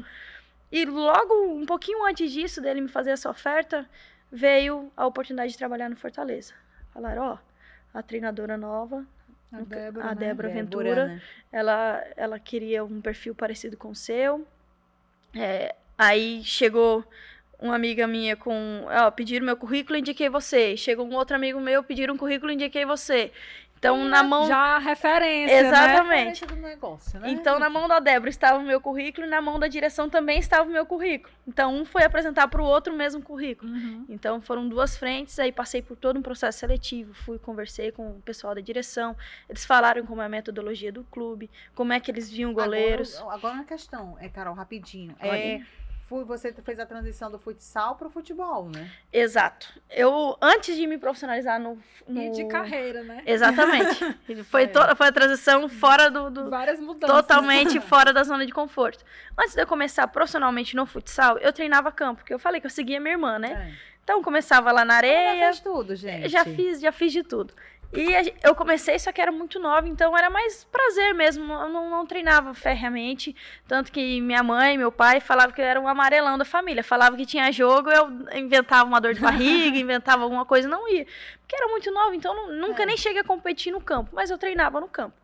E 0.71 0.85
logo, 0.85 1.53
um 1.53 1.65
pouquinho 1.65 2.05
antes 2.05 2.31
disso, 2.31 2.61
dele 2.61 2.81
me 2.81 2.87
fazer 2.87 3.11
essa 3.11 3.29
oferta, 3.29 3.87
veio 4.31 4.91
a 4.95 5.05
oportunidade 5.05 5.51
de 5.51 5.57
trabalhar 5.57 5.89
no 5.89 5.95
Fortaleza. 5.97 6.53
Falaram, 6.93 7.23
ó, 7.23 7.33
oh, 7.33 7.97
a 7.97 8.01
treinadora 8.01 8.57
nova, 8.57 9.05
a 9.51 9.61
Débora, 9.61 10.05
a 10.05 10.09
né? 10.09 10.15
Débora 10.15 10.49
Ventura, 10.49 11.07
né? 11.07 11.21
ela, 11.51 12.03
ela 12.15 12.39
queria 12.39 12.85
um 12.85 13.01
perfil 13.01 13.35
parecido 13.35 13.75
com 13.75 13.89
o 13.89 13.95
seu. 13.95 14.47
É, 15.35 15.75
aí 15.97 16.41
chegou 16.43 17.05
uma 17.61 17.75
amiga 17.75 18.07
minha 18.07 18.35
com. 18.35 18.85
Ó, 18.87 19.11
pediram 19.11 19.45
meu 19.45 19.55
currículo, 19.55 19.97
indiquei 19.97 20.27
você. 20.29 20.75
Chegou 20.75 21.05
um 21.05 21.15
outro 21.15 21.35
amigo 21.35 21.59
meu, 21.59 21.83
pediram 21.83 22.15
um 22.15 22.17
currículo, 22.17 22.51
indiquei 22.51 22.85
você. 22.85 23.31
Então, 23.81 24.05
na 24.05 24.21
mão. 24.21 24.45
Já 24.45 24.75
a 24.75 24.77
referência. 24.77 25.63
Né? 25.63 25.67
Exatamente. 25.67 26.45
Né? 26.45 26.69
Negócio, 26.69 27.19
né? 27.19 27.31
Então, 27.31 27.57
na 27.57 27.67
mão 27.67 27.87
da 27.87 27.99
Débora 27.99 28.29
estava 28.29 28.59
o 28.59 28.63
meu 28.63 28.79
currículo 28.79 29.25
e 29.25 29.29
na 29.29 29.41
mão 29.41 29.57
da 29.57 29.67
direção 29.67 30.07
também 30.07 30.37
estava 30.37 30.69
o 30.69 30.71
meu 30.71 30.85
currículo. 30.85 31.33
Então, 31.47 31.73
um 31.75 31.83
foi 31.83 32.03
apresentar 32.03 32.47
para 32.47 32.61
o 32.61 32.65
outro 32.65 32.93
o 32.93 32.95
mesmo 32.95 33.23
currículo. 33.23 33.71
Uhum. 33.71 34.05
Então, 34.07 34.39
foram 34.39 34.69
duas 34.69 34.95
frentes, 34.95 35.39
aí 35.39 35.51
passei 35.51 35.81
por 35.81 35.97
todo 35.97 36.19
um 36.19 36.21
processo 36.21 36.59
seletivo. 36.59 37.11
Fui, 37.15 37.39
conversei 37.39 37.91
com 37.91 38.07
o 38.11 38.21
pessoal 38.21 38.53
da 38.53 38.61
direção. 38.61 39.17
Eles 39.49 39.65
falaram 39.65 40.05
como 40.05 40.21
é 40.21 40.25
a 40.25 40.29
metodologia 40.29 40.91
do 40.91 41.03
clube, 41.05 41.49
como 41.73 41.91
é 41.91 41.99
que 41.99 42.11
eles 42.11 42.29
viam 42.29 42.53
goleiros. 42.53 43.17
Agora, 43.17 43.35
agora 43.35 43.53
uma 43.55 43.65
questão, 43.65 44.15
é, 44.19 44.29
Carol, 44.29 44.53
rapidinho. 44.53 45.15
É 45.19 45.59
você 46.25 46.53
fez 46.53 46.79
a 46.79 46.85
transição 46.85 47.31
do 47.31 47.39
futsal 47.39 47.95
para 47.95 48.07
o 48.07 48.11
futebol, 48.11 48.69
né? 48.69 48.89
Exato. 49.11 49.67
Eu, 49.89 50.37
antes 50.41 50.75
de 50.75 50.85
me 50.85 50.97
profissionalizar 50.97 51.59
no. 51.59 51.77
no... 52.07 52.21
E 52.21 52.31
de 52.31 52.45
carreira, 52.45 53.03
né? 53.03 53.23
Exatamente. 53.25 53.99
foi, 54.43 54.63
é. 54.63 54.67
to... 54.67 54.79
foi 54.95 55.07
a 55.07 55.11
transição 55.11 55.67
fora 55.69 56.09
do. 56.09 56.29
do... 56.29 56.49
Várias 56.49 56.79
mudanças. 56.79 57.15
Totalmente 57.15 57.79
fora 57.81 58.11
da 58.13 58.23
zona 58.23 58.45
de 58.45 58.51
conforto. 58.51 59.03
Antes 59.37 59.55
de 59.55 59.61
eu 59.61 59.67
começar 59.67 60.07
profissionalmente 60.07 60.75
no 60.75 60.85
futsal, 60.85 61.37
eu 61.37 61.53
treinava 61.53 61.91
campo, 61.91 62.21
porque 62.21 62.33
eu 62.33 62.39
falei 62.39 62.59
que 62.59 62.67
eu 62.67 62.71
seguia 62.71 62.99
minha 62.99 63.13
irmã, 63.13 63.39
né? 63.39 63.73
É. 63.87 63.91
Então 64.03 64.21
começava 64.21 64.71
lá 64.71 64.83
na 64.83 64.95
areia. 64.95 65.37
Já 65.37 65.45
fez 65.45 65.59
tudo, 65.59 65.95
gente. 65.95 66.29
Já 66.29 66.43
fiz, 66.45 66.81
já 66.81 66.91
fiz 66.91 67.13
de 67.13 67.23
tudo. 67.23 67.53
E 67.93 68.33
eu 68.41 68.55
comecei, 68.55 68.97
só 68.97 69.11
que 69.11 69.19
era 69.19 69.31
muito 69.31 69.59
nova, 69.59 69.87
então 69.87 70.17
era 70.17 70.29
mais 70.29 70.63
prazer 70.63 71.13
mesmo. 71.13 71.51
Eu 71.53 71.69
não, 71.69 71.89
não 71.89 72.05
treinava 72.05 72.53
ferreamente. 72.53 73.35
Tanto 73.67 73.91
que 73.91 74.21
minha 74.21 74.41
mãe, 74.41 74.77
meu 74.77 74.91
pai 74.91 75.19
falavam 75.19 75.53
que 75.53 75.59
eu 75.59 75.65
era 75.65 75.79
um 75.79 75.87
amarelão 75.87 76.37
da 76.37 76.45
família. 76.45 76.83
Falava 76.83 77.17
que 77.17 77.25
tinha 77.25 77.51
jogo, 77.51 77.89
eu 77.89 78.09
inventava 78.33 78.85
uma 78.85 79.01
dor 79.01 79.13
de 79.13 79.19
barriga, 79.19 79.75
inventava 79.77 80.23
alguma 80.23 80.45
coisa, 80.45 80.69
não 80.69 80.87
ia. 80.87 81.05
Porque 81.41 81.55
era 81.55 81.67
muito 81.67 81.91
nova, 81.91 82.15
então 82.15 82.53
nunca 82.53 82.83
é. 82.83 82.85
nem 82.85 82.95
cheguei 82.95 83.21
a 83.21 83.25
competir 83.25 83.73
no 83.73 83.81
campo, 83.81 84.11
mas 84.13 84.29
eu 84.29 84.37
treinava 84.37 84.79
no 84.79 84.87
campo. 84.87 85.15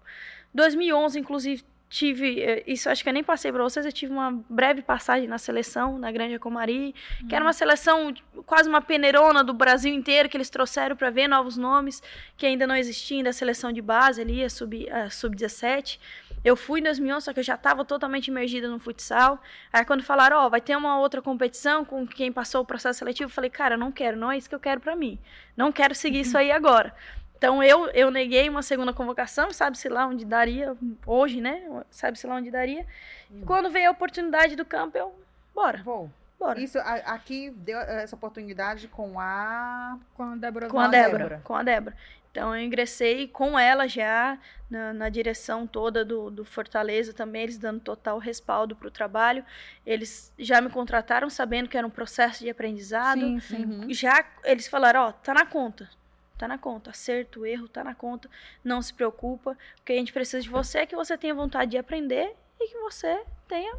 2011, 0.53 1.19
inclusive, 1.19 1.63
tive, 1.89 2.41
eh, 2.41 2.63
isso 2.67 2.89
acho 2.89 3.01
que 3.01 3.09
eu 3.09 3.13
nem 3.13 3.23
passei 3.23 3.51
para 3.51 3.63
vocês, 3.63 3.85
eu 3.85 3.91
tive 3.91 4.11
uma 4.11 4.43
breve 4.49 4.81
passagem 4.81 5.27
na 5.27 5.37
seleção, 5.37 5.97
na 5.97 6.11
Grande 6.11 6.37
Comari, 6.37 6.93
uhum. 7.21 7.27
que 7.27 7.35
era 7.35 7.43
uma 7.43 7.53
seleção 7.53 8.13
quase 8.45 8.67
uma 8.67 8.81
peneirona 8.81 9.43
do 9.43 9.53
Brasil 9.53 9.93
inteiro, 9.93 10.27
que 10.27 10.35
eles 10.35 10.49
trouxeram 10.49 10.95
para 10.95 11.09
ver 11.09 11.27
novos 11.27 11.57
nomes, 11.57 12.01
que 12.35 12.45
ainda 12.45 12.67
não 12.67 12.75
existiam 12.75 13.23
da 13.23 13.31
seleção 13.31 13.71
de 13.71 13.81
base 13.81 14.21
ali, 14.21 14.43
a 14.43 14.49
sub-17. 14.49 15.09
Sub 15.11 15.99
eu 16.43 16.55
fui 16.55 16.79
em 16.79 16.83
2011, 16.83 17.25
só 17.25 17.33
que 17.33 17.39
eu 17.39 17.43
já 17.43 17.55
estava 17.55 17.83
totalmente 17.83 18.27
imergida 18.27 18.67
no 18.67 18.79
futsal. 18.79 19.41
Aí 19.71 19.83
quando 19.83 20.03
falaram, 20.03 20.37
ó, 20.37 20.47
oh, 20.47 20.49
vai 20.49 20.61
ter 20.61 20.75
uma 20.75 20.99
outra 20.99 21.21
competição 21.21 21.83
com 21.83 22.05
quem 22.07 22.31
passou 22.31 22.61
o 22.61 22.65
processo 22.65 22.99
seletivo, 22.99 23.25
eu 23.25 23.33
falei, 23.33 23.49
cara, 23.49 23.75
não 23.75 23.91
quero, 23.91 24.15
não 24.15 24.31
é 24.31 24.37
isso 24.37 24.47
que 24.47 24.55
eu 24.55 24.59
quero 24.59 24.79
para 24.79 24.95
mim. 24.95 25.19
Não 25.55 25.71
quero 25.71 25.95
seguir 25.95 26.21
isso 26.21 26.37
aí 26.39 26.51
agora. 26.51 26.93
Então 27.37 27.61
eu, 27.61 27.87
eu 27.89 28.09
neguei 28.09 28.49
uma 28.49 28.63
segunda 28.63 28.91
convocação, 28.91 29.51
sabe-se 29.53 29.87
lá 29.87 30.07
onde 30.07 30.25
daria, 30.25 30.75
hoje, 31.05 31.39
né? 31.39 31.63
Sabe-se 31.89 32.25
lá 32.25 32.35
onde 32.35 32.49
daria. 32.49 32.85
Hum. 33.31 33.43
Quando 33.45 33.69
veio 33.69 33.89
a 33.89 33.91
oportunidade 33.91 34.55
do 34.55 34.65
campo, 34.65 34.97
eu, 34.97 35.13
bora. 35.53 35.81
Vou. 35.83 36.09
Bora. 36.39 36.59
Isso 36.59 36.77
a, 36.79 36.95
aqui 37.13 37.49
deu 37.51 37.79
essa 37.79 38.15
oportunidade 38.15 38.87
com 38.87 39.19
a. 39.19 39.97
Com 40.15 40.23
a 40.23 40.35
Débora. 40.35 40.67
Com 40.67 40.79
a 40.79 40.87
Débora. 40.87 41.17
Débora. 41.17 41.41
Com 41.43 41.55
a 41.55 41.63
Débora. 41.63 41.95
Então 42.31 42.55
eu 42.55 42.61
ingressei 42.61 43.27
com 43.27 43.57
ela 43.57 43.87
já 43.87 44.37
na, 44.69 44.93
na 44.93 45.09
direção 45.09 45.65
toda 45.65 46.05
do, 46.05 46.29
do, 46.29 46.45
Fortaleza 46.45 47.11
também, 47.11 47.43
eles 47.43 47.57
dando 47.57 47.79
total 47.79 48.19
respaldo 48.19 48.75
para 48.75 48.87
o 48.87 48.91
trabalho. 48.91 49.43
Eles 49.85 50.31
já 50.37 50.61
me 50.61 50.69
contrataram 50.69 51.29
sabendo 51.29 51.67
que 51.67 51.77
era 51.77 51.87
um 51.87 51.89
processo 51.89 52.43
de 52.43 52.49
aprendizado. 52.49 53.21
Sim, 53.21 53.39
sim. 53.39 53.65
Uhum. 53.65 53.93
Já 53.93 54.23
eles 54.43 54.67
falaram, 54.67 55.01
ó, 55.01 55.09
oh, 55.09 55.13
tá 55.13 55.33
na 55.33 55.45
conta 55.45 55.89
tá 56.37 56.47
na 56.47 56.57
conta. 56.57 56.91
Acerto, 56.91 57.45
erro, 57.45 57.67
tá 57.67 57.83
na 57.83 57.95
conta. 57.95 58.29
Não 58.63 58.81
se 58.81 58.93
preocupa. 58.93 59.57
O 59.79 59.83
que 59.83 59.93
a 59.93 59.95
gente 59.95 60.13
precisa 60.13 60.41
de 60.41 60.49
você 60.49 60.79
é 60.79 60.85
que 60.85 60.95
você 60.95 61.17
tenha 61.17 61.33
vontade 61.33 61.71
de 61.71 61.77
aprender 61.77 62.35
e 62.59 62.67
que 62.67 62.77
você 62.77 63.23
tenha 63.47 63.75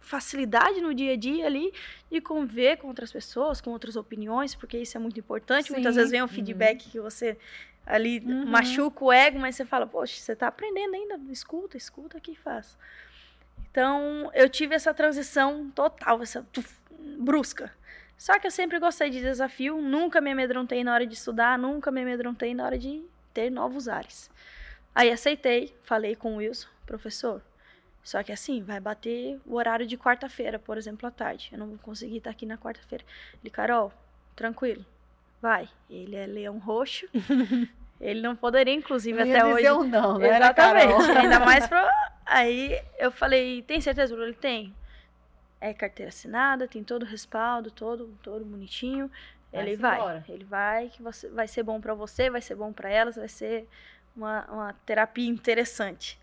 facilidade 0.00 0.80
no 0.80 0.94
dia 0.94 1.12
a 1.12 1.16
dia 1.16 1.46
ali 1.46 1.72
de 2.10 2.20
conviver 2.20 2.78
com 2.78 2.88
outras 2.88 3.12
pessoas, 3.12 3.60
com 3.60 3.70
outras 3.70 3.96
opiniões, 3.96 4.54
porque 4.54 4.78
isso 4.78 4.96
é 4.96 5.00
muito 5.00 5.18
importante. 5.20 5.68
Sim. 5.68 5.74
Muitas 5.74 5.94
vezes 5.94 6.10
vem 6.10 6.22
um 6.22 6.28
feedback 6.28 6.84
uhum. 6.84 6.90
que 6.90 7.00
você 7.00 7.36
ali 7.86 8.20
uhum. 8.20 8.46
machuca 8.46 9.04
o 9.04 9.12
ego, 9.12 9.38
mas 9.38 9.56
você 9.56 9.64
fala, 9.64 9.86
poxa, 9.86 10.14
você 10.20 10.32
está 10.32 10.48
aprendendo 10.48 10.94
ainda, 10.94 11.18
escuta, 11.30 11.76
escuta 11.76 12.18
aqui 12.18 12.32
e 12.32 12.36
faz. 12.36 12.76
Então, 13.70 14.30
eu 14.34 14.48
tive 14.48 14.74
essa 14.74 14.92
transição 14.92 15.70
total, 15.70 16.22
essa 16.22 16.46
tuf, 16.52 16.74
brusca. 17.18 17.72
Só 18.20 18.38
que 18.38 18.46
eu 18.46 18.50
sempre 18.50 18.78
gostei 18.78 19.08
de 19.08 19.18
desafio, 19.18 19.80
nunca 19.80 20.20
me 20.20 20.30
amedrontei 20.30 20.84
na 20.84 20.92
hora 20.92 21.06
de 21.06 21.14
estudar, 21.14 21.58
nunca 21.58 21.90
me 21.90 22.02
amedrontei 22.02 22.54
na 22.54 22.66
hora 22.66 22.78
de 22.78 23.02
ter 23.32 23.48
novos 23.48 23.88
ares. 23.88 24.30
Aí 24.94 25.10
aceitei, 25.10 25.74
falei 25.84 26.14
com 26.14 26.34
o 26.34 26.36
Wilson, 26.36 26.68
professor. 26.84 27.40
Só 28.04 28.22
que 28.22 28.30
assim, 28.30 28.62
vai 28.62 28.78
bater 28.78 29.40
o 29.46 29.54
horário 29.54 29.86
de 29.86 29.96
quarta-feira, 29.96 30.58
por 30.58 30.76
exemplo, 30.76 31.08
à 31.08 31.10
tarde. 31.10 31.48
Eu 31.50 31.58
não 31.58 31.68
vou 31.68 31.78
conseguir 31.78 32.18
estar 32.18 32.28
aqui 32.28 32.44
na 32.44 32.58
quarta-feira. 32.58 33.02
Ele, 33.42 33.48
Carol, 33.48 33.90
tranquilo, 34.36 34.84
vai. 35.40 35.66
Ele 35.88 36.14
é 36.14 36.26
leão 36.26 36.58
roxo. 36.58 37.08
Ele 37.98 38.20
não 38.20 38.36
poderia, 38.36 38.74
inclusive, 38.74 39.18
não 39.18 39.30
até 39.30 39.46
hoje. 39.46 39.88
Não, 39.88 40.18
né, 40.18 40.36
Exatamente. 40.36 41.10
Ainda 41.12 41.40
mais 41.40 41.66
pra. 41.66 41.90
Aí 42.26 42.78
eu 42.98 43.10
falei, 43.10 43.62
tem 43.62 43.80
certeza? 43.80 44.14
Ele 44.14 44.34
tem 44.34 44.74
é 45.60 45.74
carteira 45.74 46.08
assinada, 46.08 46.66
tem 46.66 46.82
todo 46.82 47.02
o 47.02 47.06
respaldo, 47.06 47.70
todo, 47.70 48.16
todo 48.22 48.44
bonitinho. 48.44 49.10
Vai 49.52 49.62
ele 49.62 49.76
vai, 49.76 49.96
embora. 49.96 50.24
ele 50.28 50.44
vai, 50.44 50.88
que 50.88 51.02
você, 51.02 51.28
vai 51.28 51.46
ser 51.46 51.62
bom 51.62 51.80
para 51.80 51.92
você, 51.92 52.30
vai 52.30 52.40
ser 52.40 52.54
bom 52.54 52.72
para 52.72 52.88
elas, 52.88 53.16
vai 53.16 53.28
ser 53.28 53.68
uma, 54.16 54.44
uma 54.50 54.72
terapia 54.86 55.28
interessante. 55.28 56.18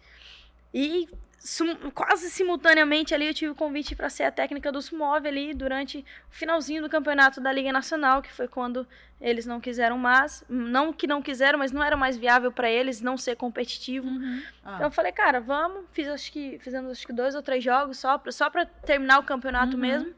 E 0.74 1.08
sum, 1.40 1.76
quase 1.92 2.30
simultaneamente 2.30 3.14
ali 3.14 3.26
eu 3.26 3.34
tive 3.34 3.52
o 3.52 3.56
convite 3.56 3.96
para 3.96 4.10
ser 4.10 4.24
a 4.24 4.32
técnica 4.32 4.72
do 4.72 4.82
Sumov 4.82 5.26
ali 5.26 5.54
durante 5.54 6.00
o 6.00 6.34
finalzinho 6.34 6.82
do 6.82 6.90
campeonato 6.90 7.40
da 7.40 7.52
Liga 7.52 7.72
Nacional, 7.72 8.22
que 8.22 8.32
foi 8.32 8.48
quando 8.48 8.86
eles 9.20 9.46
não 9.46 9.60
quiseram 9.60 9.98
mais, 9.98 10.44
não 10.50 10.92
que 10.92 11.08
não 11.08 11.22
quiseram, 11.22 11.58
mas 11.58 11.72
não 11.72 11.82
era 11.82 11.96
mais 11.96 12.18
viável 12.18 12.52
para 12.52 12.70
eles 12.70 13.02
não 13.02 13.18
ser 13.18 13.36
competitivo. 13.36 14.08
Uhum. 14.08 14.44
Ah. 14.64 14.76
Então 14.76 14.88
eu 14.88 14.92
falei, 14.92 15.12
cara, 15.12 15.40
vamos, 15.40 15.86
fiz 15.92 16.08
acho 16.08 16.32
que 16.32 16.60
fizemos 16.60 16.92
acho 16.92 17.08
que 17.08 17.14
dois 17.14 17.34
ou 17.34 17.42
três 17.42 17.64
jogos 17.64 17.98
só 17.98 18.18
para 18.18 18.32
só 18.32 18.50
para 18.50 18.66
terminar 18.66 19.20
o 19.20 19.24
campeonato 19.24 19.74
uhum. 19.74 19.82
mesmo. 19.82 20.14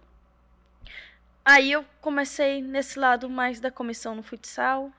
Aí 1.46 1.72
eu 1.72 1.86
comecei 2.02 2.62
nesse 2.62 3.00
lado 3.00 3.30
mais 3.30 3.60
da 3.60 3.72
comissão 3.72 4.16
no 4.16 4.22
futsal, 4.22 4.92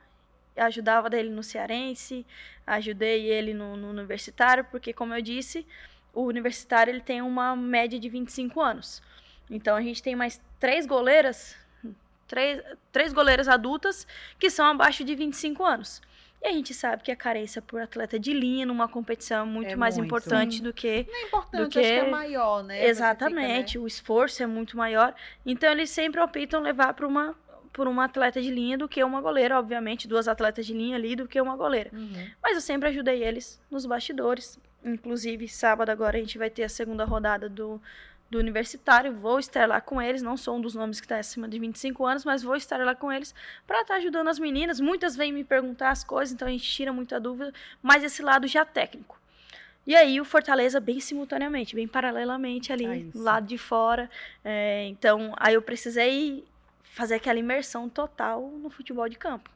ajudava 0.67 1.11
dele 1.11 1.31
no 1.31 1.43
cearense, 1.43 2.27
ajudei 2.67 3.27
ele 3.27 3.55
no, 3.55 3.77
no 3.77 3.91
universitário, 3.91 4.65
porque 4.71 4.93
como 4.93 5.15
eu 5.15 5.23
disse, 5.23 5.67
o 6.13 6.23
universitário 6.23 6.91
ele 6.91 7.01
tem 7.01 7.23
uma 7.23 7.57
média 7.57 7.99
de 7.99 8.09
25 8.09 8.61
anos. 8.61 9.03
Então 9.51 9.77
a 9.77 9.83
gente 9.83 10.03
tem 10.03 10.15
mais 10.15 10.41
três 10.59 10.87
goleiras, 10.87 11.57
três, 12.29 12.63
três 12.93 13.13
goleiras 13.13 13.49
adultas 13.49 14.07
que 14.39 14.49
são 14.51 14.67
abaixo 14.67 15.05
de 15.05 15.15
25 15.15 15.65
anos. 15.65 16.01
E 16.43 16.49
a 16.49 16.53
gente 16.53 16.73
sabe 16.73 17.03
que 17.03 17.13
a 17.13 17.17
carência 17.17 17.61
por 17.61 17.83
atleta 17.83 18.19
de 18.19 18.33
linha 18.33 18.65
numa 18.65 18.89
competição 18.89 19.43
é 19.43 19.45
muito 19.45 19.73
é 19.73 19.77
mais 19.77 19.97
muito. 19.99 20.07
importante 20.07 20.57
Sim. 20.57 20.63
do 20.63 20.73
que. 20.73 21.07
Não 21.07 21.15
é 21.15 21.23
importante, 21.25 21.63
do 21.65 21.69
que 21.69 21.81
é 21.81 22.09
maior, 22.09 22.65
né? 22.65 22.87
Exatamente, 22.87 23.73
fica, 23.73 23.79
né? 23.79 23.85
o 23.85 23.87
esforço 23.87 24.43
é 24.43 24.47
muito 24.47 24.75
maior. 24.75 25.15
Então 25.45 25.71
eles 25.71 25.91
sempre 25.91 26.19
optam 26.19 26.63
levar 26.63 26.95
para 26.95 27.07
uma 27.07 27.37
por 27.73 27.87
uma 27.87 28.05
atleta 28.05 28.41
de 28.41 28.51
linha 28.51 28.77
do 28.77 28.89
que 28.89 29.03
uma 29.03 29.21
goleira, 29.21 29.59
obviamente, 29.59 30.09
duas 30.09 30.29
atletas 30.29 30.67
de 30.67 30.75
linha 30.75 30.97
ali 30.97 31.15
do 31.15 31.29
que 31.29 31.41
uma 31.41 31.57
goleira. 31.57 31.91
Uhum. 31.93 32.31
Mas 32.43 32.55
eu 32.55 32.61
sempre 32.61 32.89
ajudei 32.89 33.23
eles 33.23 33.61
nos 33.71 33.87
bastidores. 33.87 34.59
Inclusive, 34.85 35.47
sábado 35.49 35.91
agora 35.91 36.17
a 36.17 36.21
gente 36.21 36.39
vai 36.39 36.51
ter 36.51 36.65
a 36.65 36.69
segunda 36.69 37.05
rodada 37.05 37.49
do, 37.49 37.81
do 38.31 38.39
universitário, 38.39 39.13
vou 39.13 39.39
estar 39.39 39.69
lá 39.69 39.81
com 39.81 40.01
eles, 40.01 40.23
não 40.23 40.37
sou 40.37 40.57
um 40.57 40.61
dos 40.61 40.75
nomes 40.75 41.01
que 41.01 41.07
está 41.07 41.19
acima 41.19 41.49
de 41.49 41.59
25 41.59 42.05
anos, 42.07 42.25
mas 42.25 42.43
vou 42.43 42.57
estar 42.57 42.79
lá 42.79 42.95
com 42.95 43.13
eles 43.13 43.35
para 43.67 43.83
estar 43.83 43.95
tá 43.95 43.99
ajudando 43.99 44.29
as 44.29 44.39
meninas. 44.39 44.81
Muitas 44.81 45.17
vêm 45.17 45.33
me 45.33 45.45
perguntar 45.45 45.91
as 45.91 46.03
coisas, 46.03 46.33
então 46.33 46.49
a 46.49 46.51
gente 46.51 46.65
tira 46.65 46.93
muita 46.93 47.21
dúvida, 47.21 47.53
mas 47.83 48.03
esse 48.03 48.23
lado 48.23 48.47
já 48.47 48.65
técnico. 48.65 49.21
E 49.87 49.97
aí 49.97 50.21
o 50.21 50.25
Fortaleza 50.25 50.79
bem 50.79 51.01
simultaneamente, 51.01 51.75
bem 51.75 51.89
paralelamente 51.89 52.73
ali, 52.73 52.85
é 52.85 52.99
do 52.99 53.23
lado 53.23 53.47
de 53.47 53.59
fora. 53.59 54.09
É, 54.45 54.87
então, 54.87 55.35
aí 55.37 55.55
eu 55.55 55.63
precisei 55.63 56.45
fazer 56.93 57.15
aquela 57.15 57.39
imersão 57.39 57.89
total 57.89 58.51
no 58.51 58.71
futebol 58.71 59.09
de 59.09 59.17
campo 59.17 59.51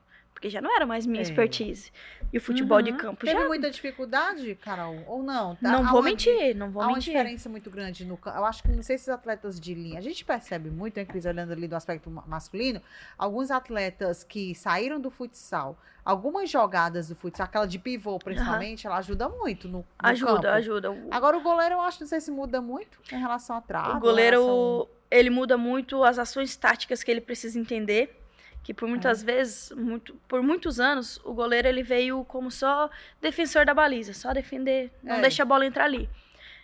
porque 0.45 0.51
já 0.51 0.61
não 0.61 0.75
era 0.75 0.85
mais 0.85 1.07
minha 1.07 1.21
é. 1.21 1.23
expertise. 1.23 1.91
E 2.31 2.37
o 2.37 2.41
futebol 2.41 2.79
uhum. 2.79 2.85
de 2.85 2.93
campo 2.93 3.21
Teve 3.21 3.33
já. 3.33 3.39
Teve 3.39 3.49
muita 3.49 3.71
dificuldade, 3.71 4.55
Carol? 4.57 5.03
Ou 5.07 5.23
não? 5.23 5.55
Tá, 5.57 5.71
não 5.71 5.85
vou 5.85 6.01
uma, 6.01 6.03
mentir, 6.03 6.55
não 6.55 6.71
vou 6.71 6.83
há 6.83 6.89
mentir. 6.89 7.15
Há 7.15 7.19
uma 7.19 7.23
diferença 7.23 7.49
muito 7.49 7.71
grande 7.71 8.05
no 8.05 8.17
campo. 8.17 8.37
Eu 8.37 8.45
acho 8.45 8.63
que, 8.63 8.69
não 8.69 8.83
sei 8.83 8.99
se 8.99 9.05
os 9.05 9.09
atletas 9.09 9.59
de 9.59 9.73
linha. 9.73 9.99
A 9.99 10.03
gente 10.03 10.23
percebe 10.25 10.69
muito, 10.69 10.99
hein, 10.99 11.07
Cris, 11.07 11.25
olhando 11.25 11.53
ali 11.53 11.67
do 11.67 11.77
aspecto 11.77 12.11
masculino, 12.11 12.83
alguns 13.17 13.51
atletas 13.51 14.25
que 14.25 14.55
saíram 14.55 15.01
do 15.01 15.11
futsal, 15.11 15.79
algumas 16.05 16.51
jogadas 16.51 17.09
do 17.09 17.15
futsal, 17.15 17.47
aquela 17.47 17.67
de 17.67 17.79
pivô 17.79 18.19
principalmente, 18.19 18.85
uhum. 18.85 18.91
ela 18.91 18.99
ajuda 18.99 19.29
muito 19.29 19.69
no, 19.69 19.79
no 19.79 19.87
Ajuda, 19.99 20.33
campo. 20.33 20.47
ajuda. 20.49 20.89
Agora 21.11 21.39
o 21.39 21.41
goleiro, 21.41 21.77
eu 21.77 21.81
acho, 21.81 22.01
não 22.01 22.09
sei 22.09 22.21
se 22.21 22.31
muda 22.31 22.61
muito 22.61 22.99
em 23.11 23.19
relação 23.19 23.57
a 23.57 23.61
trave. 23.61 23.97
O 23.97 24.01
goleiro, 24.01 24.43
relação... 24.43 24.89
ele 25.19 25.31
muda 25.31 25.57
muito 25.57 26.03
as 26.03 26.19
ações 26.19 26.57
táticas 26.57 27.03
que 27.03 27.11
ele 27.11 27.21
precisa 27.21 27.59
entender 27.59 28.21
que 28.65 28.73
por 28.73 28.89
muitas 28.89 29.23
é. 29.23 29.27
vezes, 29.27 29.71
muito, 29.77 30.15
por 30.27 30.43
muitos 30.43 30.81
anos, 30.81 31.21
o 31.23 31.35
goleiro 31.35 31.69
ele 31.69 31.83
veio 31.83 32.25
como 32.25 32.51
só 32.51 32.89
defensor 33.21 33.67
da 33.67 33.75
baliza, 33.75 34.15
só 34.15 34.33
defender, 34.33 34.91
não 35.03 35.17
é. 35.17 35.21
deixa 35.21 35.43
a 35.43 35.47
bola 35.47 35.67
entrar 35.67 35.85
ali. 35.85 36.09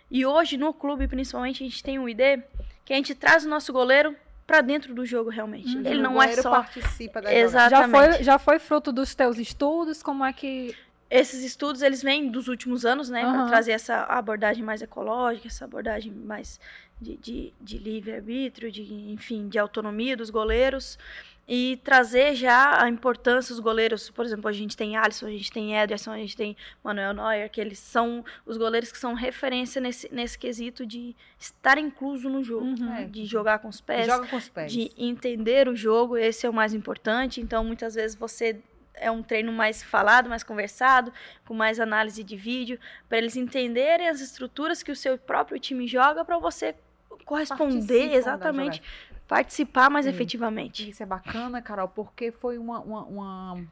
E 0.09 0.25
hoje 0.25 0.57
no 0.57 0.73
clube, 0.73 1.07
principalmente, 1.07 1.63
a 1.63 1.67
gente 1.67 1.83
tem 1.83 1.99
um 1.99 2.09
ID 2.09 2.41
que 2.83 2.91
a 2.91 2.95
gente 2.95 3.13
traz 3.13 3.45
o 3.45 3.49
nosso 3.49 3.71
goleiro 3.71 4.15
para 4.47 4.61
dentro 4.61 4.95
do 4.95 5.05
jogo 5.05 5.29
realmente. 5.29 5.77
Uhum. 5.77 5.85
Ele 5.85 6.01
não 6.01 6.21
é 6.21 6.33
só 6.33 6.49
participa 6.49 7.21
da 7.21 7.33
Exatamente. 7.33 7.91
Já 7.91 8.15
foi, 8.15 8.23
já 8.23 8.39
foi 8.39 8.59
fruto 8.59 8.91
dos 8.91 9.13
teus 9.13 9.37
estudos, 9.37 10.01
como 10.01 10.25
é 10.25 10.33
que 10.33 10.75
esses 11.11 11.43
estudos 11.43 11.81
eles 11.81 12.01
vêm 12.01 12.31
dos 12.31 12.47
últimos 12.47 12.85
anos, 12.85 13.09
né, 13.09 13.25
uhum. 13.25 13.33
para 13.33 13.47
trazer 13.47 13.73
essa 13.73 14.03
abordagem 14.03 14.63
mais 14.63 14.81
ecológica, 14.81 15.47
essa 15.47 15.65
abordagem 15.65 16.11
mais 16.11 16.57
de, 17.01 17.17
de, 17.17 17.53
de 17.59 17.77
livre 17.77 18.13
arbítrio, 18.13 18.71
de 18.71 18.81
enfim, 19.11 19.49
de 19.49 19.59
autonomia 19.59 20.15
dos 20.15 20.29
goleiros 20.29 20.97
e 21.47 21.81
trazer 21.83 22.33
já 22.33 22.81
a 22.81 22.87
importância 22.87 23.53
dos 23.53 23.59
goleiros. 23.59 24.09
Por 24.09 24.23
exemplo, 24.23 24.47
a 24.47 24.53
gente 24.53 24.77
tem 24.77 24.95
Alisson, 24.95 25.25
a 25.25 25.31
gente 25.31 25.51
tem 25.51 25.75
Ederson, 25.75 26.11
a 26.11 26.17
gente 26.17 26.37
tem 26.37 26.55
Manuel 26.81 27.13
Neuer, 27.13 27.49
que 27.49 27.59
eles 27.59 27.77
são 27.77 28.23
os 28.45 28.55
goleiros 28.55 28.89
que 28.89 28.97
são 28.97 29.13
referência 29.13 29.81
nesse, 29.81 30.07
nesse 30.13 30.39
quesito 30.39 30.85
de 30.85 31.13
estar 31.37 31.77
incluso 31.77 32.29
no 32.29 32.41
jogo, 32.41 32.67
uhum. 32.67 32.93
É. 32.93 33.03
de 33.03 33.25
jogar 33.25 33.59
com 33.59 33.67
os 33.67 33.81
pés, 33.81 34.05
Joga 34.05 34.27
com 34.27 34.37
os 34.37 34.47
pés, 34.47 34.71
de 34.71 34.91
entender 34.97 35.67
o 35.67 35.75
jogo, 35.75 36.15
esse 36.15 36.45
é 36.45 36.49
o 36.49 36.53
mais 36.53 36.73
importante. 36.73 37.41
Então, 37.41 37.65
muitas 37.65 37.95
vezes 37.95 38.15
você 38.15 38.61
é 38.93 39.09
um 39.09 39.23
treino 39.23 39.51
mais 39.51 39.81
falado, 39.81 40.29
mais 40.29 40.43
conversado, 40.43 41.11
com 41.45 41.53
mais 41.53 41.79
análise 41.79 42.23
de 42.23 42.35
vídeo, 42.35 42.79
para 43.07 43.17
eles 43.17 43.35
entenderem 43.35 44.07
as 44.07 44.21
estruturas 44.21 44.83
que 44.83 44.91
o 44.91 44.95
seu 44.95 45.17
próprio 45.17 45.59
time 45.59 45.87
joga 45.87 46.23
para 46.23 46.37
você 46.37 46.75
corresponder 47.25 48.13
exatamente 48.13 48.81
participar 49.31 49.89
mais 49.89 50.05
Sim. 50.05 50.11
efetivamente. 50.11 50.89
Isso 50.89 51.01
é 51.01 51.05
bacana, 51.05 51.61
Carol, 51.61 51.87
porque 51.87 52.33
foi 52.33 52.57
uma, 52.57 52.81
uma, 52.81 53.03
uma, 53.05 53.63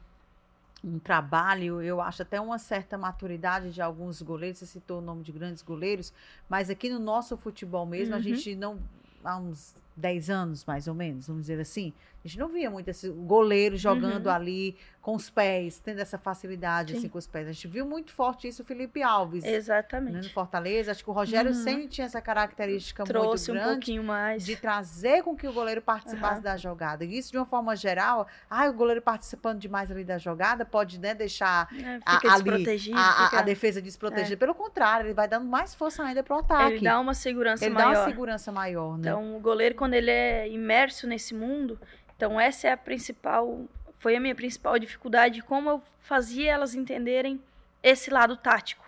um 0.82 0.98
trabalho, 0.98 1.82
eu 1.82 2.00
acho 2.00 2.22
até 2.22 2.40
uma 2.40 2.58
certa 2.58 2.96
maturidade 2.96 3.70
de 3.70 3.82
alguns 3.82 4.22
goleiros, 4.22 4.60
você 4.60 4.64
citou 4.64 5.00
o 5.00 5.02
nome 5.02 5.22
de 5.22 5.30
grandes 5.30 5.62
goleiros, 5.62 6.14
mas 6.48 6.70
aqui 6.70 6.88
no 6.88 6.98
nosso 6.98 7.36
futebol 7.36 7.84
mesmo, 7.84 8.14
uhum. 8.14 8.20
a 8.20 8.22
gente 8.22 8.56
não, 8.56 8.78
há 9.22 9.36
uns 9.36 9.76
10 9.96 10.30
anos 10.30 10.64
mais 10.64 10.88
ou 10.88 10.94
menos, 10.94 11.26
vamos 11.26 11.42
dizer 11.42 11.60
assim, 11.60 11.92
a 12.22 12.28
gente 12.28 12.38
não 12.38 12.48
via 12.48 12.70
muito 12.70 12.88
esse 12.88 13.08
goleiro 13.08 13.76
jogando 13.76 14.26
uhum. 14.26 14.32
ali 14.32 14.76
com 15.00 15.14
os 15.14 15.30
pés, 15.30 15.78
tendo 15.78 16.00
essa 16.00 16.18
facilidade 16.18 16.94
assim 16.94 17.08
com 17.08 17.16
os 17.16 17.26
pés. 17.26 17.48
A 17.48 17.52
gente 17.52 17.66
viu 17.66 17.86
muito 17.86 18.12
forte 18.12 18.46
isso 18.46 18.62
o 18.62 18.64
Felipe 18.64 19.02
Alves. 19.02 19.42
Exatamente. 19.44 20.14
Né, 20.14 20.20
no 20.20 20.30
Fortaleza. 20.30 20.90
Acho 20.90 21.02
que 21.02 21.08
o 21.08 21.12
Rogério 21.12 21.52
uhum. 21.52 21.56
sempre 21.56 21.88
tinha 21.88 22.04
essa 22.04 22.20
característica 22.20 23.04
Trouxe 23.04 23.50
muito 23.50 23.62
grande. 23.62 23.70
um 23.70 23.78
pouquinho 23.78 24.04
mais. 24.04 24.44
De 24.44 24.56
trazer 24.56 25.22
com 25.22 25.34
que 25.34 25.48
o 25.48 25.52
goleiro 25.52 25.80
participasse 25.80 26.36
uhum. 26.36 26.42
da 26.42 26.56
jogada. 26.58 27.02
E 27.02 27.16
isso, 27.16 27.32
de 27.32 27.38
uma 27.38 27.46
forma 27.46 27.74
geral, 27.74 28.26
ah, 28.50 28.68
o 28.68 28.74
goleiro 28.74 29.00
participando 29.00 29.58
demais 29.58 29.90
ali 29.90 30.04
da 30.04 30.18
jogada 30.18 30.66
pode 30.66 31.00
né, 31.00 31.14
deixar 31.14 31.68
é, 31.74 31.98
a, 32.04 32.34
ali 32.34 32.66
a, 32.92 33.24
fica... 33.24 33.38
a, 33.38 33.42
defesa 33.42 33.80
desprotegida. 33.80 34.34
É. 34.34 34.36
Pelo 34.36 34.54
contrário, 34.54 35.06
ele 35.06 35.14
vai 35.14 35.26
dando 35.26 35.46
mais 35.46 35.74
força 35.74 36.02
ainda 36.02 36.22
pro 36.22 36.36
ataque. 36.36 36.74
Ele 36.74 36.84
dá 36.84 37.00
uma 37.00 37.14
segurança 37.14 37.64
ele 37.64 37.72
maior. 37.72 37.86
Ele 37.86 37.94
dá 37.94 38.00
uma 38.02 38.08
segurança 38.10 38.52
maior, 38.52 38.98
né? 38.98 39.08
Então, 39.08 39.36
o 39.36 39.40
goleiro, 39.40 39.74
quando 39.74 39.94
ele 39.94 40.10
é 40.10 40.46
imerso 40.46 41.06
nesse 41.06 41.34
mundo, 41.34 41.80
então 42.20 42.38
essa 42.38 42.68
é 42.68 42.72
a 42.72 42.76
principal, 42.76 43.64
foi 43.98 44.14
a 44.14 44.20
minha 44.20 44.34
principal 44.34 44.78
dificuldade, 44.78 45.40
como 45.40 45.70
eu 45.70 45.82
fazia 46.02 46.50
elas 46.50 46.74
entenderem 46.74 47.40
esse 47.82 48.10
lado 48.10 48.36
tático. 48.36 48.84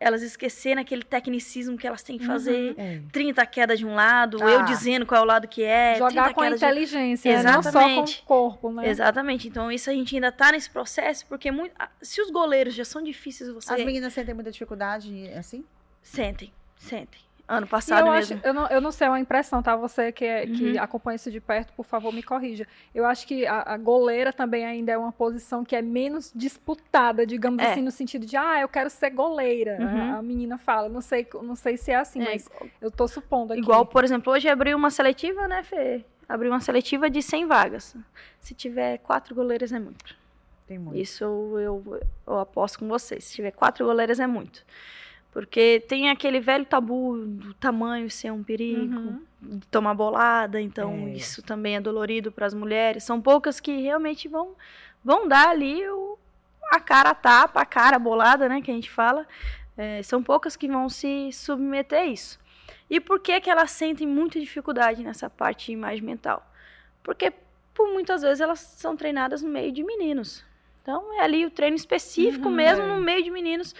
Elas 0.00 0.22
esquecerem 0.22 0.82
aquele 0.82 1.04
tecnicismo 1.04 1.78
que 1.78 1.86
elas 1.86 2.02
têm 2.02 2.18
que 2.18 2.26
fazer, 2.26 2.74
uhum, 2.76 2.84
é. 2.84 3.00
30 3.12 3.46
quedas 3.46 3.78
de 3.78 3.86
um 3.86 3.94
lado, 3.94 4.42
ah. 4.42 4.50
eu 4.50 4.64
dizendo 4.64 5.06
qual 5.06 5.20
é 5.20 5.22
o 5.22 5.26
lado 5.26 5.46
que 5.46 5.62
é. 5.62 5.94
Jogar 5.96 6.34
com 6.34 6.40
a 6.40 6.50
inteligência, 6.50 7.32
de... 7.32 7.38
Exatamente. 7.38 7.64
não 7.64 8.06
só 8.06 8.16
com 8.16 8.22
o 8.22 8.26
corpo, 8.26 8.72
né? 8.72 8.88
Exatamente. 8.88 9.46
Então 9.46 9.70
isso 9.70 9.88
a 9.88 9.92
gente 9.92 10.16
ainda 10.16 10.28
está 10.28 10.50
nesse 10.50 10.68
processo, 10.68 11.24
porque 11.26 11.52
muito... 11.52 11.72
se 12.02 12.20
os 12.20 12.28
goleiros 12.28 12.74
já 12.74 12.84
são 12.84 13.00
difíceis, 13.04 13.48
você... 13.50 13.72
As 13.72 13.84
meninas 13.84 14.12
sentem 14.12 14.34
muita 14.34 14.50
dificuldade 14.50 15.28
assim? 15.28 15.64
Sentem, 16.02 16.52
sentem. 16.76 17.20
Ano 17.46 17.66
passado 17.66 18.06
eu 18.06 18.12
mesmo. 18.12 18.36
Acho, 18.36 18.46
eu, 18.46 18.54
não, 18.54 18.66
eu 18.68 18.80
não 18.80 18.90
sei, 18.90 19.06
é 19.06 19.10
uma 19.10 19.20
impressão, 19.20 19.62
tá? 19.62 19.76
Você 19.76 20.10
que, 20.10 20.24
é, 20.24 20.44
uhum. 20.44 20.54
que 20.54 20.78
acompanha 20.78 21.16
isso 21.16 21.30
de 21.30 21.40
perto, 21.40 21.74
por 21.74 21.84
favor, 21.84 22.10
me 22.10 22.22
corrija. 22.22 22.66
Eu 22.94 23.04
acho 23.04 23.26
que 23.26 23.46
a, 23.46 23.74
a, 23.74 23.76
goleira 23.76 24.32
também 24.32 24.64
ainda 24.64 24.92
é 24.92 24.96
uma 24.96 25.12
posição 25.12 25.62
que 25.62 25.76
é 25.76 25.82
menos 25.82 26.32
disputada, 26.34 27.26
digamos 27.26 27.62
é. 27.62 27.70
assim, 27.70 27.82
no 27.82 27.90
sentido 27.90 28.24
de, 28.24 28.34
ah, 28.34 28.60
eu 28.60 28.68
quero 28.68 28.88
ser 28.88 29.10
goleira. 29.10 29.76
Uhum. 29.78 30.14
A, 30.14 30.18
a, 30.18 30.22
menina 30.22 30.56
fala. 30.56 30.88
Não 30.88 31.02
sei, 31.02 31.26
não 31.42 31.54
sei 31.54 31.76
se 31.76 31.90
é 31.90 31.96
assim, 31.96 32.22
é. 32.22 32.32
mas 32.32 32.48
eu 32.80 32.90
tô 32.90 33.06
supondo 33.06 33.52
aqui. 33.52 33.60
Igual, 33.60 33.84
por 33.84 34.04
exemplo, 34.04 34.32
hoje 34.32 34.48
abriu 34.48 34.76
uma 34.76 34.90
seletiva, 34.90 35.46
né, 35.46 35.62
Fê? 35.62 36.02
Abriu 36.26 36.50
uma 36.50 36.60
seletiva 36.60 37.10
de 37.10 37.20
100 37.20 37.46
vagas. 37.46 37.94
Se 38.40 38.54
tiver 38.54 38.98
quatro 38.98 39.34
goleiras, 39.34 39.70
é 39.70 39.78
muito. 39.78 40.16
Tem 40.66 40.78
muito. 40.78 40.98
Isso 40.98 41.22
eu, 41.22 42.00
eu 42.26 42.38
aposto 42.38 42.78
com 42.78 42.88
vocês. 42.88 43.24
Se 43.24 43.34
tiver 43.34 43.50
quatro 43.50 43.84
goleiras, 43.84 44.18
é 44.18 44.26
muito. 44.26 44.64
Porque 45.34 45.84
tem 45.88 46.10
aquele 46.10 46.38
velho 46.38 46.64
tabu 46.64 47.18
do 47.18 47.52
tamanho 47.54 48.08
ser 48.08 48.32
um 48.32 48.44
perigo, 48.44 48.96
uhum. 48.96 49.20
de 49.42 49.66
tomar 49.66 49.92
bolada, 49.92 50.60
então 50.60 50.92
é. 50.92 51.14
isso 51.14 51.42
também 51.42 51.74
é 51.74 51.80
dolorido 51.80 52.30
para 52.30 52.46
as 52.46 52.54
mulheres. 52.54 53.02
São 53.02 53.20
poucas 53.20 53.58
que 53.58 53.80
realmente 53.80 54.28
vão, 54.28 54.54
vão 55.04 55.26
dar 55.26 55.48
ali 55.48 55.84
o, 55.88 56.16
a 56.70 56.78
cara 56.78 57.10
a 57.10 57.14
tapa, 57.16 57.60
a 57.60 57.66
cara 57.66 57.98
bolada, 57.98 58.48
né, 58.48 58.62
que 58.62 58.70
a 58.70 58.74
gente 58.74 58.88
fala. 58.88 59.26
É, 59.76 60.00
são 60.04 60.22
poucas 60.22 60.54
que 60.54 60.68
vão 60.68 60.88
se 60.88 61.32
submeter 61.32 61.98
a 61.98 62.06
isso. 62.06 62.38
E 62.88 63.00
por 63.00 63.18
que, 63.18 63.40
que 63.40 63.50
elas 63.50 63.72
sentem 63.72 64.06
muita 64.06 64.38
dificuldade 64.38 65.02
nessa 65.02 65.28
parte 65.28 65.66
de 65.66 65.72
imagem 65.72 66.04
mental? 66.04 66.48
Porque 67.02 67.32
por 67.74 67.88
muitas 67.92 68.22
vezes 68.22 68.40
elas 68.40 68.60
são 68.60 68.96
treinadas 68.96 69.42
no 69.42 69.50
meio 69.50 69.72
de 69.72 69.82
meninos. 69.82 70.44
Então 70.80 71.12
é 71.14 71.24
ali 71.24 71.44
o 71.44 71.50
treino 71.50 71.74
específico 71.74 72.46
uhum, 72.46 72.54
mesmo 72.54 72.84
é. 72.84 72.86
no 72.86 73.00
meio 73.00 73.24
de 73.24 73.32
meninos 73.32 73.74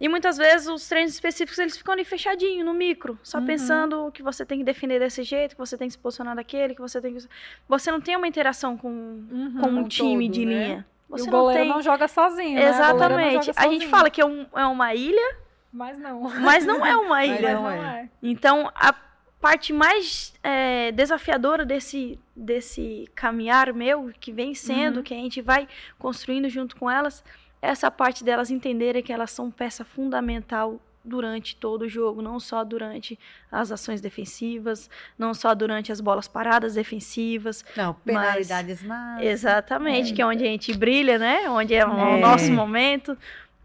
e 0.00 0.08
muitas 0.08 0.38
vezes 0.38 0.66
os 0.66 0.88
treinos 0.88 1.12
específicos 1.12 1.58
eles 1.58 1.76
ficam 1.76 1.92
ali 1.92 2.04
fechadinho, 2.04 2.64
no 2.64 2.72
micro, 2.72 3.18
só 3.22 3.38
uhum. 3.38 3.44
pensando 3.44 4.10
que 4.12 4.22
você 4.22 4.46
tem 4.46 4.58
que 4.58 4.64
defender 4.64 4.98
desse 4.98 5.22
jeito, 5.22 5.54
que 5.54 5.58
você 5.58 5.76
tem 5.76 5.88
que 5.88 5.92
se 5.92 5.98
posicionar 5.98 6.34
daquele, 6.34 6.74
que 6.74 6.80
você 6.80 7.00
tem 7.02 7.14
que. 7.14 7.28
Você 7.68 7.90
não 7.90 8.00
tem 8.00 8.16
uma 8.16 8.26
interação 8.26 8.78
com, 8.78 8.88
uhum, 8.88 9.58
com 9.60 9.68
um 9.68 9.84
time 9.88 10.26
todo, 10.26 10.34
de 10.34 10.46
né? 10.46 10.66
linha. 10.66 10.86
Você 11.10 11.24
e 11.24 11.28
o 11.28 11.30
goleiro 11.30 11.64
não, 11.64 11.66
tem... 11.66 11.74
não 11.74 11.82
joga 11.82 12.08
sozinho. 12.08 12.54
Né? 12.54 12.68
Exatamente. 12.68 13.50
A, 13.50 13.64
a 13.64 13.68
gente 13.68 13.88
fala 13.88 14.08
que 14.08 14.22
é, 14.22 14.24
um, 14.24 14.46
é, 14.54 14.64
uma 14.64 14.94
ilha. 14.94 15.36
Mas 15.70 15.98
não. 15.98 16.22
Mas 16.22 16.64
não 16.64 16.86
é 16.86 16.96
uma 16.96 17.22
ilha. 17.26 17.54
não 17.54 17.70
é. 17.70 18.08
Então, 18.22 18.70
a 18.74 18.94
parte 19.40 19.72
mais 19.72 20.32
é, 20.42 20.92
desafiadora 20.92 21.64
desse, 21.64 22.18
desse 22.34 23.06
caminhar 23.14 23.72
meu, 23.74 24.10
que 24.18 24.32
vem 24.32 24.54
sendo, 24.54 24.98
uhum. 24.98 25.02
que 25.02 25.12
a 25.12 25.16
gente 25.16 25.42
vai 25.42 25.68
construindo 25.98 26.48
junto 26.48 26.76
com 26.76 26.90
elas, 26.90 27.24
essa 27.62 27.90
parte 27.90 28.24
delas 28.24 28.50
entenderem 28.50 29.02
que 29.02 29.12
elas 29.12 29.30
são 29.30 29.50
peça 29.50 29.84
fundamental 29.84 30.80
durante 31.02 31.56
todo 31.56 31.82
o 31.82 31.88
jogo, 31.88 32.20
não 32.20 32.38
só 32.38 32.62
durante 32.62 33.18
as 33.50 33.72
ações 33.72 34.00
defensivas, 34.00 34.90
não 35.18 35.32
só 35.32 35.54
durante 35.54 35.90
as 35.90 36.00
bolas 36.00 36.28
paradas 36.28 36.74
defensivas. 36.74 37.64
Não, 37.76 37.94
penalidades 37.94 38.82
mas... 38.82 39.24
Exatamente, 39.24 40.12
é. 40.12 40.16
que 40.16 40.22
é 40.22 40.26
onde 40.26 40.44
a 40.44 40.46
gente 40.46 40.76
brilha, 40.76 41.18
né? 41.18 41.48
Onde 41.48 41.74
é, 41.74 41.78
é. 41.78 41.86
o 41.86 42.18
nosso 42.18 42.52
momento 42.52 43.16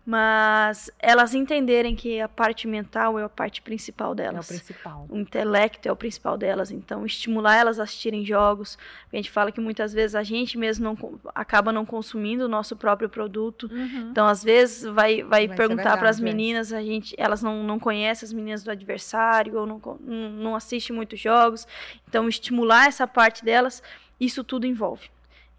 mas 0.05 0.91
elas 0.99 1.33
entenderem 1.33 1.95
que 1.95 2.21
a 2.21 2.29
parte 2.29 2.67
mental 2.67 3.17
é 3.17 3.23
a 3.23 3.29
parte 3.29 3.59
principal 3.59 4.13
delas. 4.13 4.51
É 4.51 4.53
o 4.53 4.59
principal. 4.59 5.05
O 5.09 5.17
intelecto 5.17 5.89
é 5.89 5.91
o 5.91 5.95
principal 5.95 6.37
delas. 6.37 6.69
Então, 6.69 7.03
estimular 7.03 7.55
elas 7.55 7.79
a 7.79 7.83
assistirem 7.83 8.23
jogos. 8.23 8.77
A 9.11 9.15
gente 9.15 9.31
fala 9.31 9.51
que 9.51 9.59
muitas 9.59 9.93
vezes 9.93 10.13
a 10.13 10.21
gente 10.21 10.59
mesmo 10.59 10.83
não, 10.85 11.19
acaba 11.33 11.71
não 11.71 11.83
consumindo 11.85 12.45
o 12.45 12.47
nosso 12.47 12.75
próprio 12.75 13.09
produto. 13.09 13.67
Uhum. 13.71 14.09
Então, 14.11 14.27
às 14.27 14.43
vezes, 14.43 14.83
vai, 14.83 15.23
vai 15.23 15.47
perguntar 15.47 15.97
para 15.97 16.09
as 16.09 16.19
é. 16.19 16.23
meninas, 16.23 16.71
a 16.71 16.83
gente, 16.83 17.15
elas 17.17 17.41
não, 17.41 17.63
não 17.63 17.79
conhecem 17.79 18.27
as 18.27 18.33
meninas 18.33 18.63
do 18.63 18.69
adversário, 18.69 19.57
ou 19.57 19.65
não, 19.65 19.81
não 19.99 20.55
assistem 20.55 20.95
muitos 20.95 21.19
jogos. 21.19 21.67
Então, 22.07 22.29
estimular 22.29 22.85
essa 22.85 23.07
parte 23.07 23.43
delas, 23.43 23.81
isso 24.19 24.43
tudo 24.43 24.67
envolve. 24.67 25.09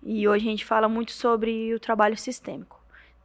E 0.05 0.29
hoje 0.29 0.47
a 0.47 0.51
gente 0.51 0.65
fala 0.65 0.89
muito 0.89 1.11
sobre 1.11 1.75
o 1.75 1.81
trabalho 1.81 2.17
sistêmico. 2.17 2.76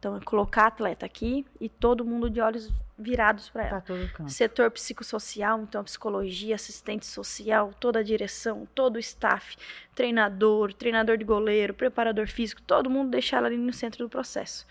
Então, 0.02 0.16
é 0.16 0.20
colocar 0.20 0.66
atleta 0.66 1.06
aqui 1.06 1.46
e 1.60 1.68
todo 1.68 2.04
mundo 2.04 2.28
de 2.28 2.40
olhos 2.40 2.74
virados 2.98 3.48
para 3.48 3.64
ela. 3.68 3.80
Tá 3.80 4.28
Setor 4.28 4.68
psicossocial, 4.72 5.60
então 5.60 5.84
psicologia, 5.84 6.56
assistente 6.56 7.06
social, 7.06 7.72
toda 7.78 8.00
a 8.00 8.02
direção, 8.02 8.66
todo 8.74 8.96
o 8.96 8.98
staff, 8.98 9.56
treinador, 9.94 10.74
treinador 10.74 11.16
de 11.16 11.24
goleiro, 11.24 11.72
preparador 11.72 12.26
físico, 12.26 12.60
todo 12.62 12.90
mundo 12.90 13.10
deixar 13.10 13.36
ela 13.36 13.46
ali 13.46 13.56
no 13.56 13.72
centro 13.72 14.04
do 14.04 14.10
processo. 14.10 14.66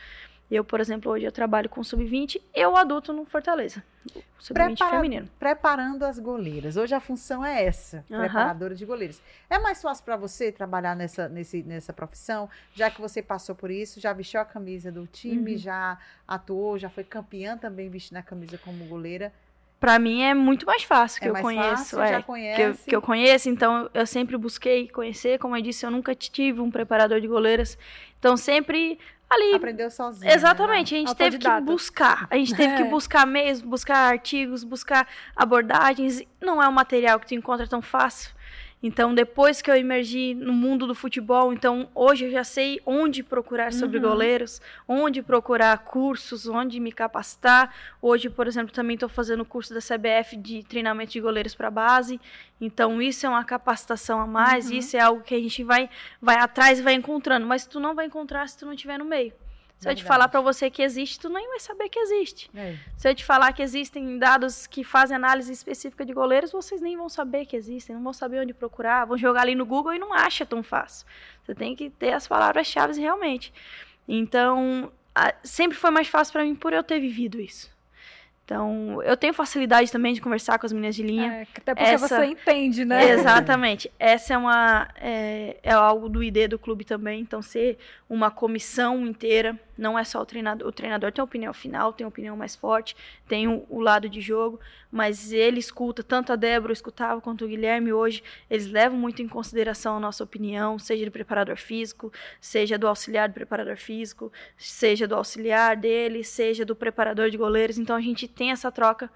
Eu, 0.51 0.65
por 0.65 0.81
exemplo, 0.81 1.09
hoje 1.09 1.25
eu 1.25 1.31
trabalho 1.31 1.69
com 1.69 1.81
sub-20 1.81 2.41
e 2.53 2.65
o 2.65 2.75
adulto 2.75 3.13
no 3.13 3.23
Fortaleza. 3.23 3.81
Sub-20 4.37 4.53
Prepara 4.53 4.91
feminino. 4.97 5.29
Preparando 5.39 6.03
as 6.03 6.19
goleiras. 6.19 6.75
Hoje 6.75 6.93
a 6.93 6.99
função 6.99 7.45
é 7.45 7.63
essa, 7.63 8.03
uhum. 8.09 8.19
preparadora 8.19 8.75
de 8.75 8.85
goleiras. 8.85 9.21
É 9.49 9.57
mais 9.57 9.81
fácil 9.81 10.03
para 10.03 10.17
você 10.17 10.51
trabalhar 10.51 10.93
nessa, 10.93 11.29
nesse, 11.29 11.63
nessa 11.63 11.93
profissão, 11.93 12.49
já 12.73 12.91
que 12.91 12.99
você 12.99 13.21
passou 13.21 13.55
por 13.55 13.71
isso, 13.71 14.01
já 14.01 14.11
vestiu 14.11 14.41
a 14.41 14.45
camisa 14.45 14.91
do 14.91 15.07
time, 15.07 15.53
uhum. 15.53 15.57
já 15.57 15.97
atuou, 16.27 16.77
já 16.77 16.89
foi 16.89 17.05
campeã 17.05 17.57
também 17.57 17.89
vestindo 17.89 18.17
a 18.17 18.23
camisa 18.23 18.57
como 18.57 18.83
goleira. 18.85 19.31
Para 19.79 19.97
mim 19.97 20.21
é 20.21 20.33
muito 20.33 20.65
mais 20.65 20.83
fácil, 20.83 21.21
que 21.21 21.27
é 21.27 21.31
eu 21.31 21.35
conheço. 21.35 21.95
Fácil, 21.95 22.35
é. 22.35 22.55
Que 22.55 22.61
eu, 22.61 22.73
que 22.75 22.95
eu 22.95 23.01
conheço, 23.01 23.49
então 23.49 23.89
eu 23.93 24.05
sempre 24.05 24.37
busquei 24.37 24.89
conhecer. 24.89 25.39
Como 25.39 25.55
eu 25.55 25.61
disse, 25.61 25.85
eu 25.85 25.89
nunca 25.89 26.13
tive 26.13 26.59
um 26.59 26.69
preparador 26.69 27.21
de 27.21 27.27
goleiras. 27.27 27.77
Então 28.19 28.37
sempre 28.37 28.99
ali. 29.33 29.55
Aprendeu 29.55 29.89
sozinho. 29.89 30.31
Exatamente, 30.31 30.93
né? 30.93 30.97
a 30.97 31.05
gente 31.07 31.15
teve 31.15 31.37
que 31.37 31.61
buscar. 31.61 32.27
A 32.29 32.35
gente 32.35 32.55
teve 32.55 32.73
é. 32.75 32.77
que 32.77 32.83
buscar 32.85 33.25
mesmo, 33.25 33.69
buscar 33.69 33.97
artigos, 34.11 34.63
buscar 34.63 35.07
abordagens. 35.35 36.21
Não 36.41 36.61
é 36.61 36.67
um 36.67 36.71
material 36.71 37.19
que 37.19 37.27
tu 37.27 37.35
encontra 37.35 37.67
tão 37.67 37.81
fácil. 37.81 38.31
Então, 38.83 39.13
depois 39.13 39.61
que 39.61 39.69
eu 39.69 39.75
emergi 39.75 40.33
no 40.33 40.51
mundo 40.51 40.87
do 40.87 40.95
futebol, 40.95 41.53
então 41.53 41.87
hoje 41.93 42.25
eu 42.25 42.31
já 42.31 42.43
sei 42.43 42.79
onde 42.85 43.21
procurar 43.21 43.71
sobre 43.71 43.97
uhum. 43.97 44.03
goleiros, 44.03 44.59
onde 44.87 45.21
procurar 45.21 45.77
cursos, 45.79 46.47
onde 46.47 46.79
me 46.79 46.91
capacitar. 46.91 47.73
Hoje, 48.01 48.29
por 48.29 48.47
exemplo, 48.47 48.73
também 48.73 48.95
estou 48.95 49.07
fazendo 49.07 49.41
o 49.41 49.45
curso 49.45 49.73
da 49.73 49.79
CBF 49.79 50.35
de 50.35 50.63
treinamento 50.63 51.11
de 51.11 51.21
goleiros 51.21 51.53
para 51.53 51.69
base. 51.69 52.19
Então, 52.59 52.99
isso 53.01 53.25
é 53.25 53.29
uma 53.29 53.43
capacitação 53.43 54.19
a 54.19 54.25
mais, 54.25 54.69
uhum. 54.69 54.77
isso 54.77 54.97
é 54.97 54.99
algo 54.99 55.21
que 55.21 55.35
a 55.35 55.39
gente 55.39 55.63
vai, 55.63 55.87
vai 56.19 56.37
atrás 56.37 56.79
e 56.79 56.81
vai 56.81 56.93
encontrando. 56.93 57.45
Mas 57.45 57.67
tu 57.67 57.79
não 57.79 57.93
vai 57.93 58.07
encontrar 58.07 58.47
se 58.49 58.57
tu 58.57 58.65
não 58.65 58.73
estiver 58.73 58.97
no 58.97 59.05
meio. 59.05 59.31
Se 59.81 59.89
eu 59.89 59.95
te 59.95 60.03
falar 60.03 60.27
para 60.27 60.39
você 60.41 60.69
que 60.69 60.83
existe, 60.83 61.19
tu 61.19 61.27
nem 61.27 61.47
vai 61.49 61.59
saber 61.59 61.89
que 61.89 61.97
existe. 61.97 62.51
É. 62.55 62.77
Se 62.95 63.09
eu 63.09 63.15
te 63.15 63.25
falar 63.25 63.51
que 63.51 63.63
existem 63.63 64.19
dados 64.19 64.67
que 64.67 64.83
fazem 64.83 65.15
análise 65.15 65.51
específica 65.51 66.05
de 66.05 66.13
goleiros, 66.13 66.51
vocês 66.51 66.79
nem 66.79 66.95
vão 66.95 67.09
saber 67.09 67.47
que 67.47 67.55
existem, 67.55 67.95
não 67.95 68.03
vão 68.03 68.13
saber 68.13 68.41
onde 68.41 68.53
procurar, 68.53 69.05
vão 69.05 69.17
jogar 69.17 69.41
ali 69.41 69.55
no 69.55 69.65
Google 69.65 69.95
e 69.95 69.99
não 69.99 70.13
acha 70.13 70.45
tão 70.45 70.61
fácil. 70.61 71.07
Você 71.43 71.55
tem 71.55 71.75
que 71.75 71.89
ter 71.89 72.13
as 72.13 72.27
palavras-chave 72.27 73.01
realmente. 73.01 73.51
Então, 74.07 74.91
sempre 75.43 75.75
foi 75.75 75.89
mais 75.89 76.07
fácil 76.07 76.31
para 76.31 76.43
mim 76.43 76.53
por 76.53 76.73
eu 76.73 76.83
ter 76.83 76.99
vivido 76.99 77.41
isso. 77.41 77.70
Então, 78.43 79.01
eu 79.03 79.15
tenho 79.15 79.33
facilidade 79.33 79.89
também 79.91 80.13
de 80.13 80.19
conversar 80.19 80.59
com 80.59 80.65
as 80.65 80.73
meninas 80.73 80.95
de 80.95 81.03
linha. 81.03 81.33
É, 81.33 81.47
até 81.57 81.73
porque 81.73 81.89
Essa... 81.89 82.07
você 82.07 82.25
entende, 82.25 82.83
né? 82.83 83.09
Exatamente. 83.11 83.89
Essa 83.97 84.33
é 84.33 84.37
uma 84.37 84.89
é, 84.97 85.57
é, 85.63 85.71
algo 85.71 86.09
do 86.09 86.21
ID 86.21 86.49
do 86.49 86.59
clube 86.59 86.83
também. 86.83 87.21
Então, 87.21 87.41
ser 87.41 87.77
uma 88.09 88.29
comissão 88.29 89.07
inteira, 89.07 89.57
não 89.77 89.97
é 89.97 90.03
só 90.03 90.19
o 90.21 90.25
treinador. 90.25 90.67
O 90.67 90.71
treinador 90.71 91.13
tem 91.13 91.21
a 91.21 91.23
opinião 91.23 91.53
final, 91.53 91.93
tem 91.93 92.03
a 92.03 92.07
opinião 92.09 92.35
mais 92.35 92.53
forte, 92.53 92.93
tem 93.25 93.47
o, 93.47 93.65
o 93.69 93.79
lado 93.79 94.09
de 94.09 94.19
jogo, 94.19 94.59
mas 94.91 95.31
ele 95.31 95.59
escuta, 95.59 96.03
tanto 96.03 96.33
a 96.33 96.35
Débora 96.35 96.73
escutava 96.73 97.21
quanto 97.21 97.45
o 97.45 97.47
Guilherme 97.47 97.93
hoje, 97.93 98.21
eles 98.49 98.67
levam 98.67 98.99
muito 98.99 99.21
em 99.21 99.27
consideração 99.27 99.95
a 99.95 99.99
nossa 99.99 100.23
opinião, 100.23 100.77
seja 100.77 101.05
do 101.05 101.11
preparador 101.11 101.55
físico, 101.55 102.11
seja 102.41 102.77
do 102.77 102.85
auxiliar 102.85 103.29
do 103.29 103.33
preparador 103.33 103.77
físico, 103.77 104.31
seja 104.57 105.07
do 105.07 105.15
auxiliar 105.15 105.77
dele, 105.77 106.23
seja 106.23 106.65
do 106.65 106.75
preparador 106.75 107.29
de 107.29 107.37
goleiros. 107.37 107.77
Então, 107.77 107.95
a 107.95 108.01
gente 108.01 108.27
tem 108.31 108.51
essa 108.51 108.71
troca 108.71 109.09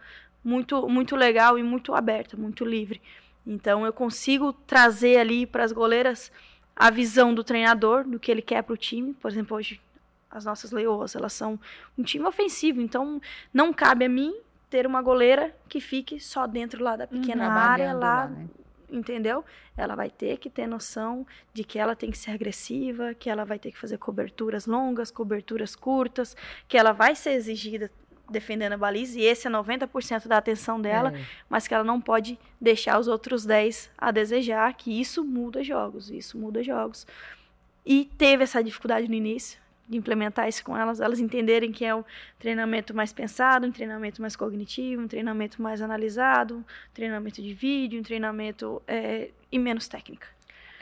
muito, 0.43 0.87
muito 0.87 1.15
legal 1.15 1.57
e 1.57 1.63
muito 1.63 1.93
aberta, 1.93 2.37
muito 2.37 2.63
livre. 2.63 3.01
Então, 3.45 3.85
eu 3.85 3.93
consigo 3.93 4.53
trazer 4.53 5.17
ali 5.17 5.45
para 5.45 5.63
as 5.63 5.71
goleiras 5.71 6.31
a 6.75 6.89
visão 6.89 7.33
do 7.33 7.43
treinador, 7.43 8.03
do 8.03 8.19
que 8.19 8.29
ele 8.29 8.41
quer 8.41 8.61
para 8.61 8.73
o 8.73 8.77
time. 8.77 9.13
Por 9.13 9.31
exemplo, 9.31 9.57
hoje 9.57 9.81
as 10.29 10.43
nossas 10.43 10.71
leoas, 10.71 11.15
elas 11.15 11.33
são 11.33 11.59
um 11.97 12.03
time 12.03 12.25
ofensivo, 12.25 12.81
então 12.81 13.21
não 13.53 13.71
cabe 13.71 14.05
a 14.05 14.09
mim 14.09 14.35
ter 14.69 14.85
uma 14.85 15.01
goleira 15.01 15.55
que 15.69 15.79
fique 15.79 16.19
só 16.19 16.45
dentro 16.45 16.83
lá 16.83 16.97
da 16.97 17.07
pequena 17.07 17.45
uhum, 17.45 17.51
área, 17.51 17.93
lá, 17.93 17.99
lá 17.99 18.27
né? 18.27 18.47
entendeu? 18.89 19.45
Ela 19.77 19.95
vai 19.95 20.09
ter 20.09 20.37
que 20.37 20.49
ter 20.49 20.67
noção 20.67 21.25
de 21.53 21.63
que 21.63 21.79
ela 21.79 21.95
tem 21.95 22.11
que 22.11 22.17
ser 22.17 22.31
agressiva, 22.31 23.13
que 23.13 23.29
ela 23.29 23.45
vai 23.45 23.57
ter 23.57 23.71
que 23.71 23.79
fazer 23.79 23.97
coberturas 23.97 24.65
longas, 24.65 25.11
coberturas 25.11 25.75
curtas, 25.75 26.35
que 26.67 26.77
ela 26.77 26.91
vai 26.91 27.15
ser 27.15 27.31
exigida 27.31 27.89
defendendo 28.29 28.73
a 28.73 28.77
baliza, 28.77 29.19
e 29.19 29.23
esse 29.23 29.47
é 29.47 29.51
90% 29.51 30.27
da 30.27 30.37
atenção 30.37 30.79
dela, 30.79 31.13
é. 31.15 31.25
mas 31.49 31.67
que 31.67 31.73
ela 31.73 31.83
não 31.83 31.99
pode 32.01 32.37
deixar 32.59 32.99
os 32.99 33.07
outros 33.07 33.45
10 33.45 33.91
a 33.97 34.11
desejar, 34.11 34.73
que 34.73 34.99
isso 34.99 35.23
muda 35.23 35.63
jogos, 35.63 36.09
isso 36.09 36.37
muda 36.37 36.63
jogos. 36.63 37.05
E 37.85 38.09
teve 38.17 38.43
essa 38.43 38.63
dificuldade 38.63 39.07
no 39.07 39.13
início 39.13 39.59
de 39.87 39.97
implementar 39.97 40.49
isso 40.49 40.63
com 40.63 40.75
elas, 40.75 40.99
elas 40.99 41.19
entenderem 41.19 41.71
que 41.71 41.85
é 41.85 41.93
um 41.93 42.03
treinamento 42.39 42.93
mais 42.95 43.13
pensado, 43.13 43.67
um 43.67 43.71
treinamento 43.71 44.21
mais 44.21 44.35
cognitivo, 44.35 45.03
um 45.03 45.07
treinamento 45.07 45.61
mais 45.61 45.81
analisado, 45.81 46.57
um 46.57 46.63
treinamento 46.93 47.41
de 47.41 47.53
vídeo, 47.53 47.99
um 47.99 48.03
treinamento 48.03 48.81
é, 48.87 49.29
e 49.51 49.59
menos 49.59 49.87
técnica. 49.87 50.34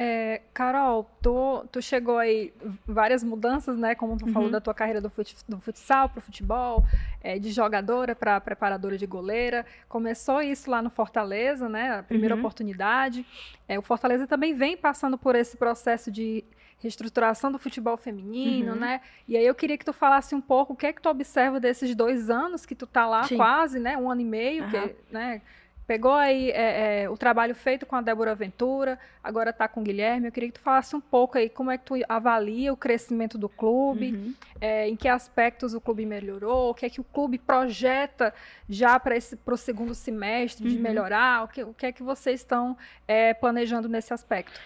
É, 0.06 0.42
Carol, 0.54 1.10
tu, 1.22 1.66
tu 1.72 1.82
chegou 1.82 2.18
aí 2.18 2.54
várias 2.86 3.24
mudanças, 3.24 3.78
né? 3.78 3.96
Como 3.96 4.18
tu 4.18 4.26
uhum. 4.26 4.34
falou 4.34 4.50
da 4.50 4.60
tua 4.60 4.74
carreira 4.74 5.00
do, 5.00 5.10
fut, 5.10 5.34
do 5.48 5.62
futsal 5.62 6.10
para 6.10 6.20
o 6.20 6.22
futebol, 6.22 6.84
é, 7.22 7.40
de 7.40 7.52
jogadora 7.52 8.14
para 8.14 8.42
preparadora 8.42 8.98
de 8.98 9.08
goleira. 9.08 9.66
Começou 9.88 10.42
isso 10.42 10.70
lá 10.70 10.82
no 10.82 10.90
Fortaleza, 10.90 11.70
né? 11.70 12.00
A 12.00 12.04
primeira 12.04 12.36
uhum. 12.36 12.42
oportunidade. 12.42 13.26
É, 13.66 13.80
o 13.80 13.82
Fortaleza 13.82 14.28
também 14.28 14.54
vem 14.54 14.76
passando 14.76 15.18
por 15.18 15.36
esse 15.36 15.56
processo 15.56 16.12
de 16.12 16.44
reestruturação 16.80 17.50
do 17.50 17.58
futebol 17.58 17.96
feminino, 17.96 18.74
uhum. 18.74 18.80
né? 18.80 19.00
E 19.26 19.38
aí 19.38 19.46
eu 19.46 19.56
queria 19.56 19.78
que 19.78 19.86
tu 19.86 19.94
falasse 19.94 20.36
um 20.36 20.42
pouco 20.42 20.74
o 20.74 20.76
que 20.76 20.86
é 20.86 20.92
que 20.92 21.02
tu 21.02 21.08
observa 21.08 21.62
desses 21.62 21.96
dois 21.96 22.30
anos 22.30 22.66
que 22.66 22.76
tu 22.76 22.86
tá 22.86 23.08
lá 23.08 23.24
Sim. 23.24 23.38
quase, 23.38 23.80
né? 23.80 23.98
Um 23.98 24.12
ano 24.12 24.20
e 24.20 24.26
meio, 24.26 24.70
que, 24.70 24.96
né? 25.10 25.42
Pegou 25.86 26.14
aí 26.14 26.50
é, 26.52 27.04
é, 27.04 27.10
o 27.10 27.18
trabalho 27.18 27.54
feito 27.54 27.86
com 27.86 27.96
a 27.96 28.02
Débora 28.02 28.34
Ventura, 28.34 28.98
agora 29.22 29.50
está 29.50 29.68
com 29.68 29.82
o 29.82 29.84
Guilherme. 29.84 30.28
Eu 30.28 30.32
queria 30.32 30.50
que 30.50 30.58
tu 30.58 30.62
falasse 30.62 30.96
um 30.96 31.02
pouco 31.02 31.38
aí 31.38 31.50
como 31.50 31.70
é 31.70 31.78
que 31.78 31.84
tu 31.84 31.96
avalia 32.08 32.72
o 32.72 32.78
crescimento 32.78 33.38
do 33.38 33.50
clube, 33.50 34.14
uhum. 34.14 34.34
é, 34.62 34.88
em 34.88 34.96
que 34.96 35.10
aspectos 35.10 35.74
o 35.74 35.82
clube 35.82 36.06
melhorou, 36.06 36.72
o 36.72 36.74
que 36.74 36.86
é 36.86 36.90
que 36.90 37.02
o 37.02 37.04
clube 37.04 37.38
projeta 37.38 38.34
já 38.70 38.98
para 38.98 39.16
o 39.46 39.58
segundo 39.58 39.94
semestre 39.94 40.70
de 40.70 40.78
uhum. 40.78 40.82
melhorar, 40.82 41.44
o 41.44 41.48
que, 41.50 41.64
o 41.64 41.74
que 41.74 41.86
é 41.86 41.92
que 41.92 42.02
vocês 42.02 42.40
estão 42.40 42.78
é, 43.06 43.34
planejando 43.34 43.90
nesse 43.90 44.14
aspecto? 44.14 44.58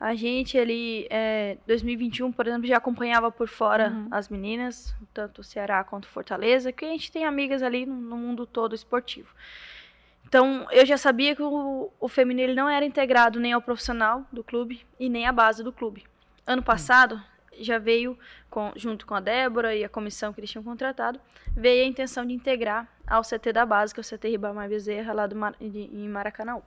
A 0.00 0.16
gente 0.16 0.58
ali, 0.58 1.06
é, 1.08 1.56
2021, 1.68 2.32
por 2.32 2.48
exemplo, 2.48 2.66
já 2.66 2.78
acompanhava 2.78 3.30
por 3.30 3.46
fora 3.46 3.90
uhum. 3.90 4.08
as 4.10 4.28
meninas, 4.28 4.92
tanto 5.14 5.40
o 5.40 5.44
Ceará 5.44 5.84
quanto 5.84 6.08
Fortaleza, 6.08 6.72
que 6.72 6.84
a 6.84 6.88
gente 6.88 7.12
tem 7.12 7.24
amigas 7.24 7.62
ali 7.62 7.86
no, 7.86 7.94
no 7.94 8.16
mundo 8.16 8.44
todo 8.44 8.74
esportivo. 8.74 9.28
Então, 10.26 10.66
eu 10.70 10.84
já 10.84 10.96
sabia 10.96 11.36
que 11.36 11.42
o, 11.42 11.90
o 12.00 12.08
feminino 12.08 12.54
não 12.54 12.68
era 12.68 12.84
integrado 12.84 13.38
nem 13.38 13.52
ao 13.52 13.62
profissional 13.62 14.26
do 14.32 14.42
clube 14.42 14.84
e 14.98 15.08
nem 15.08 15.26
à 15.26 15.32
base 15.32 15.62
do 15.62 15.72
clube. 15.72 16.04
Ano 16.46 16.60
hum. 16.60 16.64
passado, 16.64 17.22
já 17.58 17.78
veio, 17.78 18.18
com, 18.50 18.72
junto 18.76 19.06
com 19.06 19.14
a 19.14 19.20
Débora 19.20 19.74
e 19.74 19.84
a 19.84 19.88
comissão 19.88 20.32
que 20.32 20.40
eles 20.40 20.50
tinham 20.50 20.64
contratado, 20.64 21.20
veio 21.56 21.84
a 21.84 21.88
intenção 21.88 22.26
de 22.26 22.32
integrar 22.32 22.88
ao 23.06 23.22
CT 23.22 23.52
da 23.52 23.66
base, 23.66 23.94
que 23.94 24.00
é 24.00 24.02
o 24.02 24.04
CT 24.04 24.28
Ribamar 24.28 24.68
Bezerra, 24.68 25.12
lá 25.12 25.26
do, 25.26 25.36
de, 25.60 25.90
em 25.92 26.08
Maracanã. 26.08 26.60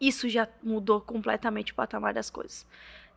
Isso 0.00 0.28
já 0.28 0.48
mudou 0.62 1.00
completamente 1.00 1.72
o 1.72 1.74
patamar 1.74 2.14
das 2.14 2.30
coisas. 2.30 2.66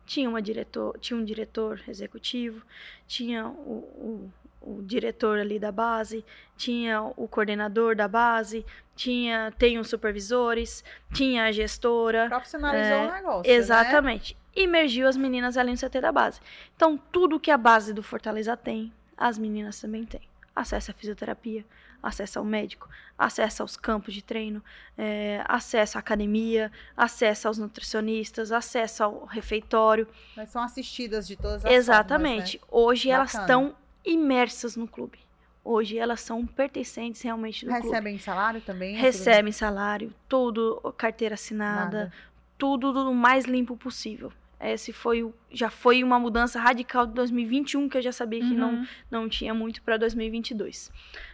Tinha, 0.04 0.28
uma 0.28 0.42
diretor, 0.42 0.98
tinha 0.98 1.18
um 1.18 1.24
diretor 1.24 1.80
executivo, 1.86 2.64
tinha 3.06 3.46
o, 3.46 3.70
o 3.70 4.32
o 4.64 4.82
diretor 4.82 5.38
ali 5.38 5.58
da 5.58 5.72
base, 5.72 6.24
tinha 6.56 7.02
o 7.02 7.26
coordenador 7.28 7.94
da 7.96 8.08
base, 8.08 8.64
tinha 8.94 9.52
tem 9.58 9.78
os 9.78 9.88
supervisores, 9.88 10.84
tinha 11.12 11.44
a 11.44 11.52
gestora. 11.52 12.28
Profissionalizou 12.28 12.96
é, 12.96 13.08
o 13.08 13.12
negócio. 13.12 13.50
Né? 13.50 13.56
Exatamente. 13.56 14.34
Né? 14.34 14.62
Imergiu 14.62 15.08
as 15.08 15.16
meninas 15.16 15.56
ali 15.56 15.70
no 15.70 15.78
CT 15.78 16.00
da 16.00 16.12
base. 16.12 16.40
Então, 16.76 16.98
tudo 17.10 17.40
que 17.40 17.50
a 17.50 17.56
base 17.56 17.92
do 17.92 18.02
Fortaleza 18.02 18.56
tem, 18.56 18.92
as 19.16 19.38
meninas 19.38 19.80
também 19.80 20.04
têm. 20.04 20.20
Acesso 20.54 20.90
à 20.90 20.94
fisioterapia, 20.94 21.64
acesso 22.02 22.38
ao 22.38 22.44
médico, 22.44 22.88
acesso 23.16 23.62
aos 23.62 23.76
campos 23.76 24.12
de 24.12 24.22
treino, 24.22 24.62
é, 24.98 25.42
acesso 25.46 25.96
à 25.96 26.00
academia, 26.00 26.70
acesso 26.96 27.48
aos 27.48 27.56
nutricionistas, 27.56 28.52
acesso 28.52 29.04
ao 29.04 29.24
refeitório. 29.24 30.06
Mas 30.36 30.50
são 30.50 30.62
assistidas 30.62 31.26
de 31.26 31.36
todas 31.36 31.64
as 31.64 31.72
Exatamente. 31.72 32.58
Formas, 32.58 32.72
né? 32.72 32.78
Hoje 32.82 33.08
Bacana. 33.08 33.20
elas 33.20 33.34
estão 33.34 33.81
imersas 34.04 34.76
no 34.76 34.86
clube. 34.86 35.18
Hoje 35.64 35.96
elas 35.96 36.20
são 36.20 36.44
pertencentes 36.44 37.22
realmente 37.22 37.64
do 37.64 37.70
Recebem 37.70 37.82
clube. 37.82 37.96
Recebem 37.96 38.18
salário 38.18 38.60
também? 38.60 38.96
Recebem 38.96 39.52
salário, 39.52 40.14
tudo, 40.28 40.80
carteira 40.96 41.34
assinada, 41.34 41.98
Nada. 41.98 42.12
tudo 42.58 42.92
do 42.92 43.14
mais 43.14 43.44
limpo 43.44 43.76
possível. 43.76 44.32
Esse 44.60 44.92
foi 44.92 45.22
o, 45.24 45.34
já 45.50 45.70
foi 45.70 46.04
uma 46.04 46.18
mudança 46.20 46.60
radical 46.60 47.04
de 47.04 47.14
2021 47.14 47.88
que 47.88 47.98
eu 47.98 48.02
já 48.02 48.12
sabia 48.12 48.40
que 48.40 48.54
não, 48.54 48.74
uhum. 48.74 48.86
não 49.10 49.28
tinha 49.28 49.52
muito 49.52 49.82
para 49.82 49.96
2022. 49.96 50.90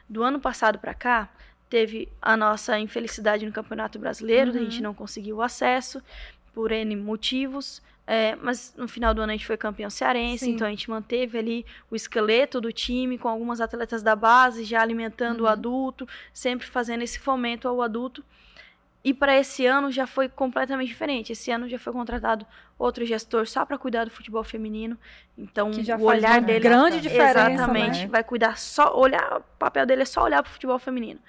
Do 0.08 0.22
ano 0.22 0.40
passado 0.40 0.78
para 0.78 0.94
cá, 0.94 1.28
teve 1.68 2.08
a 2.22 2.36
nossa 2.36 2.78
infelicidade 2.78 3.44
no 3.44 3.52
Campeonato 3.52 3.98
Brasileiro, 3.98 4.50
uhum. 4.50 4.56
a 4.56 4.60
gente 4.60 4.82
não 4.82 4.94
conseguiu 4.94 5.36
o 5.36 5.42
acesso 5.42 6.02
por 6.54 6.72
N 6.72 6.96
motivos. 6.96 7.82
É, 8.10 8.34
mas 8.36 8.72
no 8.74 8.88
final 8.88 9.12
do 9.12 9.20
ano 9.20 9.32
a 9.32 9.36
gente 9.36 9.46
foi 9.46 9.58
campeão 9.58 9.90
cearense, 9.90 10.46
Sim. 10.46 10.52
então 10.52 10.66
a 10.66 10.70
gente 10.70 10.88
manteve 10.88 11.36
ali 11.36 11.66
o 11.90 11.94
esqueleto 11.94 12.58
do 12.58 12.72
time 12.72 13.18
com 13.18 13.28
algumas 13.28 13.60
atletas 13.60 14.02
da 14.02 14.16
base 14.16 14.64
já 14.64 14.80
alimentando 14.80 15.40
uhum. 15.40 15.44
o 15.44 15.46
adulto, 15.46 16.08
sempre 16.32 16.66
fazendo 16.66 17.02
esse 17.02 17.18
fomento 17.18 17.68
ao 17.68 17.82
adulto. 17.82 18.24
E 19.04 19.12
para 19.12 19.38
esse 19.38 19.66
ano 19.66 19.92
já 19.92 20.06
foi 20.06 20.26
completamente 20.26 20.88
diferente. 20.88 21.32
Esse 21.32 21.50
ano 21.50 21.68
já 21.68 21.78
foi 21.78 21.92
contratado 21.92 22.46
outro 22.78 23.04
gestor 23.04 23.46
só 23.46 23.66
para 23.66 23.76
cuidar 23.76 24.04
do 24.04 24.10
futebol 24.10 24.42
feminino. 24.42 24.96
Então, 25.36 25.70
o 25.70 26.04
olhar 26.04 26.40
dele 26.40 26.60
grande 26.60 27.02
diferença, 27.02 27.50
exatamente, 27.50 28.00
né? 28.00 28.06
vai 28.06 28.24
cuidar 28.24 28.56
só 28.56 28.98
olhar, 28.98 29.38
o 29.38 29.58
papel 29.58 29.84
dele 29.84 30.02
é 30.02 30.06
só 30.06 30.24
olhar 30.24 30.42
para 30.42 30.48
o 30.48 30.52
futebol 30.52 30.78
feminino. 30.78 31.20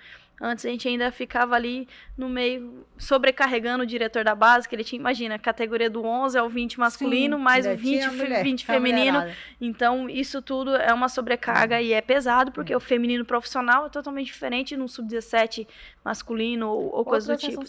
Antes 0.42 0.66
a 0.66 0.70
gente 0.70 0.88
ainda 0.88 1.12
ficava 1.12 1.56
ali 1.56 1.88
no 2.18 2.30
meio, 2.30 2.86
sobrecarregando 2.98 3.84
o 3.84 3.86
diretor 3.86 4.24
da 4.24 4.34
base, 4.34 4.70
que 4.70 4.76
ele 4.76 4.84
tinha, 4.84 5.00
imagina, 5.00 5.38
categoria 5.38 5.90
do 5.90 6.04
11 6.06 6.38
ao 6.38 6.50
20 6.50 6.80
masculino, 6.80 7.38
Sim, 7.38 7.44
mais 7.44 7.66
o 7.66 7.76
20, 7.76 8.10
mulher, 8.12 8.44
20 8.44 8.66
feminino. 8.66 9.24
Então, 9.60 10.10
isso 10.10 10.42
tudo 10.42 10.76
é 10.76 10.94
uma 10.94 11.10
sobrecarga 11.10 11.76
uhum. 11.76 11.82
e 11.82 11.94
é 11.94 12.02
pesado, 12.02 12.52
porque 12.52 12.74
uhum. 12.74 12.78
o 12.78 12.82
feminino 12.82 13.26
profissional 13.26 13.88
é 13.88 13.90
totalmente 13.90 14.28
diferente 14.28 14.78
no 14.78 14.88
sub-17 14.88 15.68
masculino 16.04 16.70
ou, 16.70 16.96
ou 16.96 17.06
coisas 17.06 17.28
do 17.28 17.38
tipo. 17.38 17.62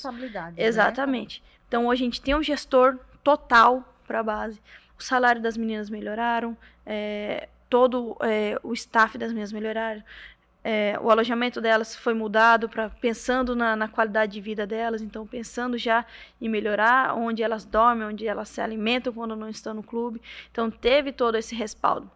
Né? 0.56 0.68
Exatamente. 0.68 1.40
Né? 1.40 1.48
Então, 1.66 1.86
hoje 1.86 2.02
a 2.02 2.04
gente 2.04 2.20
tem 2.20 2.34
um 2.34 2.42
gestor 2.42 2.98
total 3.24 3.84
para 4.06 4.20
a 4.20 4.22
base. 4.22 4.60
O 4.98 5.02
salário 5.02 5.40
das 5.40 5.56
meninas 5.56 5.90
melhoraram, 5.90 6.56
é, 6.86 7.48
todo 7.68 8.16
é, 8.20 8.58
o 8.62 8.72
staff 8.74 9.16
das 9.16 9.30
meninas 9.30 9.52
melhoraram 9.52 10.02
é, 10.62 10.98
o 11.00 11.10
alojamento 11.10 11.60
delas 11.60 11.96
foi 11.96 12.12
mudado 12.12 12.68
para 12.68 12.90
pensando 12.90 13.56
na, 13.56 13.74
na, 13.74 13.88
qualidade 13.88 14.32
de 14.32 14.40
vida 14.40 14.66
delas, 14.66 15.00
então 15.00 15.26
pensando 15.26 15.78
já 15.78 16.04
em 16.40 16.48
melhorar 16.48 17.14
onde 17.16 17.42
elas 17.42 17.64
dormem, 17.64 18.06
onde 18.06 18.26
elas 18.26 18.48
se 18.50 18.60
alimentam 18.60 19.12
quando 19.12 19.34
não 19.34 19.48
estão 19.48 19.72
no 19.72 19.82
clube. 19.82 20.20
Então 20.50 20.70
teve 20.70 21.12
todo 21.12 21.36
esse 21.36 21.54
respaldo. 21.54 22.10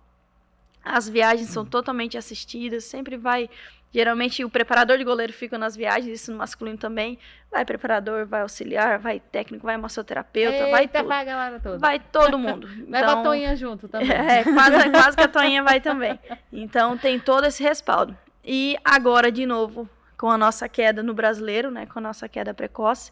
As 0.84 1.09
viagens 1.09 1.49
são 1.49 1.64
totalmente 1.64 2.18
assistidas, 2.18 2.84
sempre 2.84 3.16
vai. 3.16 3.49
Geralmente 3.90 4.45
o 4.45 4.51
preparador 4.51 4.99
de 4.99 5.05
goleiro 5.05 5.32
fica 5.32 5.57
nas 5.57 5.74
viagens, 5.74 6.20
isso 6.20 6.30
no 6.30 6.36
masculino 6.36 6.76
também. 6.76 7.18
Vai 7.51 7.64
preparador, 7.64 8.26
vai 8.26 8.42
auxiliar, 8.42 8.99
vai 8.99 9.20
técnico, 9.20 9.64
vai 9.64 9.78
massoterapeuta, 9.78 10.57
Eita, 10.57 10.70
vai 10.70 10.88
tudo. 10.88 11.09
Vai, 11.09 11.24
galera 11.24 11.61
toda. 11.61 11.78
vai 11.78 11.99
todo 11.99 12.38
mundo. 12.38 12.68
Então, 12.76 12.90
Leva 12.90 13.12
a 13.12 13.22
Toinha 13.22 13.57
junto 13.57 13.88
também. 13.88 14.11
É, 14.12 14.45
quase, 14.45 14.90
quase 14.90 15.16
que 15.16 15.22
a 15.22 15.28
Toinha 15.28 15.62
vai 15.62 15.80
também. 15.80 16.18
Então 16.53 16.99
tem 16.99 17.18
todo 17.18 17.47
esse 17.47 17.62
respaldo. 17.62 18.14
E 18.45 18.76
agora, 18.84 19.32
de 19.32 19.47
novo, 19.47 19.88
com 20.18 20.30
a 20.30 20.36
nossa 20.36 20.68
queda 20.68 21.03
no 21.03 21.14
brasileiro, 21.14 21.70
né, 21.70 21.86
com 21.86 21.99
a 21.99 22.03
nossa 22.03 22.28
queda 22.28 22.53
precoce, 22.53 23.11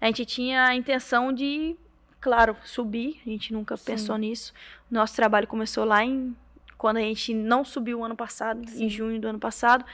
a 0.00 0.06
gente 0.06 0.26
tinha 0.26 0.64
a 0.64 0.74
intenção 0.74 1.32
de, 1.32 1.76
claro, 2.20 2.56
subir. 2.64 3.20
A 3.24 3.30
gente 3.30 3.52
nunca 3.52 3.76
Sim. 3.76 3.84
pensou 3.84 4.16
nisso. 4.16 4.52
Nosso 4.90 5.14
trabalho 5.14 5.46
começou 5.46 5.84
lá 5.84 6.04
em 6.04 6.36
quando 6.76 6.96
a 6.96 7.00
gente 7.00 7.32
não 7.32 7.64
subiu 7.64 8.00
o 8.00 8.04
ano 8.04 8.16
passado, 8.16 8.68
Sim. 8.68 8.84
em 8.84 8.88
junho 8.88 9.20
do 9.20 9.28
ano 9.28 9.38
passado. 9.38 9.84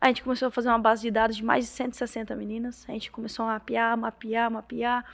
A 0.00 0.06
gente 0.06 0.22
começou 0.22 0.48
a 0.48 0.50
fazer 0.50 0.68
uma 0.68 0.78
base 0.78 1.02
de 1.02 1.10
dados 1.10 1.36
de 1.36 1.44
mais 1.44 1.66
de 1.66 1.70
160 1.70 2.34
meninas. 2.34 2.86
A 2.88 2.92
gente 2.92 3.10
começou 3.10 3.44
a 3.44 3.48
mapear, 3.48 3.96
mapear, 3.98 4.50
mapear. 4.50 5.04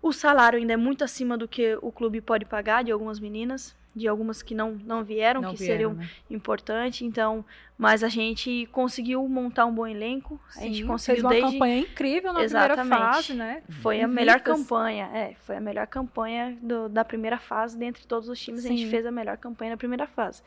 O 0.00 0.12
salário 0.12 0.58
ainda 0.58 0.74
é 0.74 0.76
muito 0.76 1.02
acima 1.02 1.36
do 1.36 1.48
que 1.48 1.76
o 1.82 1.90
clube 1.90 2.20
pode 2.20 2.44
pagar 2.44 2.84
de 2.84 2.92
algumas 2.92 3.18
meninas 3.18 3.74
de 3.94 4.06
algumas 4.06 4.42
que 4.42 4.54
não, 4.54 4.72
não 4.84 5.02
vieram, 5.02 5.40
não 5.40 5.52
que 5.52 5.58
vieram, 5.58 5.74
seriam 5.74 5.94
né? 5.94 6.08
importantes. 6.30 7.02
Então, 7.02 7.44
mas 7.76 8.04
a 8.04 8.08
gente 8.08 8.68
conseguiu 8.72 9.26
montar 9.28 9.66
um 9.66 9.74
bom 9.74 9.86
elenco. 9.86 10.40
Sim, 10.50 10.60
a 10.60 10.62
gente 10.64 10.84
conseguiu 10.84 11.14
fez 11.14 11.24
uma 11.24 11.30
desde... 11.30 11.52
campanha 11.52 11.78
incrível 11.78 12.32
na 12.32 12.42
Exatamente. 12.42 12.88
primeira 12.88 13.12
fase, 13.12 13.34
né? 13.34 13.62
Foi 13.82 14.00
a 14.00 14.08
melhor 14.08 14.40
campanha, 14.40 15.10
é, 15.12 15.34
foi 15.40 15.56
a 15.56 15.60
melhor 15.60 15.86
campanha 15.86 16.56
do, 16.62 16.88
da 16.88 17.04
primeira 17.04 17.38
fase 17.38 17.76
dentre 17.76 18.06
todos 18.06 18.28
os 18.28 18.40
times. 18.40 18.62
Sim. 18.62 18.68
A 18.68 18.76
gente 18.76 18.90
fez 18.90 19.04
a 19.04 19.10
melhor 19.10 19.36
campanha 19.36 19.72
na 19.72 19.76
primeira 19.76 20.06
fase. 20.06 20.42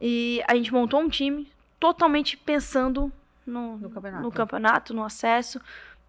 E 0.00 0.42
a 0.46 0.54
gente 0.54 0.72
montou 0.72 1.00
um 1.00 1.08
time 1.08 1.48
totalmente 1.78 2.36
pensando 2.36 3.12
no, 3.46 3.76
no, 3.76 3.90
campeonato. 3.90 4.22
no 4.22 4.32
campeonato, 4.32 4.94
no 4.94 5.04
acesso. 5.04 5.60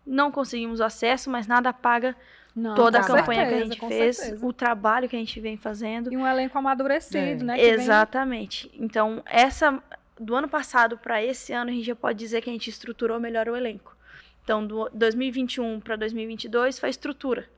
Não 0.05 0.31
conseguimos 0.31 0.79
o 0.79 0.83
acesso, 0.83 1.29
mas 1.29 1.47
nada 1.47 1.73
paga 1.73 2.15
não, 2.55 2.73
toda 2.75 2.99
a 2.99 3.03
campanha 3.03 3.41
certeza, 3.41 3.49
que 3.49 3.55
a 3.55 3.65
gente 3.65 3.87
fez, 3.87 4.17
certeza. 4.17 4.45
o 4.45 4.53
trabalho 4.53 5.09
que 5.09 5.15
a 5.15 5.19
gente 5.19 5.39
vem 5.41 5.57
fazendo. 5.57 6.11
E 6.13 6.15
um 6.15 6.25
elenco 6.25 6.57
amadurecido, 6.57 7.43
é. 7.43 7.45
né? 7.45 7.61
Exatamente. 7.61 8.69
Vem... 8.69 8.85
Então, 8.85 9.21
essa 9.25 9.81
do 10.19 10.33
ano 10.33 10.47
passado 10.47 10.97
para 10.97 11.21
esse 11.23 11.51
ano, 11.51 11.69
a 11.69 11.73
gente 11.73 11.85
já 11.85 11.95
pode 11.95 12.17
dizer 12.17 12.41
que 12.41 12.49
a 12.49 12.53
gente 12.53 12.69
estruturou 12.69 13.19
melhor 13.19 13.49
o 13.49 13.55
elenco. 13.55 13.95
Então, 14.43 14.65
do 14.65 14.89
2021 14.93 15.79
para 15.81 15.95
2022 15.95 16.79
foi 16.79 16.89
estrutura. 16.89 17.49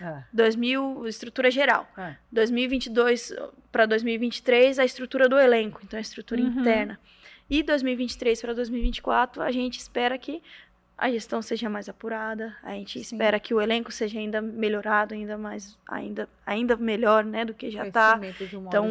É. 0.00 0.22
2000, 0.32 1.06
estrutura 1.06 1.50
geral. 1.50 1.88
É. 1.96 2.16
2022 2.30 3.34
para 3.72 3.86
2023, 3.86 4.78
a 4.78 4.84
estrutura 4.84 5.28
do 5.28 5.38
elenco, 5.38 5.80
então 5.82 5.98
a 5.98 6.00
estrutura 6.00 6.40
uhum. 6.40 6.48
interna. 6.48 6.98
E 7.48 7.62
2023 7.62 8.40
para 8.40 8.54
2024, 8.54 9.42
a 9.42 9.50
gente 9.52 9.78
espera 9.78 10.18
que 10.18 10.42
a 10.98 11.10
gestão 11.10 11.42
seja 11.42 11.68
mais 11.68 11.88
apurada, 11.88 12.56
a 12.62 12.70
gente 12.70 13.04
Sim. 13.04 13.14
espera 13.14 13.38
que 13.38 13.52
o 13.52 13.60
elenco 13.60 13.92
seja 13.92 14.18
ainda 14.18 14.40
melhorado, 14.40 15.12
ainda 15.12 15.36
mais, 15.36 15.76
ainda, 15.86 16.26
ainda 16.44 16.74
melhor, 16.76 17.22
né, 17.22 17.44
do 17.44 17.52
que 17.52 17.70
já 17.70 17.86
está. 17.86 18.18
Então, 18.40 18.88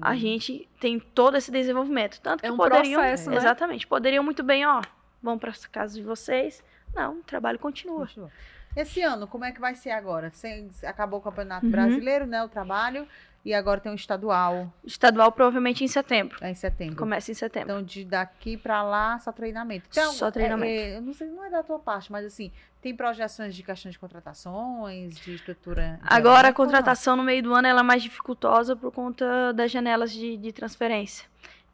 a 0.00 0.16
gente 0.16 0.68
tem 0.80 0.98
todo 0.98 1.36
esse 1.36 1.52
desenvolvimento, 1.52 2.20
tanto 2.20 2.40
que 2.40 2.46
é 2.46 2.52
um 2.52 2.56
poderiam, 2.56 3.00
processo, 3.00 3.30
né? 3.30 3.36
exatamente, 3.36 3.86
poderiam 3.86 4.24
muito 4.24 4.42
bem, 4.42 4.66
ó, 4.66 4.82
vão 5.22 5.38
para 5.38 5.50
as 5.50 5.64
casas 5.66 5.96
de 5.96 6.02
vocês. 6.02 6.62
Não, 6.92 7.18
o 7.18 7.22
trabalho 7.22 7.58
continua. 7.58 8.00
continua. 8.00 8.30
Esse 8.76 9.02
ano, 9.02 9.28
como 9.28 9.44
é 9.44 9.52
que 9.52 9.60
vai 9.60 9.76
ser 9.76 9.90
agora? 9.90 10.30
Sem, 10.32 10.68
acabou 10.82 11.20
o 11.20 11.22
Campeonato 11.22 11.66
uhum. 11.66 11.72
Brasileiro, 11.72 12.26
né, 12.26 12.42
o 12.42 12.48
trabalho. 12.48 13.06
E 13.44 13.52
agora 13.52 13.78
tem 13.78 13.92
um 13.92 13.94
estadual. 13.94 14.72
Estadual 14.82 15.30
provavelmente 15.30 15.84
em 15.84 15.88
setembro. 15.88 16.38
É 16.40 16.50
em 16.50 16.54
setembro. 16.54 16.96
Começa 16.96 17.30
em 17.30 17.34
setembro. 17.34 17.72
Então, 17.72 17.82
de 17.82 18.02
daqui 18.04 18.56
para 18.56 18.82
lá, 18.82 19.18
só 19.18 19.30
treinamento. 19.32 19.86
Então, 19.90 20.12
só 20.12 20.30
treinamento. 20.30 20.72
É, 20.72 20.92
é, 20.92 20.96
eu 20.96 21.02
não 21.02 21.12
sei, 21.12 21.28
não 21.28 21.44
é 21.44 21.50
da 21.50 21.62
tua 21.62 21.78
parte, 21.78 22.10
mas 22.10 22.24
assim, 22.24 22.50
tem 22.80 22.96
projeções 22.96 23.54
de 23.54 23.62
questão 23.62 23.90
de 23.90 23.98
contratações, 23.98 25.16
de 25.16 25.34
estrutura? 25.34 25.98
De 26.02 26.06
agora, 26.06 26.48
a 26.48 26.52
contratação 26.54 27.16
no 27.16 27.22
meio 27.22 27.42
do 27.42 27.52
ano 27.52 27.68
ela 27.68 27.80
é 27.80 27.82
mais 27.82 28.02
dificultosa 28.02 28.74
por 28.74 28.90
conta 28.90 29.52
das 29.52 29.70
janelas 29.70 30.10
de, 30.10 30.38
de 30.38 30.50
transferência. 30.50 31.26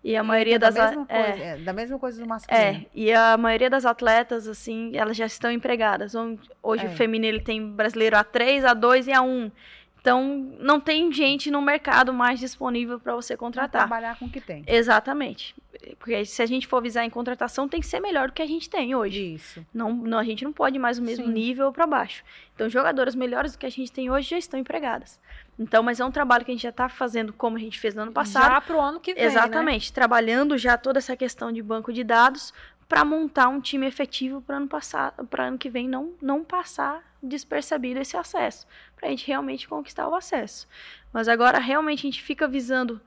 E 0.03 0.17
a 0.17 0.25
maioria 0.25 0.59
das 0.59 0.75
da 0.75 0.87
mesma, 0.87 1.07
é, 1.09 1.23
coisa, 1.23 1.45
é, 1.45 1.57
da 1.59 1.73
mesma 1.75 1.99
coisa 1.99 2.21
do 2.21 2.27
masculino. 2.27 2.65
É, 2.65 2.87
e 2.95 3.13
a 3.13 3.37
maioria 3.37 3.69
das 3.69 3.85
atletas, 3.85 4.49
assim, 4.49 4.97
elas 4.97 5.17
já 5.17 5.27
estão 5.27 5.51
empregadas. 5.51 6.15
Hoje 6.63 6.87
é. 6.87 6.89
o 6.89 6.93
feminino 6.93 7.27
ele 7.27 7.41
tem 7.41 7.71
brasileiro 7.71 8.17
A3, 8.17 8.63
A2 8.63 9.09
e 9.09 9.11
A1. 9.11 9.53
Então, 10.01 10.55
não 10.59 10.81
tem 10.81 11.13
gente 11.13 11.51
no 11.51 11.61
mercado 11.61 12.13
mais 12.13 12.41
disponível 12.41 12.99
para 12.99 13.15
você 13.15 13.37
contratar. 13.37 13.71
Pra 13.71 13.81
trabalhar 13.81 14.19
com 14.19 14.25
o 14.25 14.31
que 14.31 14.41
tem. 14.41 14.65
Exatamente. 14.67 15.55
Porque 15.99 16.25
se 16.25 16.43
a 16.43 16.47
gente 16.47 16.67
for 16.67 16.83
visar 16.83 17.05
em 17.05 17.11
contratação, 17.11 17.69
tem 17.69 17.81
que 17.81 17.87
ser 17.87 18.01
melhor 18.01 18.29
do 18.29 18.33
que 18.33 18.41
a 18.41 18.47
gente 18.47 18.69
tem 18.69 18.95
hoje. 18.95 19.35
Isso. 19.35 19.65
Não, 19.75 19.93
não 19.93 20.19
a 20.19 20.25
gente 20.25 20.43
não 20.43 20.53
pode 20.53 20.79
mais 20.79 20.99
o 20.99 21.03
mesmo 21.03 21.27
Sim. 21.27 21.33
nível 21.33 21.71
para 21.71 21.87
baixo. 21.87 22.25
Então, 22.55 22.69
jogadoras 22.69 23.15
melhores 23.15 23.53
do 23.53 23.59
que 23.59 23.67
a 23.67 23.71
gente 23.71 23.93
tem 23.93 24.11
hoje 24.11 24.31
já 24.31 24.39
estão 24.39 24.59
empregadas. 24.59 25.21
Então, 25.59 25.83
mas 25.83 26.01
é 26.01 26.05
um 26.05 26.11
trabalho 26.11 26.47
que 26.47 26.51
a 26.51 26.55
gente 26.55 26.63
já 26.63 26.71
está 26.71 26.89
fazendo 26.89 27.35
como 27.35 27.59
a 27.59 27.61
gente 27.61 27.79
fez 27.79 27.95
no 27.95 28.03
ano 28.03 28.13
passado. 28.13 28.53
Já 28.53 28.61
para 28.61 28.77
o 28.77 28.81
ano 28.81 29.01
que 29.01 29.13
vem. 29.13 29.23
Exatamente. 29.23 29.91
Né? 29.91 29.95
Trabalhando 29.95 30.57
já 30.57 30.79
toda 30.79 30.99
essa 30.99 31.15
questão 31.15 31.53
de 31.53 31.63
banco 31.63 31.93
de 31.93 32.03
dados 32.03 32.55
para 32.89 33.05
montar 33.05 33.49
um 33.49 33.61
time 33.61 33.87
efetivo 33.87 34.41
para 34.41 34.57
ano 34.57 34.67
passar, 34.67 35.13
para 35.29 35.45
ano 35.45 35.59
que 35.59 35.69
vem 35.69 35.87
não 35.87 36.15
não 36.21 36.43
passar 36.43 37.10
despercebido 37.23 38.01
esse 38.01 38.17
acesso, 38.17 38.67
para 38.97 39.09
a 39.09 39.11
gente 39.11 39.27
realmente 39.27 39.69
conquistar 39.69 40.09
o 40.09 40.15
acesso. 40.15 40.67
Mas 41.13 41.29
agora 41.29 41.59
realmente 41.59 42.01
a 42.01 42.11
gente 42.11 42.23
fica 42.23 42.49
visando 42.49 43.01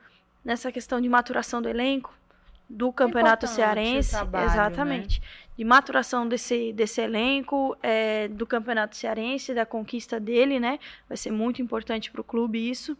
nessa 0.43 0.71
questão 0.71 0.99
de 0.99 1.09
maturação 1.09 1.61
do 1.61 1.69
elenco, 1.69 2.13
do 2.69 2.91
Campeonato 2.91 3.47
Cearense. 3.47 4.11
Trabalho, 4.11 4.45
exatamente. 4.45 5.19
Né? 5.19 5.27
De 5.55 5.63
maturação 5.63 6.27
desse, 6.27 6.73
desse 6.73 7.01
elenco, 7.01 7.77
é, 7.83 8.27
do 8.27 8.45
Campeonato 8.45 8.95
Cearense, 8.95 9.53
da 9.53 9.65
conquista 9.65 10.19
dele, 10.19 10.59
né? 10.59 10.79
Vai 11.07 11.15
ser 11.15 11.31
muito 11.31 11.61
importante 11.61 12.09
para 12.09 12.21
o 12.21 12.23
clube 12.23 12.69
isso. 12.69 12.97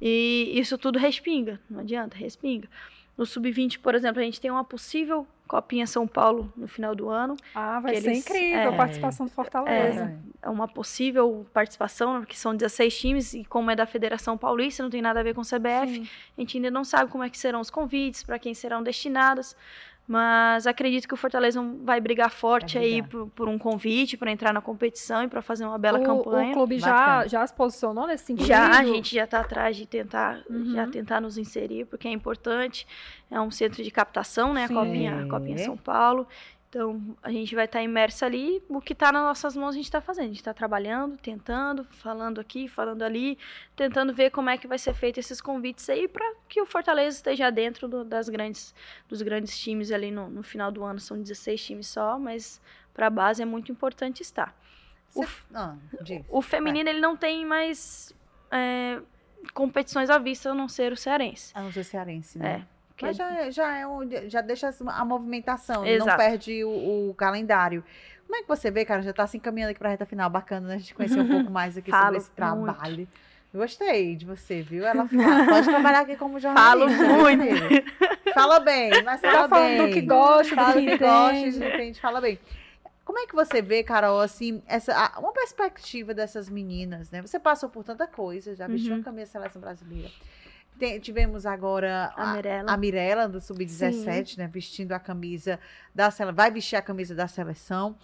E 0.00 0.52
isso 0.54 0.76
tudo 0.76 0.98
respinga, 0.98 1.58
não 1.70 1.80
adianta, 1.80 2.16
respinga. 2.16 2.68
No 3.16 3.24
Sub-20, 3.24 3.78
por 3.78 3.94
exemplo, 3.94 4.20
a 4.20 4.24
gente 4.24 4.40
tem 4.40 4.50
uma 4.50 4.64
possível 4.64 5.26
Copinha 5.46 5.86
São 5.86 6.06
Paulo 6.06 6.52
no 6.56 6.66
final 6.66 6.94
do 6.94 7.08
ano. 7.08 7.36
Ah, 7.54 7.78
vai 7.78 7.96
ser 7.96 8.08
eles, 8.08 8.18
incrível 8.20 8.58
é, 8.58 8.66
a 8.66 8.72
participação 8.72 9.26
do 9.26 9.32
Fortaleza. 9.32 10.18
É, 10.42 10.46
é, 10.46 10.48
uma 10.48 10.66
possível 10.66 11.46
participação, 11.52 12.24
que 12.24 12.36
são 12.36 12.56
16 12.56 12.98
times, 12.98 13.34
e 13.34 13.44
como 13.44 13.70
é 13.70 13.76
da 13.76 13.86
Federação 13.86 14.38
Paulista, 14.38 14.82
não 14.82 14.90
tem 14.90 15.02
nada 15.02 15.20
a 15.20 15.22
ver 15.22 15.34
com 15.34 15.42
o 15.42 15.44
CBF. 15.44 15.94
Sim. 15.94 16.08
A 16.36 16.40
gente 16.40 16.56
ainda 16.56 16.70
não 16.70 16.82
sabe 16.82 17.10
como 17.10 17.22
é 17.22 17.30
que 17.30 17.38
serão 17.38 17.60
os 17.60 17.70
convites, 17.70 18.22
para 18.22 18.38
quem 18.38 18.54
serão 18.54 18.82
destinados. 18.82 19.54
Mas 20.06 20.66
acredito 20.66 21.08
que 21.08 21.14
o 21.14 21.16
Fortaleza 21.16 21.62
vai 21.82 21.98
brigar 21.98 22.30
forte 22.30 22.74
vai 22.74 22.82
brigar. 22.82 23.04
aí 23.04 23.10
por, 23.10 23.26
por, 23.28 23.48
um 23.48 23.56
convite 23.56 24.18
para 24.18 24.30
entrar 24.30 24.52
na 24.52 24.60
competição 24.60 25.22
e 25.22 25.28
para 25.28 25.40
fazer 25.40 25.64
uma 25.64 25.78
bela 25.78 25.98
o, 25.98 26.02
campanha. 26.02 26.50
O 26.50 26.54
clube 26.54 26.78
já, 26.78 27.26
já 27.26 27.46
se 27.46 27.54
posicionou 27.54 28.06
nesse 28.06 28.26
sentido? 28.26 28.46
Já, 28.46 28.80
a 28.80 28.84
gente 28.84 29.14
já 29.14 29.24
está 29.24 29.40
atrás 29.40 29.74
de 29.74 29.86
tentar, 29.86 30.42
uhum. 30.50 30.74
já 30.74 30.86
tentar 30.86 31.22
nos 31.22 31.38
inserir, 31.38 31.86
porque 31.86 32.06
é 32.06 32.10
importante. 32.10 32.86
É 33.30 33.40
um 33.40 33.50
centro 33.50 33.82
de 33.82 33.90
captação, 33.90 34.52
né? 34.52 34.64
A 34.64 34.68
Copinha, 34.68 35.22
a 35.22 35.28
Copinha 35.28 35.58
São 35.58 35.76
Paulo. 35.76 36.28
Então, 36.74 37.16
a 37.22 37.30
gente 37.30 37.54
vai 37.54 37.66
estar 37.66 37.78
tá 37.78 37.84
imerso 37.84 38.24
ali. 38.24 38.60
O 38.68 38.80
que 38.80 38.94
está 38.94 39.12
nas 39.12 39.22
nossas 39.22 39.56
mãos, 39.56 39.68
a 39.68 39.76
gente 39.76 39.84
está 39.84 40.00
fazendo. 40.00 40.24
A 40.24 40.26
gente 40.26 40.38
está 40.38 40.52
trabalhando, 40.52 41.16
tentando, 41.16 41.84
falando 41.84 42.40
aqui, 42.40 42.66
falando 42.66 43.02
ali, 43.02 43.38
tentando 43.76 44.12
ver 44.12 44.30
como 44.30 44.50
é 44.50 44.58
que 44.58 44.66
vai 44.66 44.76
ser 44.76 44.92
feito 44.92 45.20
esses 45.20 45.40
convites 45.40 45.88
aí 45.88 46.08
para 46.08 46.34
que 46.48 46.60
o 46.60 46.66
Fortaleza 46.66 47.18
esteja 47.18 47.48
dentro 47.48 47.86
do, 47.86 48.04
das 48.04 48.28
grandes, 48.28 48.74
dos 49.08 49.22
grandes 49.22 49.56
times 49.56 49.92
ali 49.92 50.10
no, 50.10 50.28
no, 50.28 50.42
final 50.42 50.72
do 50.72 50.82
ano. 50.82 50.98
São 50.98 51.16
16 51.16 51.64
times 51.64 51.86
só, 51.86 52.18
mas 52.18 52.60
para 52.92 53.06
a 53.06 53.10
base 53.10 53.40
é 53.40 53.46
muito 53.46 53.70
importante 53.70 54.20
estar. 54.20 54.52
O, 55.14 55.24
ah, 55.54 55.76
o 56.28 56.42
feminino, 56.42 56.88
ele 56.88 57.00
não 57.00 57.16
tem 57.16 57.46
mais 57.46 58.12
é, 58.50 59.00
competições 59.52 60.10
à 60.10 60.18
vista, 60.18 60.50
a 60.50 60.54
não 60.54 60.68
ser 60.68 60.92
o 60.92 60.96
cearense. 60.96 61.52
A 61.54 61.62
não 61.62 61.70
ser 61.70 61.80
o 61.80 61.84
cearense, 61.84 62.36
né? 62.36 62.66
É. 62.68 62.73
Mas 63.06 63.16
já, 63.16 63.40
é, 63.40 63.50
já, 63.50 63.76
é 63.76 63.86
um, 63.86 64.08
já 64.28 64.40
deixa 64.40 64.70
a 64.88 65.04
movimentação, 65.04 65.84
Exato. 65.84 66.10
não 66.10 66.16
perde 66.16 66.64
o, 66.64 67.10
o, 67.10 67.14
calendário. 67.14 67.84
Como 68.26 68.36
é 68.36 68.42
que 68.42 68.48
você 68.48 68.70
vê, 68.70 68.84
cara? 68.84 69.02
Já 69.02 69.10
está 69.10 69.26
se 69.26 69.36
encaminhando 69.36 69.70
aqui 69.70 69.78
para 69.78 69.88
a 69.88 69.92
reta 69.92 70.06
final. 70.06 70.28
Bacana, 70.30 70.68
né? 70.68 70.74
A 70.74 70.78
gente 70.78 70.94
conhecer 70.94 71.20
um 71.20 71.28
pouco 71.28 71.50
mais 71.52 71.76
aqui 71.76 71.90
sobre 71.90 72.16
esse 72.16 72.30
trabalho. 72.30 72.96
Muito. 72.96 73.08
Gostei 73.54 74.16
de 74.16 74.26
você, 74.26 74.62
viu? 74.62 74.84
Ela 74.84 75.06
fala, 75.06 75.46
pode 75.46 75.68
trabalhar 75.68 76.00
aqui 76.00 76.16
como 76.16 76.40
jornalista. 76.40 77.06
Falo 77.06 77.22
muito. 77.22 78.34
Fala 78.34 78.58
bem, 78.58 78.90
mas 79.04 79.20
fala 79.20 79.48
tá 79.48 79.60
bem. 79.60 79.78
do 79.78 79.94
que 79.94 80.00
gosta, 80.00 80.54
fala 80.56 80.72
do 80.72 80.80
que, 80.80 80.86
que 80.86 80.98
gosta, 80.98 81.66
entende, 81.66 82.00
fala 82.00 82.20
bem. 82.20 82.38
Como 83.04 83.18
é 83.18 83.26
que 83.26 83.34
você 83.34 83.60
vê, 83.60 83.84
Carol, 83.84 84.18
assim, 84.18 84.62
essa, 84.66 85.12
uma 85.18 85.32
perspectiva 85.32 86.12
dessas 86.12 86.48
meninas, 86.48 87.10
né? 87.10 87.22
Você 87.22 87.38
passou 87.38 87.68
por 87.68 87.84
tanta 87.84 88.08
coisa, 88.08 88.56
já 88.56 88.66
vestiu 88.66 88.92
uhum. 88.92 88.98
uma 88.98 89.04
camisa 89.04 89.26
da 89.26 89.32
seleção 89.32 89.60
brasileira. 89.60 90.10
Tem, 90.78 90.98
tivemos 90.98 91.46
agora 91.46 92.12
a, 92.16 92.34
Mirella, 92.34 92.72
a 92.72 92.76
Mirella 92.76 93.28
do 93.28 93.40
Sub-17, 93.40 94.38
né? 94.38 94.48
Vestindo 94.48 94.92
a 94.92 94.98
camisa 94.98 95.60
da 95.94 96.10
seleção. 96.10 96.34
Vai 96.34 96.50
vestir 96.50 96.76
a 96.76 96.82
camisa 96.82 97.14
da 97.14 97.28
seleção. 97.28 97.96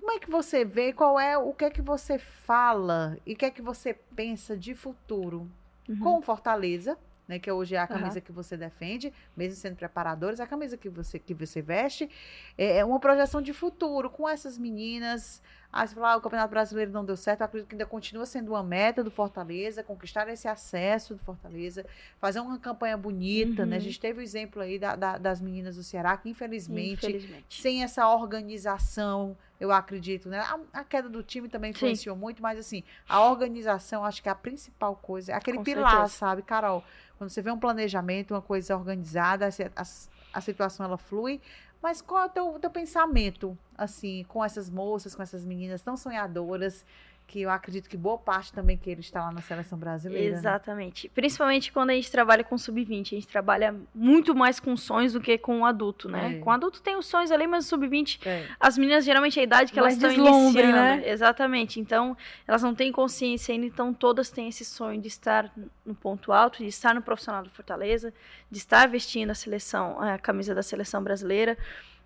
Como 0.00 0.16
é 0.16 0.18
que 0.18 0.30
você 0.30 0.64
vê? 0.64 0.92
Qual 0.92 1.20
é 1.20 1.36
o 1.36 1.52
que 1.52 1.66
é 1.66 1.70
que 1.70 1.82
você 1.82 2.18
fala 2.18 3.18
e 3.26 3.34
o 3.34 3.36
que 3.36 3.44
é 3.44 3.50
que 3.50 3.60
você 3.60 3.94
pensa 4.16 4.56
de 4.56 4.74
futuro 4.74 5.50
uhum. 5.88 5.98
com 6.00 6.22
Fortaleza? 6.22 6.98
Né, 7.28 7.38
que 7.38 7.52
hoje 7.52 7.74
é 7.74 7.78
a 7.78 7.86
camisa 7.86 8.20
uhum. 8.20 8.24
que 8.24 8.32
você 8.32 8.56
defende, 8.56 9.12
mesmo 9.36 9.54
sendo 9.56 9.76
preparadores, 9.76 10.40
a 10.40 10.46
camisa 10.46 10.78
que 10.78 10.88
você, 10.88 11.18
que 11.18 11.34
você 11.34 11.60
veste, 11.60 12.08
é, 12.56 12.78
é 12.78 12.84
uma 12.86 12.98
projeção 12.98 13.42
de 13.42 13.52
futuro 13.52 14.08
com 14.08 14.26
essas 14.26 14.56
meninas, 14.56 15.42
ah, 15.70 15.86
você 15.86 15.94
fala, 15.94 16.12
ah, 16.12 16.16
o 16.16 16.20
Campeonato 16.20 16.50
Brasileiro 16.50 16.90
não 16.90 17.04
deu 17.04 17.16
certo, 17.16 17.40
eu 17.40 17.44
acredito 17.44 17.68
que 17.68 17.74
ainda 17.74 17.84
continua 17.84 18.24
sendo 18.24 18.52
uma 18.52 18.62
meta 18.62 19.04
do 19.04 19.10
Fortaleza, 19.10 19.82
conquistar 19.82 20.26
esse 20.28 20.48
acesso 20.48 21.14
do 21.14 21.22
Fortaleza, 21.22 21.84
fazer 22.18 22.40
uma 22.40 22.58
campanha 22.58 22.96
bonita, 22.96 23.62
uhum. 23.62 23.68
né? 23.68 23.76
A 23.76 23.78
uhum. 23.78 23.84
gente 23.84 24.00
teve 24.00 24.20
o 24.20 24.22
exemplo 24.22 24.62
aí 24.62 24.78
da, 24.78 24.96
da, 24.96 25.18
das 25.18 25.42
meninas 25.42 25.76
do 25.76 25.82
Ceará, 25.82 26.16
que 26.16 26.30
infelizmente, 26.30 27.06
infelizmente, 27.06 27.60
sem 27.60 27.82
essa 27.82 28.08
organização, 28.08 29.36
eu 29.60 29.70
acredito, 29.70 30.30
né? 30.30 30.38
A, 30.38 30.58
a 30.80 30.84
queda 30.84 31.08
do 31.08 31.22
time 31.22 31.50
também 31.50 31.72
influenciou 31.72 32.16
Sim. 32.16 32.20
muito, 32.20 32.42
mas 32.42 32.58
assim, 32.58 32.82
a 33.06 33.22
organização, 33.28 34.04
acho 34.04 34.22
que 34.22 34.28
é 34.30 34.32
a 34.32 34.36
principal 34.36 34.96
coisa, 34.96 35.32
é 35.32 35.34
aquele 35.34 35.58
Com 35.58 35.64
pilar, 35.64 35.90
certeza. 35.90 36.08
sabe, 36.14 36.42
Carol? 36.42 36.82
Quando 37.18 37.28
você 37.28 37.42
vê 37.42 37.50
um 37.50 37.58
planejamento, 37.58 38.32
uma 38.32 38.40
coisa 38.40 38.74
organizada, 38.74 39.46
a, 39.46 39.82
a, 39.82 39.84
a 40.32 40.40
situação 40.40 40.86
ela 40.86 40.96
flui, 40.96 41.42
mas 41.82 42.00
qual 42.02 42.24
é 42.24 42.26
o 42.26 42.28
teu, 42.28 42.58
teu 42.58 42.70
pensamento, 42.70 43.56
assim, 43.76 44.24
com 44.28 44.44
essas 44.44 44.68
moças, 44.68 45.14
com 45.14 45.22
essas 45.22 45.44
meninas 45.44 45.82
tão 45.82 45.96
sonhadoras, 45.96 46.84
que 47.28 47.42
eu 47.42 47.50
acredito 47.50 47.90
que 47.90 47.96
boa 47.96 48.16
parte 48.16 48.50
também 48.50 48.78
queira 48.78 49.00
estar 49.00 49.20
lá 49.20 49.30
na 49.30 49.42
seleção 49.42 49.78
brasileira. 49.78 50.30
Né? 50.32 50.38
Exatamente. 50.38 51.06
Né? 51.06 51.12
Principalmente 51.14 51.70
quando 51.70 51.90
a 51.90 51.92
gente 51.92 52.10
trabalha 52.10 52.42
com 52.42 52.56
sub-20, 52.56 53.00
a 53.00 53.04
gente 53.16 53.28
trabalha 53.28 53.76
muito 53.94 54.34
mais 54.34 54.58
com 54.58 54.74
sonhos 54.78 55.12
do 55.12 55.20
que 55.20 55.36
com 55.36 55.60
o 55.60 55.66
adulto, 55.66 56.08
né? 56.08 56.36
É. 56.36 56.38
Com 56.38 56.48
o 56.48 56.52
adulto 56.52 56.80
tem 56.80 56.96
os 56.96 57.04
sonhos 57.04 57.30
ali, 57.30 57.46
mas 57.46 57.66
o 57.66 57.68
sub-20, 57.68 58.26
é. 58.26 58.46
as 58.58 58.78
meninas 58.78 59.04
geralmente 59.04 59.38
é 59.38 59.42
a 59.42 59.44
idade 59.44 59.72
que 59.72 59.78
mais 59.78 60.02
elas 60.02 60.16
estão 60.16 60.26
iniciando, 60.26 60.72
né? 60.72 61.02
Exatamente. 61.04 61.78
Então, 61.78 62.16
elas 62.46 62.62
não 62.62 62.74
têm 62.74 62.90
consciência 62.90 63.52
ainda, 63.52 63.66
então 63.66 63.92
todas 63.92 64.30
têm 64.30 64.48
esse 64.48 64.64
sonho 64.64 64.98
de 64.98 65.08
estar 65.08 65.52
no 65.84 65.94
ponto 65.94 66.32
alto, 66.32 66.58
de 66.58 66.68
estar 66.68 66.94
no 66.94 67.02
profissional 67.02 67.42
do 67.42 67.50
Fortaleza, 67.50 68.12
de 68.50 68.56
estar 68.56 68.88
vestindo 68.88 69.30
a 69.30 69.34
seleção, 69.34 70.00
a 70.00 70.18
camisa 70.18 70.54
da 70.54 70.62
seleção 70.62 71.04
brasileira. 71.04 71.58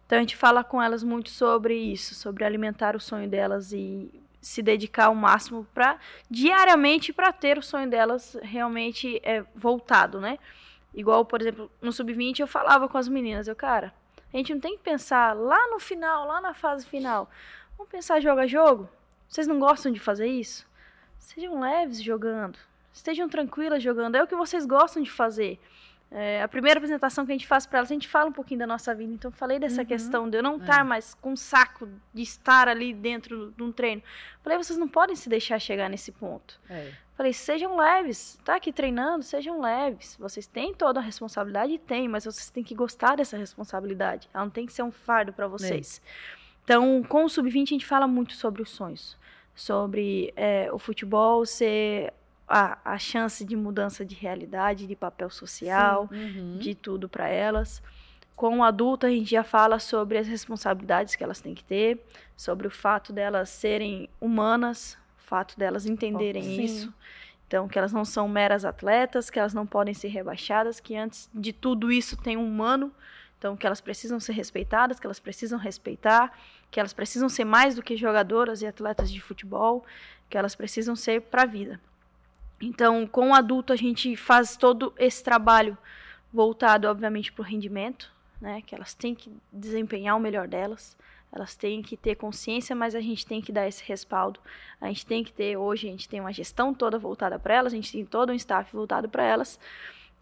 Então 0.04 0.18
a 0.18 0.20
gente 0.20 0.36
fala 0.36 0.64
com 0.64 0.82
elas 0.82 1.04
muito 1.04 1.30
sobre 1.30 1.76
isso, 1.76 2.12
sobre 2.16 2.44
alimentar 2.44 2.96
o 2.96 3.00
sonho 3.00 3.28
delas 3.28 3.72
e 3.72 4.10
se 4.42 4.60
dedicar 4.60 5.06
ao 5.06 5.14
máximo 5.14 5.66
para 5.72 5.98
diariamente 6.28 7.12
para 7.12 7.32
ter 7.32 7.56
o 7.56 7.62
sonho 7.62 7.88
delas 7.88 8.36
realmente 8.42 9.20
é, 9.22 9.44
voltado, 9.54 10.20
né? 10.20 10.38
Igual, 10.92 11.24
por 11.24 11.40
exemplo, 11.40 11.70
no 11.80 11.92
sub-20 11.92 12.40
eu 12.40 12.46
falava 12.46 12.88
com 12.88 12.98
as 12.98 13.08
meninas, 13.08 13.48
eu, 13.48 13.56
cara, 13.56 13.94
a 14.34 14.36
gente 14.36 14.52
não 14.52 14.60
tem 14.60 14.76
que 14.76 14.82
pensar 14.82 15.34
lá 15.34 15.68
no 15.68 15.78
final, 15.78 16.26
lá 16.26 16.40
na 16.40 16.52
fase 16.52 16.84
final. 16.84 17.30
Vamos 17.78 17.90
pensar 17.90 18.20
jogo 18.20 18.40
a 18.40 18.46
jogo? 18.46 18.88
Vocês 19.28 19.46
não 19.46 19.58
gostam 19.58 19.92
de 19.92 20.00
fazer 20.00 20.26
isso? 20.26 20.66
Sejam 21.18 21.60
leves 21.60 22.02
jogando. 22.02 22.58
Estejam 22.92 23.28
tranquilas 23.28 23.82
jogando. 23.82 24.16
É 24.16 24.22
o 24.22 24.26
que 24.26 24.36
vocês 24.36 24.66
gostam 24.66 25.02
de 25.02 25.10
fazer. 25.10 25.58
É, 26.14 26.42
a 26.42 26.48
primeira 26.48 26.78
apresentação 26.78 27.24
que 27.24 27.32
a 27.32 27.34
gente 27.34 27.46
faz 27.46 27.64
para 27.64 27.78
elas, 27.78 27.90
a 27.90 27.94
gente 27.94 28.06
fala 28.06 28.28
um 28.28 28.32
pouquinho 28.32 28.60
da 28.60 28.66
nossa 28.66 28.94
vida. 28.94 29.12
Então, 29.12 29.30
eu 29.30 29.36
falei 29.36 29.58
dessa 29.58 29.80
uhum. 29.80 29.86
questão 29.86 30.28
de 30.28 30.36
eu 30.36 30.42
não 30.42 30.58
estar 30.58 30.80
é. 30.80 30.84
mais 30.84 31.14
com 31.14 31.32
um 31.32 31.36
saco 31.36 31.88
de 32.12 32.22
estar 32.22 32.68
ali 32.68 32.92
dentro 32.92 33.52
de 33.56 33.62
um 33.62 33.72
treino. 33.72 34.02
Falei, 34.42 34.58
vocês 34.58 34.78
não 34.78 34.88
podem 34.88 35.16
se 35.16 35.28
deixar 35.28 35.58
chegar 35.58 35.88
nesse 35.88 36.12
ponto. 36.12 36.60
É. 36.68 36.92
Falei, 37.16 37.32
sejam 37.32 37.76
leves. 37.76 38.38
Tá 38.44 38.56
aqui 38.56 38.72
treinando, 38.72 39.22
sejam 39.22 39.58
leves. 39.60 40.16
Vocês 40.18 40.46
têm 40.46 40.74
toda 40.74 41.00
a 41.00 41.02
responsabilidade? 41.02 41.78
Tem, 41.78 42.06
mas 42.08 42.24
vocês 42.26 42.50
têm 42.50 42.62
que 42.62 42.74
gostar 42.74 43.16
dessa 43.16 43.38
responsabilidade. 43.38 44.28
Ela 44.34 44.44
não 44.44 44.50
tem 44.50 44.66
que 44.66 44.72
ser 44.72 44.82
um 44.82 44.92
fardo 44.92 45.32
para 45.32 45.48
vocês. 45.48 46.02
É. 46.04 46.42
Então, 46.64 47.02
com 47.02 47.24
o 47.24 47.28
Sub-20, 47.28 47.62
a 47.62 47.66
gente 47.66 47.86
fala 47.86 48.06
muito 48.06 48.34
sobre 48.34 48.60
os 48.60 48.70
sonhos. 48.70 49.16
Sobre 49.54 50.32
é, 50.36 50.70
o 50.72 50.78
futebol 50.78 51.44
ser 51.46 52.12
a, 52.52 52.76
a 52.84 52.98
chance 52.98 53.46
de 53.46 53.56
mudança 53.56 54.04
de 54.04 54.14
realidade, 54.14 54.86
de 54.86 54.94
papel 54.94 55.30
social, 55.30 56.06
uhum. 56.12 56.58
de 56.58 56.74
tudo 56.74 57.08
para 57.08 57.26
elas. 57.26 57.82
Com 58.36 58.58
o 58.58 58.62
adulto, 58.62 59.06
a 59.06 59.08
gente 59.08 59.30
já 59.30 59.42
fala 59.42 59.78
sobre 59.78 60.18
as 60.18 60.28
responsabilidades 60.28 61.16
que 61.16 61.24
elas 61.24 61.40
têm 61.40 61.54
que 61.54 61.64
ter, 61.64 62.04
sobre 62.36 62.66
o 62.66 62.70
fato 62.70 63.10
delas 63.10 63.48
serem 63.48 64.06
humanas, 64.20 64.98
o 65.18 65.22
fato 65.22 65.58
delas 65.58 65.86
entenderem 65.86 66.42
oh, 66.42 66.60
isso. 66.60 66.94
Então, 67.48 67.66
que 67.66 67.78
elas 67.78 67.92
não 67.92 68.04
são 68.04 68.28
meras 68.28 68.66
atletas, 68.66 69.30
que 69.30 69.38
elas 69.38 69.54
não 69.54 69.66
podem 69.66 69.94
ser 69.94 70.08
rebaixadas, 70.08 70.78
que 70.78 70.94
antes 70.94 71.30
de 71.32 71.54
tudo 71.54 71.90
isso 71.90 72.18
tem 72.18 72.36
um 72.36 72.46
humano, 72.46 72.92
então 73.38 73.56
que 73.56 73.66
elas 73.66 73.80
precisam 73.80 74.20
ser 74.20 74.32
respeitadas, 74.32 75.00
que 75.00 75.06
elas 75.06 75.20
precisam 75.20 75.58
respeitar, 75.58 76.38
que 76.70 76.78
elas 76.78 76.92
precisam 76.92 77.30
ser 77.30 77.44
mais 77.44 77.74
do 77.74 77.82
que 77.82 77.96
jogadoras 77.96 78.60
e 78.60 78.66
atletas 78.66 79.10
de 79.10 79.22
futebol, 79.22 79.84
que 80.28 80.36
elas 80.36 80.54
precisam 80.54 80.94
ser 80.94 81.22
para 81.22 81.42
a 81.42 81.46
vida. 81.46 81.80
Então, 82.62 83.08
com 83.08 83.30
o 83.30 83.34
adulto, 83.34 83.72
a 83.72 83.76
gente 83.76 84.14
faz 84.14 84.56
todo 84.56 84.94
esse 84.96 85.22
trabalho 85.22 85.76
voltado, 86.32 86.86
obviamente, 86.86 87.32
para 87.32 87.42
o 87.42 87.44
rendimento, 87.44 88.12
né? 88.40 88.62
Que 88.62 88.74
elas 88.74 88.94
têm 88.94 89.16
que 89.16 89.32
desempenhar 89.52 90.16
o 90.16 90.20
melhor 90.20 90.46
delas, 90.46 90.96
elas 91.32 91.56
têm 91.56 91.82
que 91.82 91.96
ter 91.96 92.14
consciência, 92.14 92.76
mas 92.76 92.94
a 92.94 93.00
gente 93.00 93.26
tem 93.26 93.40
que 93.40 93.50
dar 93.50 93.66
esse 93.66 93.82
respaldo. 93.84 94.38
A 94.80 94.86
gente 94.86 95.04
tem 95.04 95.24
que 95.24 95.32
ter, 95.32 95.56
hoje, 95.56 95.88
a 95.88 95.90
gente 95.90 96.08
tem 96.08 96.20
uma 96.20 96.32
gestão 96.32 96.72
toda 96.72 96.98
voltada 96.98 97.36
para 97.36 97.54
elas, 97.54 97.72
a 97.72 97.76
gente 97.76 97.90
tem 97.90 98.04
todo 98.04 98.30
um 98.30 98.34
staff 98.34 98.70
voltado 98.72 99.08
para 99.08 99.24
elas. 99.24 99.58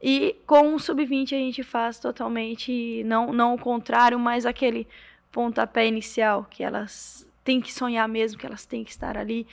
E 0.01 0.35
com 0.47 0.75
o 0.75 0.79
sub-20 0.79 1.35
a 1.35 1.39
gente 1.39 1.63
faz 1.63 1.99
totalmente, 1.99 3.05
não, 3.05 3.35
não 3.35 3.55
o 3.55 3.59
contrário, 3.59 4.19
mas 4.19 4.47
aquele 4.47 4.89
pontapé 5.31 5.87
inicial, 5.87 6.47
que 6.49 6.63
elas 6.63 7.27
têm 7.45 7.61
que 7.61 7.73
sonhar 7.73 8.09
mesmo, 8.09 8.39
que 8.39 8.47
elas 8.47 8.65
têm 8.65 8.83
que 8.83 8.91
estar 8.91 9.19
ali 9.19 9.47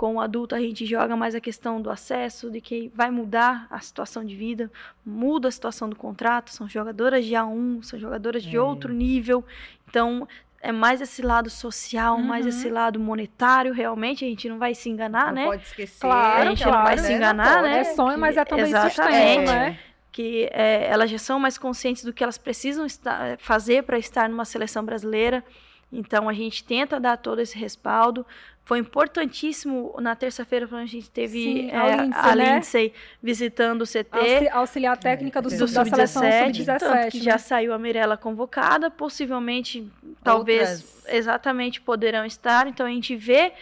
com 0.00 0.14
o 0.14 0.20
adulto 0.22 0.54
a 0.54 0.58
gente 0.58 0.86
joga 0.86 1.14
mais 1.14 1.34
a 1.34 1.40
questão 1.42 1.78
do 1.78 1.90
acesso, 1.90 2.50
de 2.50 2.58
que 2.58 2.90
vai 2.94 3.10
mudar 3.10 3.66
a 3.68 3.80
situação 3.80 4.24
de 4.24 4.34
vida, 4.34 4.72
muda 5.04 5.48
a 5.48 5.50
situação 5.50 5.90
do 5.90 5.94
contrato, 5.94 6.48
são 6.48 6.66
jogadoras 6.66 7.22
de 7.22 7.34
A1, 7.34 7.82
são 7.82 7.98
jogadoras 7.98 8.42
de 8.42 8.56
é. 8.56 8.60
outro 8.62 8.94
nível. 8.94 9.44
Então, 9.86 10.26
é 10.62 10.72
mais 10.72 11.02
esse 11.02 11.20
lado 11.20 11.50
social, 11.50 12.16
uhum. 12.16 12.22
mais 12.22 12.46
esse 12.46 12.70
lado 12.70 12.98
monetário, 12.98 13.74
realmente, 13.74 14.24
a 14.24 14.28
gente 14.28 14.48
não 14.48 14.58
vai 14.58 14.74
se 14.74 14.88
enganar, 14.88 15.26
não 15.26 15.32
né? 15.34 15.44
Pode 15.44 15.64
esquecer. 15.64 16.00
Claro, 16.00 16.40
a 16.40 16.44
gente 16.46 16.62
claro, 16.62 16.78
não 16.78 16.84
vai 16.86 16.96
né? 16.96 17.02
se 17.02 17.12
enganar, 17.12 17.62
né? 17.62 17.80
É 17.80 17.84
sonho, 17.84 18.18
mas 18.18 18.38
é 18.38 18.44
também 18.46 18.74
sistema, 18.74 19.52
né? 19.52 19.78
Que 20.10 20.48
é, 20.50 20.86
elas 20.88 21.10
já 21.10 21.18
são 21.18 21.38
mais 21.38 21.58
conscientes 21.58 22.04
do 22.04 22.12
que 22.14 22.24
elas 22.24 22.38
precisam 22.38 22.86
estar, 22.86 23.36
fazer 23.36 23.82
para 23.82 23.98
estar 23.98 24.30
numa 24.30 24.46
seleção 24.46 24.82
brasileira. 24.82 25.44
Então 25.92 26.26
a 26.26 26.32
gente 26.32 26.64
tenta 26.64 26.98
dar 26.98 27.18
todo 27.18 27.40
esse 27.40 27.58
respaldo. 27.58 28.24
Foi 28.70 28.78
importantíssimo 28.78 29.96
na 29.98 30.14
terça-feira 30.14 30.68
quando 30.68 30.82
a 30.82 30.86
gente 30.86 31.10
teve 31.10 31.42
Sim, 31.42 31.70
é, 31.72 31.76
a, 31.76 31.96
Lindsay, 31.96 32.20
a 32.20 32.36
né? 32.36 32.54
Lindsay 32.54 32.94
visitando 33.20 33.82
o 33.82 33.84
CT. 33.84 34.48
auxiliar 34.52 34.96
técnica 34.96 35.42
do, 35.42 35.52
é, 35.52 35.56
do 35.56 35.66
sub-17, 35.66 36.78
sub 36.78 37.10
que 37.10 37.18
né? 37.18 37.24
já 37.24 37.36
saiu 37.36 37.74
a 37.74 37.78
Mirella 37.80 38.16
convocada, 38.16 38.88
possivelmente, 38.88 39.90
talvez, 40.22 40.84
Outras. 40.84 41.14
exatamente 41.14 41.80
poderão 41.80 42.24
estar. 42.24 42.68
Então 42.68 42.86
a 42.86 42.90
gente 42.90 43.16
vê 43.16 43.52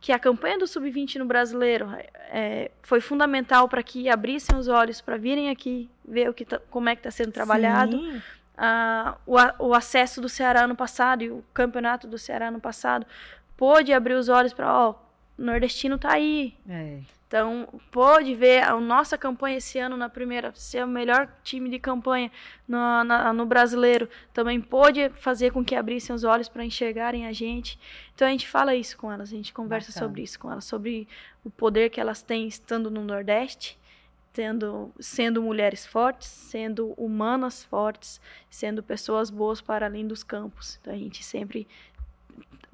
que 0.00 0.10
a 0.10 0.18
campanha 0.18 0.58
do 0.58 0.66
sub-20 0.66 1.14
no 1.20 1.26
brasileiro 1.26 1.88
é, 2.32 2.72
foi 2.82 3.00
fundamental 3.00 3.68
para 3.68 3.84
que 3.84 4.08
abrissem 4.08 4.58
os 4.58 4.66
olhos 4.66 5.00
para 5.00 5.16
virem 5.16 5.48
aqui 5.48 5.88
ver 6.04 6.28
o 6.28 6.34
que 6.34 6.44
tá, 6.44 6.60
como 6.68 6.88
é 6.88 6.96
que 6.96 7.06
está 7.06 7.12
sendo 7.12 7.30
trabalhado. 7.30 7.96
Sim 7.96 8.20
ah, 8.56 9.18
o, 9.26 9.36
o, 9.66 9.74
acesso 9.74 10.20
do 10.20 10.28
Ceará 10.28 10.64
ano 10.64 10.74
passado 10.74 11.22
e 11.22 11.30
o 11.30 11.44
campeonato 11.52 12.06
do 12.06 12.16
Ceará 12.16 12.48
ano 12.48 12.60
passado 12.60 13.06
pôde 13.56 13.92
abrir 13.92 14.14
os 14.14 14.28
olhos 14.28 14.52
para, 14.52 14.72
ó, 14.72 14.94
o 15.38 15.42
nordestino 15.42 15.98
tá 15.98 16.12
aí. 16.12 16.54
É. 16.68 16.98
Então, 17.28 17.68
pôde 17.90 18.36
ver 18.36 18.62
a 18.62 18.78
nossa 18.78 19.18
campanha 19.18 19.56
esse 19.56 19.78
ano 19.80 19.96
na 19.96 20.08
primeira, 20.08 20.52
ser 20.54 20.84
o 20.84 20.88
melhor 20.88 21.28
time 21.42 21.68
de 21.68 21.78
campanha 21.78 22.30
no, 22.68 23.02
na, 23.02 23.32
no 23.32 23.44
brasileiro. 23.44 24.08
Também 24.32 24.60
pôde 24.60 25.10
fazer 25.10 25.50
com 25.50 25.64
que 25.64 25.74
abrissem 25.74 26.14
os 26.14 26.22
olhos 26.22 26.48
para 26.48 26.64
enxergarem 26.64 27.26
a 27.26 27.32
gente. 27.32 27.78
Então, 28.14 28.28
a 28.28 28.30
gente 28.30 28.48
fala 28.48 28.76
isso 28.76 28.96
com 28.96 29.10
elas, 29.10 29.32
a 29.32 29.36
gente 29.36 29.52
conversa 29.52 29.90
Bacana. 29.90 30.06
sobre 30.06 30.22
isso 30.22 30.38
com 30.38 30.52
elas, 30.52 30.64
sobre 30.64 31.08
o 31.44 31.50
poder 31.50 31.90
que 31.90 32.00
elas 32.00 32.22
têm 32.22 32.46
estando 32.46 32.90
no 32.90 33.02
Nordeste 33.02 33.76
tendo, 34.36 34.92
sendo 35.00 35.40
mulheres 35.40 35.86
fortes, 35.86 36.28
sendo 36.28 36.92
humanas 36.92 37.64
fortes, 37.64 38.20
sendo 38.50 38.82
pessoas 38.82 39.30
boas 39.30 39.62
para 39.62 39.86
além 39.86 40.06
dos 40.06 40.22
campos. 40.22 40.78
Então 40.78 40.92
a 40.92 40.96
gente 40.98 41.24
sempre 41.24 41.66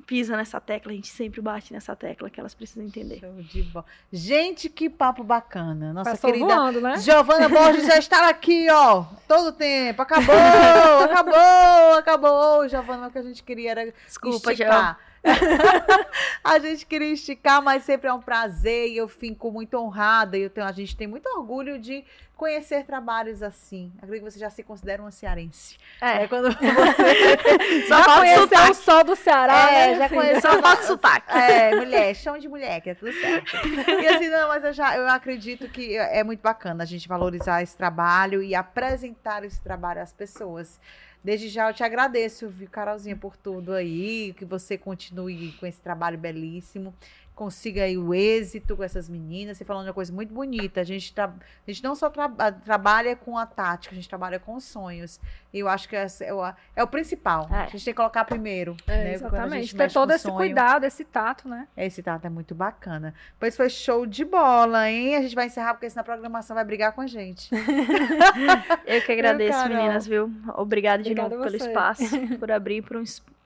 pisa 0.07 0.37
nessa 0.37 0.61
tecla, 0.61 0.93
a 0.93 0.95
gente 0.95 1.09
sempre 1.09 1.41
bate 1.41 1.73
nessa 1.73 1.95
tecla 1.97 2.29
que 2.29 2.39
elas 2.39 2.55
precisam 2.55 2.85
entender. 2.85 3.19
Show 3.21 3.33
de 3.35 3.63
bola. 3.63 3.85
Gente, 4.13 4.69
que 4.69 4.91
papo 4.91 5.25
bacana. 5.25 5.93
Nossa 5.93 6.11
Passou 6.11 6.31
querida 6.31 6.55
voando, 6.55 6.81
né? 6.81 6.99
Giovana 6.99 7.49
Borges 7.51 7.87
já 7.87 7.99
está 7.99 8.29
aqui, 8.29 8.69
ó, 8.71 9.05
todo 9.27 9.49
o 9.49 9.53
tempo. 9.53 10.03
Acabou, 10.03 10.35
acabou, 11.05 11.99
acabou. 11.99 12.69
Giovana, 12.69 13.09
o 13.09 13.11
que 13.11 13.19
a 13.19 13.23
gente 13.23 13.43
queria 13.43 13.71
era 13.71 13.95
Desculpa, 14.07 14.53
esticar. 14.53 14.99
a 16.43 16.59
gente 16.59 16.85
queria 16.85 17.13
esticar, 17.13 17.63
mas 17.63 17.85
sempre 17.85 18.09
é 18.09 18.13
um 18.13 18.21
prazer 18.21 18.89
e 18.89 18.97
eu 18.97 19.09
fico 19.09 19.51
muito 19.51 19.75
honrada. 19.77 20.37
E 20.37 20.49
tenho, 20.49 20.67
a 20.67 20.73
gente 20.73 20.97
tem 20.97 21.07
muito 21.07 21.27
orgulho 21.27 21.79
de 21.79 22.05
conhecer 22.43 22.85
trabalhos 22.85 23.41
assim. 23.41 23.93
Acredito 23.99 24.25
que 24.25 24.31
você 24.33 24.39
já 24.41 24.51
se 24.51 24.65
considera 24.65 25.01
uma 25.01 25.13
cearense. 25.13 25.77
É, 26.01 26.25
é 26.25 26.29
quando 26.29 26.49
você 26.59 27.87
só 27.87 28.19
conheceu 28.19 28.71
o 28.71 28.75
sol 28.75 29.05
do 29.05 29.15
Ceará, 29.15 29.71
é, 29.71 29.87
né? 29.93 29.99
já 29.99 30.09
conheceu 30.09 30.41
só 30.41 30.61
falta 30.61 30.83
sotaque. 30.83 31.31
É, 31.31 31.77
mulher, 31.77 32.15
chão 32.17 32.37
de 32.37 32.49
mulher, 32.49 32.81
que 32.81 32.91
é 32.91 32.95
tudo 32.95 33.13
certo. 33.13 33.57
E 33.65 34.09
assim, 34.09 34.29
não, 34.29 34.49
mas 34.49 34.65
eu 34.65 34.73
já 34.73 34.97
eu 34.97 35.09
acredito 35.09 35.69
que 35.69 35.97
é 35.97 36.25
muito 36.25 36.41
bacana 36.41 36.83
a 36.83 36.87
gente 36.87 37.07
valorizar 37.07 37.63
esse 37.63 37.77
trabalho 37.77 38.43
e 38.43 38.57
apresentar 38.57 39.45
esse 39.45 39.61
trabalho 39.61 40.03
às 40.03 40.13
pessoas. 40.13 40.81
Desde 41.25 41.49
já 41.49 41.71
eu 41.71 41.75
te 41.75 41.85
agradeço, 41.85 42.49
viu, 42.49 42.69
Carolzinha, 42.69 43.17
por 43.17 43.37
tudo 43.37 43.73
aí, 43.73 44.35
que 44.37 44.45
você 44.45 44.77
continue 44.77 45.53
com 45.53 45.67
esse 45.67 45.81
trabalho 45.81 46.19
belíssimo 46.19 46.93
consiga 47.35 47.85
aí 47.85 47.97
o 47.97 48.15
êxito 48.15 48.77
com 48.77 48.83
essas 48.83 49.09
meninas. 49.09 49.57
Você 49.57 49.65
falando 49.65 49.87
uma 49.87 49.93
coisa 49.93 50.13
muito 50.13 50.33
bonita. 50.33 50.81
A 50.81 50.85
gente, 50.85 51.13
tá, 51.13 51.25
a 51.27 51.71
gente 51.71 51.83
não 51.83 51.95
só 51.95 52.11
tra 52.11 52.29
trabalha 52.53 53.17
com 53.17 53.37
a 53.39 53.47
tática, 53.47 53.95
a 53.95 53.97
gente 53.97 54.09
trabalha 54.09 54.39
com 54.39 54.55
os 54.55 54.65
sonhos. 54.65 55.21
E 55.53 55.59
eu 55.59 55.69
acho 55.69 55.89
que 55.89 55.97
essa 55.97 56.25
é, 56.25 56.33
o, 56.33 56.43
é 56.77 56.83
o 56.83 56.87
principal. 56.87 57.49
É. 57.51 57.57
A 57.57 57.67
gente 57.67 57.85
tem 57.85 57.93
que 57.93 57.95
colocar 57.95 58.25
primeiro. 58.25 58.77
É, 58.87 59.05
né? 59.05 59.15
Exatamente. 59.15 59.75
Ter 59.75 59.93
todo 59.93 60.13
esse 60.13 60.23
sonho. 60.23 60.37
cuidado, 60.37 60.85
esse 60.85 61.05
tato, 61.05 61.49
né? 61.49 61.69
Esse 61.77 62.03
tato 62.03 62.27
é 62.27 62.31
muito 62.31 62.55
bacana. 62.55 63.15
Pois 63.39 63.57
foi 63.57 63.69
show 63.69 64.07
de 64.07 64.25
bola, 64.25 64.91
hein? 64.91 65.17
A 65.17 65.23
gente 65.23 65.35
vai 65.35 65.47
encerrar, 65.47 65.75
porque 65.75 65.89
senão 65.91 66.03
a 66.03 66.05
programação 66.05 66.55
vai 66.55 66.65
brigar 66.65 66.93
com 66.93 67.01
a 67.01 67.07
gente. 67.07 67.51
eu 68.87 69.03
que 69.03 69.13
agradeço, 69.13 69.69
meninas, 69.69 70.07
viu? 70.07 70.31
Obrigada 70.55 71.03
de 71.03 71.15
novo 71.15 71.43
pelo 71.43 71.57
espaço, 71.57 72.05
por 72.39 72.51
abrir 72.51 72.83
para 72.83 72.99
um 72.99 73.03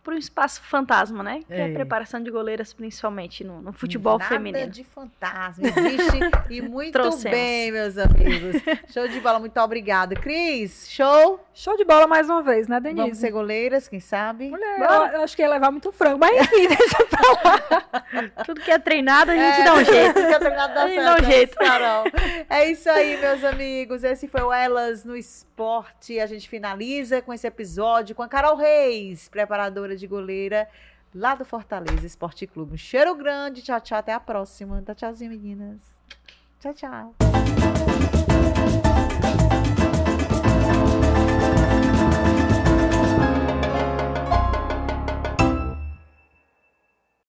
para 0.07 0.14
um 0.14 0.18
espaço 0.18 0.62
fantasma, 0.62 1.20
né? 1.20 1.40
Que 1.44 1.52
é, 1.52 1.64
a 1.64 1.68
é. 1.68 1.72
preparação 1.72 2.22
de 2.22 2.30
goleiras, 2.30 2.72
principalmente 2.72 3.42
no, 3.42 3.61
no 3.61 3.72
futebol 3.72 4.18
Nada 4.18 4.28
feminino. 4.28 4.70
de 4.70 4.84
fantasma, 4.84 5.66
existe 5.66 6.18
e 6.48 6.62
muito 6.62 6.92
Trouxemos. 6.92 7.36
bem, 7.36 7.72
meus 7.72 7.98
amigos. 7.98 8.62
Show 8.86 9.09
de 9.09 9.18
bola, 9.18 9.40
muito 9.40 9.59
obrigada. 9.59 10.14
Cris, 10.14 10.88
show? 10.88 11.44
Show 11.52 11.76
de 11.76 11.84
bola 11.84 12.07
mais 12.07 12.30
uma 12.30 12.40
vez, 12.40 12.68
né, 12.68 12.78
Denise? 12.78 13.02
Vamos 13.02 13.18
ser 13.18 13.32
goleiras, 13.32 13.88
quem 13.88 13.98
sabe? 13.98 14.48
Mulher, 14.48 14.78
eu, 14.78 14.84
eu, 15.14 15.22
acho 15.22 15.34
que 15.34 15.42
ia 15.42 15.50
levar 15.50 15.72
muito 15.72 15.90
frango, 15.90 16.18
mas 16.20 16.40
enfim, 16.40 16.68
deixa 16.70 17.04
pra 17.07 17.20
lá. 17.42 18.44
Tudo 18.44 18.61
que 18.61 18.70
é 18.70 18.78
treinado, 18.78 19.32
a 19.32 19.34
gente 19.34 19.61
é, 19.61 19.64
dá 19.64 19.74
um 19.74 19.84
jeito. 19.84 20.14
Tudo 20.14 20.28
que 20.28 20.34
é 20.34 20.38
treinado 20.38 20.74
dá 20.74 20.82
a 20.84 20.86
gente 20.86 21.02
certo, 21.02 21.20
dá 21.20 21.26
um 21.26 21.30
jeito. 21.30 21.57
Carol. 21.57 22.04
É 22.48 22.70
isso 22.70 22.88
aí, 22.88 23.16
meus 23.20 23.42
amigos. 23.42 24.04
Esse 24.04 24.28
foi 24.28 24.42
o 24.42 24.52
Elas 24.52 25.04
no 25.04 25.16
Esporte. 25.57 26.20
A 26.20 26.26
gente 26.26 26.46
finaliza 26.46 27.22
com 27.22 27.32
esse 27.32 27.46
episódio 27.46 28.14
com 28.14 28.22
a 28.22 28.28
Carol 28.28 28.57
Reis, 28.57 29.26
preparadora 29.26 29.96
de 29.96 30.07
goleira 30.07 30.68
lá 31.14 31.34
do 31.34 31.46
Fortaleza 31.46 32.07
Esporte 32.07 32.46
Clube. 32.46 32.74
Um 32.74 32.76
cheiro 32.76 33.14
grande, 33.14 33.62
tchau, 33.62 33.80
tchau, 33.80 33.98
até 33.98 34.12
a 34.12 34.20
próxima. 34.20 34.82
Dá 34.82 34.94
tchauzinho, 34.94 35.30
meninas. 35.30 35.80
Tchau, 36.61 36.74
tchau. 36.74 37.14